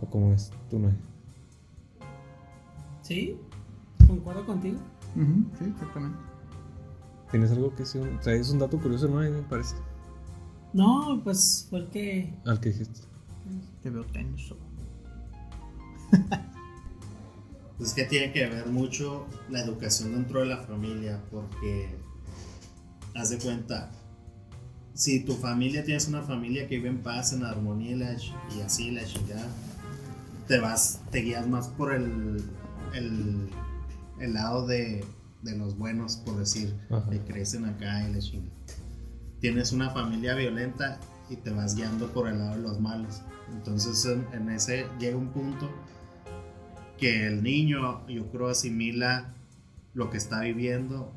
¿O 0.01 0.07
cómo 0.07 0.33
es? 0.33 0.51
Tú 0.71 0.79
no. 0.79 0.91
¿Sí? 3.05 3.37
Concuerdo 4.09 4.45
contigo. 4.45 4.79
sí, 5.15 5.65
exactamente. 5.73 6.19
¿Tienes 7.31 7.51
algo 7.53 7.71
que 7.75 7.83
decir? 7.85 8.19
Traes 8.23 8.51
un 8.51 8.59
dato 8.59 8.79
curioso, 8.81 9.07
¿no? 9.09 9.17
Me 9.21 9.31
parece. 9.43 9.77
No, 10.73 11.21
pues 11.23 11.67
fue 11.71 11.81
el 11.81 11.89
que. 11.91 12.35
Al 12.45 12.59
que 12.61 12.71
dijiste. 12.71 13.01
Te 13.83 13.91
veo 13.91 14.05
tenso. 14.07 14.57
Es 17.81 17.93
que 17.93 18.05
tiene 18.05 18.33
que 18.33 18.47
ver 18.47 18.67
mucho 18.67 19.27
la 19.51 19.61
educación 19.61 20.13
dentro 20.13 20.41
de 20.41 20.47
la 20.47 20.59
familia, 20.59 21.21
porque 21.31 21.89
haz 23.17 23.31
de 23.31 23.39
cuenta, 23.39 23.91
si 24.95 25.25
tu 25.25 25.35
familia 25.35 25.83
tienes 25.85 26.07
una 26.07 26.23
familia 26.23 26.69
que 26.69 26.77
vive 26.77 26.89
en 26.89 27.03
paz, 27.03 27.33
en 27.33 27.43
armonía 27.45 27.91
y, 27.91 27.95
la 27.97 28.15
ch- 28.15 28.33
y 28.57 28.61
así 28.61 28.93
la 28.93 29.05
chingada, 29.05 29.49
te 30.47 30.61
vas, 30.61 31.01
te 31.11 31.19
guías 31.23 31.49
más 31.49 31.67
por 31.67 31.93
el, 31.93 32.45
el, 32.95 33.49
el 34.21 34.35
lado 34.35 34.67
de, 34.67 35.05
de 35.43 35.57
los 35.57 35.77
buenos, 35.77 36.17
por 36.19 36.37
decir, 36.39 36.75
Ajá. 36.91 37.09
que 37.11 37.19
crecen 37.21 37.65
acá 37.67 38.09
y 38.09 38.13
la 38.13 38.19
chingada. 38.21 38.55
Tienes 39.41 39.73
una 39.73 39.91
familia 39.91 40.35
violenta 40.35 40.99
y 41.29 41.37
te 41.37 41.51
vas 41.51 41.75
guiando 41.75 42.09
por 42.13 42.29
el 42.29 42.39
lado 42.39 42.57
de 42.57 42.63
los 42.63 42.81
malos. 42.81 43.21
Entonces 43.53 44.05
en, 44.07 44.27
en 44.33 44.49
ese 44.51 44.87
llega 44.99 45.17
un 45.17 45.29
punto 45.29 45.71
que 46.99 47.27
el 47.27 47.43
niño 47.43 48.07
yo 48.09 48.31
creo 48.31 48.49
asimila 48.49 49.35
lo 49.95 50.11
que 50.11 50.17
está 50.17 50.41
viviendo 50.41 51.13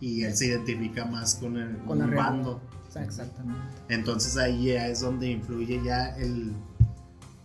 y 0.00 0.24
él 0.24 0.34
se 0.36 0.46
identifica 0.48 1.04
más 1.06 1.36
con 1.36 1.56
el 1.56 1.76
Con 1.78 2.02
un 2.02 2.10
realidad. 2.10 2.30
bando. 2.32 2.60
Exactamente. 2.96 3.60
Entonces 3.88 4.36
ahí 4.36 4.66
ya 4.66 4.86
es 4.88 5.00
donde 5.00 5.30
influye 5.30 5.80
ya 5.84 6.08
el, 6.16 6.52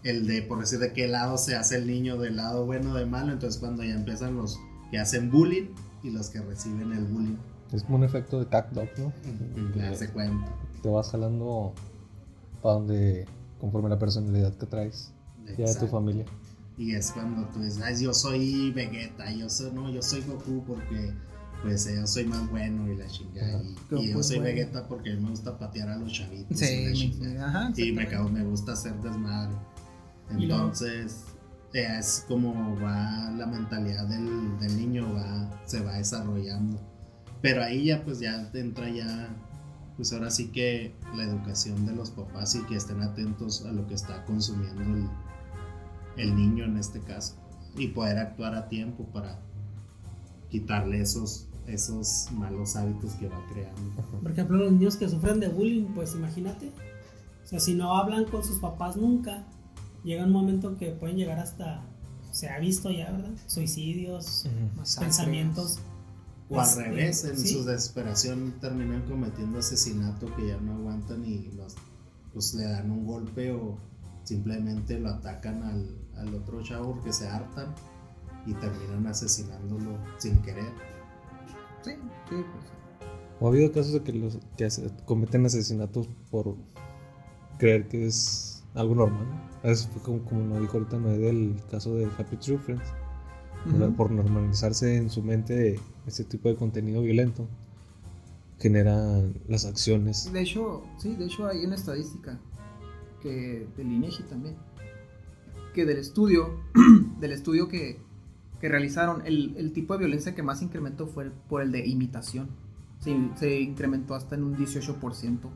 el 0.03 0.27
de, 0.27 0.41
por 0.41 0.59
decir, 0.59 0.79
de 0.79 0.93
qué 0.93 1.07
lado 1.07 1.37
se 1.37 1.55
hace 1.55 1.75
el 1.77 1.87
niño, 1.87 2.17
del 2.17 2.35
lado 2.37 2.65
bueno 2.65 2.91
o 2.91 2.95
de 2.95 3.05
malo. 3.05 3.31
Entonces 3.33 3.59
cuando 3.59 3.83
ya 3.83 3.95
empiezan 3.95 4.35
los 4.35 4.57
que 4.91 4.97
hacen 4.99 5.29
bullying 5.29 5.67
y 6.03 6.09
los 6.11 6.29
que 6.29 6.39
reciben 6.41 6.91
el 6.93 7.05
bullying. 7.05 7.35
Es 7.71 7.83
como 7.83 7.97
un 7.97 8.03
efecto 8.03 8.39
de 8.39 8.47
cat 8.47 8.71
dog, 8.71 8.87
¿no? 8.97 9.13
Ya 9.75 9.93
se 9.93 10.09
cuenta. 10.09 10.47
te 10.81 10.89
vas 10.89 11.09
jalando 11.11 11.73
para 12.63 12.75
donde 12.75 13.25
conforme 13.59 13.89
la 13.89 13.99
personalidad 13.99 14.53
que 14.55 14.65
traes 14.65 15.11
ya 15.57 15.65
de 15.65 15.75
tu 15.75 15.87
familia. 15.87 16.25
Y 16.77 16.95
es 16.95 17.11
cuando 17.11 17.45
tú 17.49 17.61
dices, 17.61 17.81
"Ay, 17.83 18.01
yo 18.01 18.13
soy 18.13 18.71
Vegeta, 18.71 19.29
yo 19.33 19.49
soy, 19.49 19.71
no, 19.73 19.91
yo 19.91 20.01
soy 20.01 20.21
Goku 20.21 20.63
porque 20.65 21.11
pues 21.61 21.85
eh, 21.87 21.95
yo 21.97 22.07
soy 22.07 22.23
más 22.25 22.49
bueno 22.49 22.89
y 22.91 22.95
la 22.95 23.05
chingada. 23.07 23.61
Y, 23.91 24.11
yo 24.13 24.23
soy 24.23 24.37
bueno. 24.39 24.55
Vegeta 24.55 24.87
porque 24.87 25.13
me 25.17 25.29
gusta 25.29 25.57
patear 25.59 25.89
a 25.89 25.97
los 25.97 26.13
chavitos. 26.13 26.61
y 26.61 27.11
la 27.19 27.47
ajá, 27.47 27.73
y 27.75 27.91
me, 27.91 28.07
cago- 28.07 28.29
me 28.29 28.43
gusta 28.45 28.71
hacer 28.73 28.93
desmadre. 29.01 29.53
Entonces, 30.31 31.25
es 31.73 32.25
como 32.27 32.79
va 32.79 33.31
la 33.31 33.45
mentalidad 33.45 34.07
del, 34.07 34.59
del 34.59 34.77
niño, 34.77 35.13
va, 35.13 35.49
se 35.65 35.81
va 35.81 35.97
desarrollando. 35.97 36.79
Pero 37.41 37.63
ahí 37.63 37.85
ya, 37.85 38.03
pues 38.03 38.19
ya 38.19 38.49
entra 38.53 38.89
ya, 38.89 39.29
pues 39.95 40.11
ahora 40.13 40.29
sí 40.29 40.47
que 40.47 40.93
la 41.15 41.23
educación 41.23 41.85
de 41.85 41.93
los 41.93 42.11
papás 42.11 42.55
y 42.55 42.63
que 42.63 42.75
estén 42.75 43.01
atentos 43.01 43.65
a 43.65 43.71
lo 43.71 43.87
que 43.87 43.93
está 43.93 44.25
consumiendo 44.25 44.81
el, 44.81 45.09
el 46.17 46.35
niño 46.35 46.65
en 46.65 46.77
este 46.77 46.99
caso. 47.01 47.35
Y 47.77 47.87
poder 47.89 48.17
actuar 48.17 48.55
a 48.55 48.67
tiempo 48.67 49.05
para 49.13 49.39
quitarle 50.49 51.01
esos, 51.01 51.47
esos 51.67 52.29
malos 52.31 52.75
hábitos 52.75 53.13
que 53.13 53.29
va 53.29 53.41
creando. 53.51 54.01
Por 54.21 54.31
ejemplo, 54.31 54.57
los 54.57 54.71
niños 54.71 54.97
que 54.97 55.07
sufren 55.07 55.39
de 55.39 55.47
bullying, 55.47 55.85
pues 55.93 56.15
imagínate. 56.15 56.71
O 57.43 57.47
sea, 57.47 57.59
si 57.59 57.73
no 57.73 57.95
hablan 57.95 58.25
con 58.25 58.43
sus 58.43 58.57
papás 58.57 58.97
nunca, 58.97 59.45
llega 60.03 60.23
un 60.25 60.31
momento 60.31 60.77
que 60.77 60.91
pueden 60.91 61.17
llegar 61.17 61.39
hasta. 61.39 61.83
Se 62.31 62.47
ha 62.49 62.59
visto 62.59 62.91
ya, 62.91 63.11
¿verdad? 63.11 63.31
Suicidios, 63.47 64.45
pensamientos. 64.99 65.79
O 66.49 66.59
al 66.59 66.67
Este, 66.67 66.83
revés, 66.83 67.23
en 67.25 67.37
sí. 67.37 67.47
su 67.53 67.63
desesperación 67.63 68.55
terminan 68.59 69.03
cometiendo 69.07 69.59
asesinato 69.59 70.33
que 70.35 70.47
ya 70.47 70.57
no 70.57 70.73
aguantan 70.75 71.23
y 71.25 71.51
los, 71.55 71.75
pues 72.33 72.53
le 72.55 72.63
dan 72.63 72.89
un 72.89 73.05
golpe 73.05 73.51
o 73.51 73.77
simplemente 74.23 74.99
lo 74.99 75.09
atacan 75.09 75.61
al, 75.63 75.95
al 76.17 76.33
otro 76.35 76.63
chavo 76.63 76.93
porque 76.93 77.13
se 77.13 77.27
hartan 77.27 77.73
y 78.47 78.53
terminan 78.55 79.05
asesinándolo 79.07 79.97
sin 80.17 80.41
querer. 80.41 80.71
Sí, 81.83 81.91
sí, 82.29 82.35
pues. 82.35 82.65
¿O 83.39 83.45
ha 83.45 83.49
habido 83.49 83.71
casos 83.71 83.93
de 83.93 84.03
que 84.03 84.13
los 84.13 84.39
que 84.57 84.69
cometen 85.05 85.45
asesinatos 85.45 86.09
por 86.31 86.57
creer 87.57 87.87
que 87.87 88.07
es 88.07 88.58
algo 88.75 88.95
normal? 88.95 89.25
Fue 89.61 90.01
como, 90.01 90.19
como 90.23 90.45
lo 90.55 90.61
dijo 90.61 90.77
ahorita 90.77 90.97
Noé 90.97 91.17
del 91.17 91.55
caso 91.69 91.95
de 91.95 92.05
Happy 92.17 92.37
True 92.37 92.57
Friends. 92.57 92.93
Por 93.97 94.11
normalizarse 94.11 94.95
en 94.95 95.09
su 95.09 95.21
mente 95.21 95.79
ese 96.07 96.23
tipo 96.23 96.47
de 96.47 96.55
contenido 96.55 97.01
violento, 97.01 97.45
generan 98.57 99.33
las 99.47 99.65
acciones. 99.65 100.31
De 100.31 100.41
hecho, 100.41 100.83
sí, 100.97 101.15
de 101.15 101.25
hecho 101.25 101.47
hay 101.47 101.65
una 101.65 101.75
estadística 101.75 102.39
que 103.21 103.67
del 103.75 103.91
INEGI 103.91 104.23
también, 104.23 104.55
que 105.73 105.85
del 105.85 105.97
estudio, 105.97 106.61
del 107.19 107.31
estudio 107.33 107.67
que, 107.67 107.99
que 108.61 108.69
realizaron, 108.69 109.25
el, 109.25 109.55
el 109.57 109.73
tipo 109.73 109.93
de 109.93 109.99
violencia 109.99 110.35
que 110.35 110.43
más 110.43 110.61
incrementó 110.61 111.07
fue 111.07 111.31
por 111.49 111.61
el 111.61 111.71
de 111.71 111.85
imitación. 111.85 112.49
Se, 112.99 113.15
se 113.35 113.59
incrementó 113.59 114.15
hasta 114.15 114.35
en 114.35 114.43
un 114.43 114.57
18% 114.57 115.49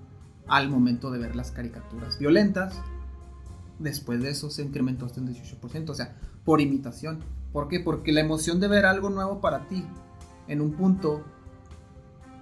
al 0.47 0.69
momento 0.69 1.11
de 1.11 1.19
ver 1.19 1.35
las 1.35 1.51
caricaturas 1.51 2.19
violentas. 2.19 2.81
Después 3.79 4.21
de 4.21 4.29
eso 4.29 4.49
se 4.49 4.63
incrementó 4.63 5.05
hasta 5.05 5.21
un 5.21 5.27
18%, 5.27 5.89
o 5.89 5.95
sea, 5.95 6.15
por 6.45 6.61
imitación. 6.61 7.19
¿Por 7.51 7.67
qué? 7.67 7.79
Porque 7.79 8.11
la 8.11 8.21
emoción 8.21 8.59
de 8.59 8.67
ver 8.67 8.85
algo 8.85 9.09
nuevo 9.09 9.41
para 9.41 9.67
ti 9.67 9.85
en 10.47 10.61
un 10.61 10.73
punto 10.73 11.23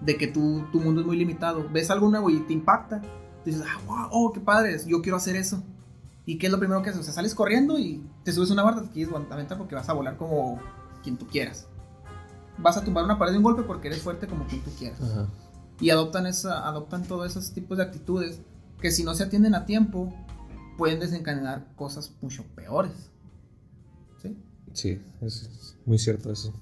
de 0.01 0.17
que 0.17 0.27
tú, 0.27 0.63
tu 0.71 0.79
mundo 0.79 1.01
es 1.01 1.07
muy 1.07 1.17
limitado. 1.17 1.67
Ves 1.71 1.89
algo 1.89 2.09
nuevo 2.09 2.29
y 2.29 2.39
te 2.41 2.53
impacta. 2.53 3.01
Dices, 3.45 3.63
ah, 3.65 3.79
wow, 3.87 4.07
oh, 4.11 4.33
qué 4.33 4.39
padre, 4.39 4.77
yo 4.85 5.01
quiero 5.01 5.17
hacer 5.17 5.35
eso. 5.35 5.63
¿Y 6.25 6.37
qué 6.37 6.47
es 6.47 6.51
lo 6.51 6.59
primero 6.59 6.81
que 6.81 6.89
haces? 6.89 7.01
O 7.01 7.03
sea, 7.03 7.13
sales 7.13 7.33
corriendo 7.33 7.79
y 7.79 8.03
te 8.23 8.31
subes 8.31 8.51
una 8.51 8.63
barda, 8.63 8.83
te 8.83 8.89
quieres 8.89 9.13
aventar 9.13 9.57
porque 9.57 9.75
vas 9.75 9.89
a 9.89 9.93
volar 9.93 10.17
como 10.17 10.59
quien 11.03 11.17
tú 11.17 11.27
quieras. 11.27 11.67
Vas 12.57 12.77
a 12.77 12.83
tumbar 12.83 13.03
una 13.03 13.17
pared 13.17 13.31
de 13.31 13.37
un 13.37 13.43
golpe 13.43 13.63
porque 13.63 13.87
eres 13.87 14.01
fuerte 14.01 14.27
como 14.27 14.45
quien 14.45 14.61
tú 14.61 14.69
quieras. 14.77 15.01
Ajá. 15.01 15.27
Y 15.79 15.89
adoptan, 15.89 16.27
esa, 16.27 16.67
adoptan 16.67 17.03
todos 17.03 17.25
esos 17.25 17.51
tipos 17.53 17.77
de 17.77 17.83
actitudes 17.83 18.39
que 18.79 18.91
si 18.91 19.03
no 19.03 19.15
se 19.15 19.23
atienden 19.23 19.55
a 19.55 19.65
tiempo 19.65 20.13
pueden 20.77 20.99
desencadenar 20.99 21.73
cosas 21.75 22.13
mucho 22.21 22.43
peores. 22.55 23.09
¿Sí? 24.21 24.37
Sí, 24.73 25.01
es, 25.21 25.43
es 25.43 25.77
muy 25.85 25.97
cierto 25.97 26.31
eso. 26.31 26.53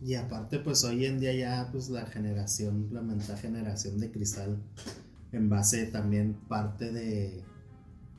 Y 0.00 0.14
aparte, 0.14 0.60
pues 0.60 0.84
hoy 0.84 1.06
en 1.06 1.18
día 1.18 1.34
ya, 1.34 1.68
pues 1.72 1.88
la 1.90 2.06
generación, 2.06 2.88
la 2.92 3.02
mental 3.02 3.36
generación 3.36 3.98
de 3.98 4.10
cristal, 4.12 4.62
en 5.32 5.48
base 5.48 5.86
también 5.86 6.34
parte 6.48 6.92
de, 6.92 7.42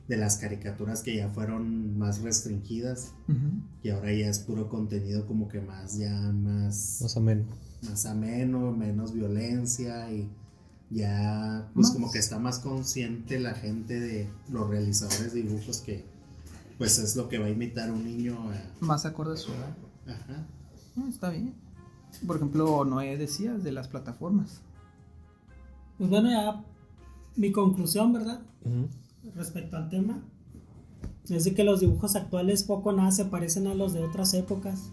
de 0.06 0.16
las 0.16 0.36
caricaturas 0.36 1.02
que 1.02 1.16
ya 1.16 1.30
fueron 1.30 1.96
más 1.98 2.20
restringidas 2.20 3.14
y 3.82 3.88
ahora 3.90 4.12
ya 4.12 4.28
es 4.28 4.40
puro 4.40 4.68
contenido 4.68 5.26
como 5.26 5.48
que 5.48 5.60
más 5.60 5.96
ya 5.96 6.12
más 6.32 6.98
Más 7.00 7.16
ameno. 7.16 7.46
más 7.88 8.06
ameno, 8.06 8.72
menos 8.72 9.12
violencia 9.14 10.12
y 10.12 10.28
ya 10.90 11.68
pues 11.74 11.86
Más. 11.88 11.94
como 11.94 12.10
que 12.12 12.18
está 12.18 12.38
más 12.38 12.58
consciente 12.58 13.38
la 13.38 13.54
gente 13.54 14.00
de 14.00 14.28
los 14.50 14.68
realizadores 14.68 15.32
de 15.32 15.42
dibujos 15.42 15.78
que 15.80 16.04
pues 16.78 16.98
es 16.98 17.14
lo 17.14 17.28
que 17.28 17.38
va 17.38 17.46
a 17.46 17.50
imitar 17.50 17.90
un 17.92 18.04
niño 18.04 18.38
a- 18.50 18.84
Más 18.84 19.04
acorde 19.06 19.34
a 19.34 19.36
su 19.36 19.52
edad. 19.52 19.76
ajá. 20.06 20.46
Ah, 20.96 21.06
está 21.08 21.30
bien. 21.30 21.54
Por 22.26 22.36
ejemplo, 22.36 22.84
Noé 22.84 23.16
decías 23.16 23.62
de 23.62 23.70
las 23.72 23.86
plataformas. 23.88 24.62
Pues 25.98 26.10
bueno, 26.10 26.30
ya 26.30 26.64
mi 27.36 27.52
conclusión, 27.52 28.12
¿verdad? 28.12 28.40
Respecto 29.36 29.76
al 29.76 29.88
tema, 29.90 30.22
es 31.28 31.44
de 31.44 31.54
que 31.54 31.62
los 31.62 31.80
dibujos 31.80 32.16
actuales 32.16 32.64
poco 32.64 32.88
o 32.88 32.92
nada 32.92 33.12
se 33.12 33.26
parecen 33.26 33.66
a 33.68 33.74
los 33.74 33.92
de 33.92 34.02
otras 34.02 34.34
épocas. 34.34 34.90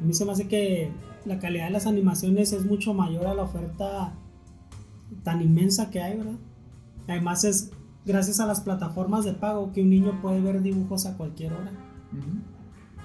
A 0.00 0.04
mí 0.04 0.12
se 0.14 0.24
me 0.24 0.32
hace 0.32 0.48
que 0.48 0.90
la 1.24 1.38
calidad 1.38 1.66
de 1.66 1.70
las 1.72 1.86
animaciones 1.86 2.52
es 2.52 2.64
mucho 2.64 2.94
mayor 2.94 3.26
a 3.26 3.34
la 3.34 3.42
oferta 3.42 4.14
tan 5.22 5.42
inmensa 5.42 5.90
que 5.90 6.02
hay, 6.02 6.16
¿verdad? 6.18 6.38
Además 7.08 7.44
es 7.44 7.70
gracias 8.04 8.40
a 8.40 8.46
las 8.46 8.60
plataformas 8.60 9.24
de 9.24 9.32
pago 9.32 9.72
que 9.72 9.82
un 9.82 9.90
niño 9.90 10.20
puede 10.20 10.40
ver 10.40 10.62
dibujos 10.62 11.06
a 11.06 11.16
cualquier 11.16 11.52
hora. 11.52 11.72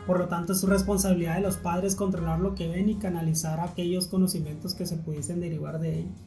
Por 0.06 0.20
lo 0.20 0.28
tanto, 0.28 0.54
es 0.54 0.60
su 0.60 0.68
responsabilidad 0.68 1.36
de 1.36 1.42
los 1.42 1.58
padres 1.58 1.96
controlar 1.96 2.40
lo 2.40 2.56
que 2.56 2.68
ven 2.68 2.90
y 2.90 2.96
canalizar 2.96 3.60
aquellos 3.60 4.08
conocimientos 4.08 4.74
que 4.74 4.86
se 4.86 4.98
pudiesen 4.98 5.40
derivar 5.40 5.80
de 5.80 6.00
ellos. 6.00 6.18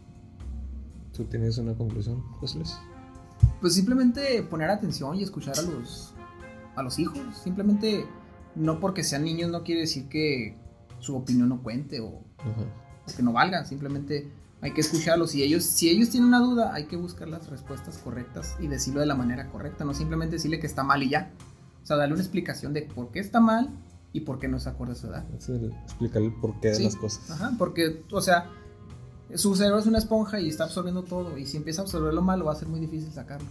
¿Tú 1.16 1.24
tienes 1.24 1.58
una 1.58 1.74
conclusión, 1.74 2.22
José 2.38 2.58
Luis? 2.58 2.78
Pues 3.60 3.74
simplemente 3.74 4.42
poner 4.44 4.70
atención 4.70 5.16
y 5.16 5.22
escuchar 5.22 5.58
a 5.58 5.62
los, 5.62 6.14
a 6.76 6.82
los 6.82 6.98
hijos. 6.98 7.18
Simplemente, 7.42 8.06
no 8.54 8.78
porque 8.78 9.02
sean 9.02 9.24
niños 9.24 9.50
no 9.50 9.62
quiere 9.62 9.82
decir 9.82 10.08
que 10.08 10.56
su 11.00 11.16
opinión 11.16 11.48
no 11.48 11.62
cuente 11.62 12.00
o, 12.00 12.20
Ajá. 12.38 12.62
o 13.12 13.16
que 13.16 13.22
no 13.22 13.32
valga. 13.32 13.64
Simplemente 13.64 14.30
hay 14.62 14.72
que 14.72 14.80
escucharlos. 14.80 15.34
Y 15.34 15.42
ellos, 15.42 15.64
si 15.64 15.90
ellos 15.90 16.08
tienen 16.08 16.28
una 16.28 16.38
duda, 16.40 16.72
hay 16.72 16.86
que 16.86 16.96
buscar 16.96 17.28
las 17.28 17.48
respuestas 17.50 17.98
correctas 17.98 18.56
y 18.60 18.68
decirlo 18.68 19.00
de 19.00 19.06
la 19.06 19.14
manera 19.14 19.50
correcta. 19.50 19.84
No 19.84 19.92
simplemente 19.92 20.36
decirle 20.36 20.58
que 20.60 20.66
está 20.66 20.82
mal 20.82 21.02
y 21.02 21.10
ya. 21.10 21.30
O 21.82 21.86
sea, 21.86 21.96
darle 21.96 22.14
una 22.14 22.22
explicación 22.22 22.72
de 22.72 22.82
por 22.82 23.10
qué 23.10 23.18
está 23.20 23.40
mal 23.40 23.68
y 24.14 24.20
por 24.20 24.38
qué 24.38 24.48
no 24.48 24.58
se 24.60 24.68
acorde 24.70 24.92
a 24.92 24.94
su 24.94 25.08
edad. 25.08 25.24
Es 25.36 25.48
el- 25.50 25.72
explicar 25.84 26.22
el 26.22 26.32
porqué 26.34 26.68
de 26.68 26.74
Sí. 26.76 26.84
las 26.84 26.96
cosas. 26.96 27.30
Ajá, 27.30 27.52
porque, 27.58 28.04
o 28.10 28.20
sea, 28.22 28.48
su 29.34 29.56
cerebro 29.56 29.78
es 29.80 29.86
una 29.86 29.98
esponja 29.98 30.38
y 30.40 30.48
está 30.48 30.64
absorbiendo 30.64 31.02
todo. 31.02 31.36
Y 31.38 31.46
si 31.46 31.56
empieza 31.56 31.82
a 31.82 31.84
absorber 31.84 32.14
lo 32.14 32.22
malo, 32.22 32.44
va 32.44 32.52
a 32.52 32.56
ser 32.56 32.68
muy 32.68 32.78
difícil 32.80 33.10
sacarlo. 33.12 33.48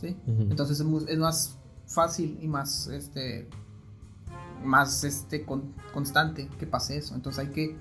¿Sí? 0.00 0.16
Entonces 0.26 0.80
es, 0.80 1.18
más 1.18 1.56
fácil 1.86 2.38
y 2.40 2.48
más, 2.48 2.86
este, 2.88 3.48
más, 4.64 5.04
este, 5.04 5.44
con- 5.44 5.74
constante 5.92 6.48
que 6.58 6.66
pase 6.66 6.96
eso. 6.96 7.14
Entonces 7.14 7.46
hay 7.46 7.52
que, 7.52 7.76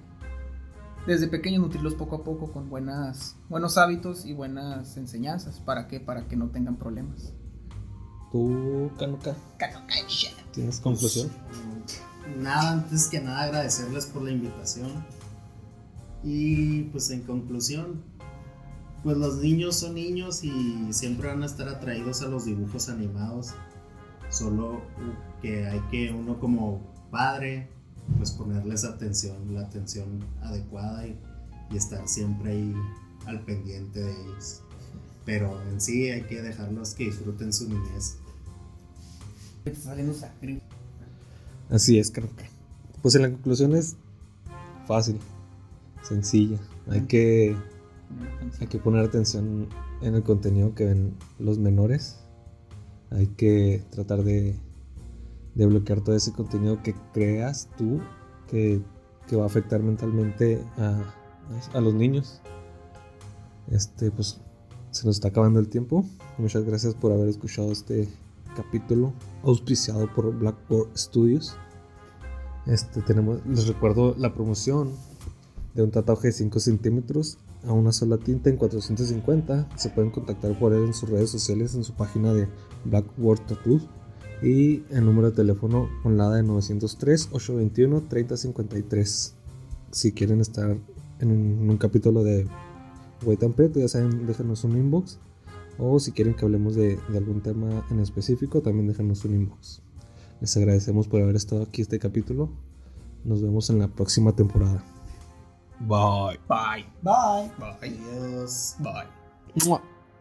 desde 1.05 1.27
pequeños, 1.27 1.61
nutrirlos 1.61 1.95
poco 1.95 2.17
a 2.17 2.23
poco 2.23 2.51
con 2.51 2.69
buenas, 2.69 3.35
buenos 3.49 3.77
hábitos 3.77 4.25
y 4.25 4.33
buenas 4.33 4.97
enseñanzas. 4.97 5.59
¿Para 5.59 5.87
qué? 5.87 5.99
Para 5.99 6.27
que 6.27 6.35
no 6.35 6.49
tengan 6.49 6.77
problemas. 6.77 7.33
¿Tú, 8.31 8.89
Canuca, 8.97 9.35
tienes 10.53 10.79
conclusión? 10.79 11.29
Nada, 12.39 12.71
antes 12.71 13.07
que 13.07 13.19
nada 13.19 13.43
agradecerles 13.43 14.05
por 14.07 14.23
la 14.23 14.31
invitación. 14.31 15.05
Y 16.23 16.83
pues 16.83 17.11
en 17.11 17.21
conclusión, 17.21 18.01
pues 19.03 19.17
los 19.17 19.35
niños 19.37 19.75
son 19.75 19.95
niños 19.95 20.43
y 20.43 20.87
siempre 20.91 21.27
van 21.27 21.43
a 21.43 21.45
estar 21.45 21.67
atraídos 21.67 22.21
a 22.21 22.27
los 22.27 22.45
dibujos 22.45 22.87
animados. 22.89 23.53
Solo 24.29 24.81
que 25.41 25.67
hay 25.67 25.81
que 25.91 26.11
uno 26.11 26.39
como 26.39 26.81
padre, 27.11 27.69
pues 28.17 28.31
ponerles 28.31 28.83
atención, 28.83 29.53
la 29.53 29.61
atención 29.61 30.19
adecuada 30.41 31.07
y, 31.07 31.17
y 31.71 31.77
estar 31.77 32.07
siempre 32.07 32.51
ahí 32.51 32.73
al 33.25 33.41
pendiente 33.41 34.01
de 34.01 34.11
ellos. 34.11 34.61
Pero 35.25 35.61
en 35.69 35.79
sí 35.79 36.09
hay 36.09 36.23
que 36.23 36.41
dejarlos 36.41 36.93
que 36.95 37.05
disfruten 37.05 37.53
su 37.53 37.69
niñez. 37.69 38.17
Así 41.69 41.97
es, 41.97 42.11
Canuca. 42.11 42.43
Pues 43.01 43.15
en 43.15 43.23
la 43.23 43.29
conclusión 43.29 43.75
es 43.75 43.95
fácil, 44.87 45.17
sencilla. 46.01 46.57
Hay 46.89 47.01
que, 47.01 47.55
hay 48.59 48.67
que 48.67 48.77
poner 48.79 49.05
atención 49.05 49.67
en 50.01 50.15
el 50.15 50.23
contenido 50.23 50.75
que 50.75 50.85
ven 50.85 51.13
los 51.39 51.59
menores. 51.59 52.17
Hay 53.11 53.27
que 53.27 53.83
tratar 53.91 54.23
de, 54.23 54.55
de 55.55 55.65
bloquear 55.65 56.01
todo 56.01 56.15
ese 56.15 56.31
contenido 56.31 56.81
que 56.81 56.95
creas 57.13 57.69
tú 57.77 57.99
que, 58.47 58.81
que 59.27 59.35
va 59.35 59.43
a 59.43 59.47
afectar 59.47 59.81
mentalmente 59.81 60.63
a, 60.77 61.01
a 61.73 61.81
los 61.81 61.93
niños. 61.93 62.41
Este, 63.69 64.11
pues 64.11 64.41
se 64.91 65.05
nos 65.05 65.17
está 65.17 65.29
acabando 65.29 65.59
el 65.59 65.69
tiempo. 65.69 66.05
Muchas 66.37 66.63
gracias 66.63 66.95
por 66.95 67.11
haber 67.11 67.29
escuchado 67.29 67.71
este 67.71 68.07
capítulo 68.55 69.13
auspiciado 69.43 70.11
por 70.13 70.37
Blackboard 70.37 70.97
Studios. 70.97 71.55
Este, 72.65 73.01
tenemos, 73.01 73.45
les 73.45 73.67
recuerdo 73.67 74.15
la 74.17 74.33
promoción 74.33 74.91
de 75.73 75.83
un 75.83 75.91
tatuaje 75.91 76.27
de 76.27 76.33
5 76.33 76.59
centímetros 76.59 77.37
a 77.65 77.73
una 77.73 77.91
sola 77.91 78.17
tinta 78.17 78.49
en 78.49 78.57
450. 78.57 79.69
Se 79.77 79.89
pueden 79.89 80.11
contactar 80.11 80.57
por 80.59 80.73
él 80.73 80.85
en 80.85 80.93
sus 80.93 81.09
redes 81.09 81.29
sociales, 81.29 81.75
en 81.75 81.83
su 81.83 81.93
página 81.93 82.33
de 82.33 82.47
Blackboard 82.85 83.45
Tattoo 83.45 83.81
y 84.43 84.83
el 84.91 85.05
número 85.05 85.31
de 85.31 85.37
teléfono 85.37 85.89
con 86.03 86.17
la 86.17 86.29
de 86.29 86.43
903-821-3053. 86.43 89.31
Si 89.91 90.11
quieren 90.11 90.41
estar 90.41 90.77
en 91.19 91.31
un, 91.31 91.59
en 91.61 91.69
un 91.69 91.77
capítulo 91.77 92.23
de 92.23 92.45
Güey 93.23 93.37
tan 93.37 93.53
Prieto, 93.53 93.79
ya 93.79 93.87
saben, 93.87 94.27
déjenos 94.27 94.65
un 94.65 94.77
inbox. 94.77 95.17
O 95.79 95.99
si 95.99 96.11
quieren 96.11 96.35
que 96.35 96.45
hablemos 96.45 96.75
de, 96.75 96.99
de 97.09 97.17
algún 97.17 97.41
tema 97.41 97.83
en 97.89 97.99
específico, 97.99 98.61
también 98.61 98.87
déjenos 98.87 99.25
un 99.25 99.33
inbox. 99.35 99.81
Les 100.41 100.55
agradecemos 100.57 101.07
por 101.07 101.21
haber 101.21 101.37
estado 101.37 101.63
aquí 101.63 101.81
este 101.81 101.97
capítulo. 101.99 102.49
Nos 103.23 103.41
vemos 103.41 103.69
en 103.69 103.79
la 103.79 103.87
próxima 103.87 104.35
temporada. 104.35 104.83
Bye. 105.79 106.37
Bye. 106.49 106.85
Bye. 107.01 107.49
Bye. 107.57 107.77
Adiós. 107.81 108.75
Bye. 108.79 109.07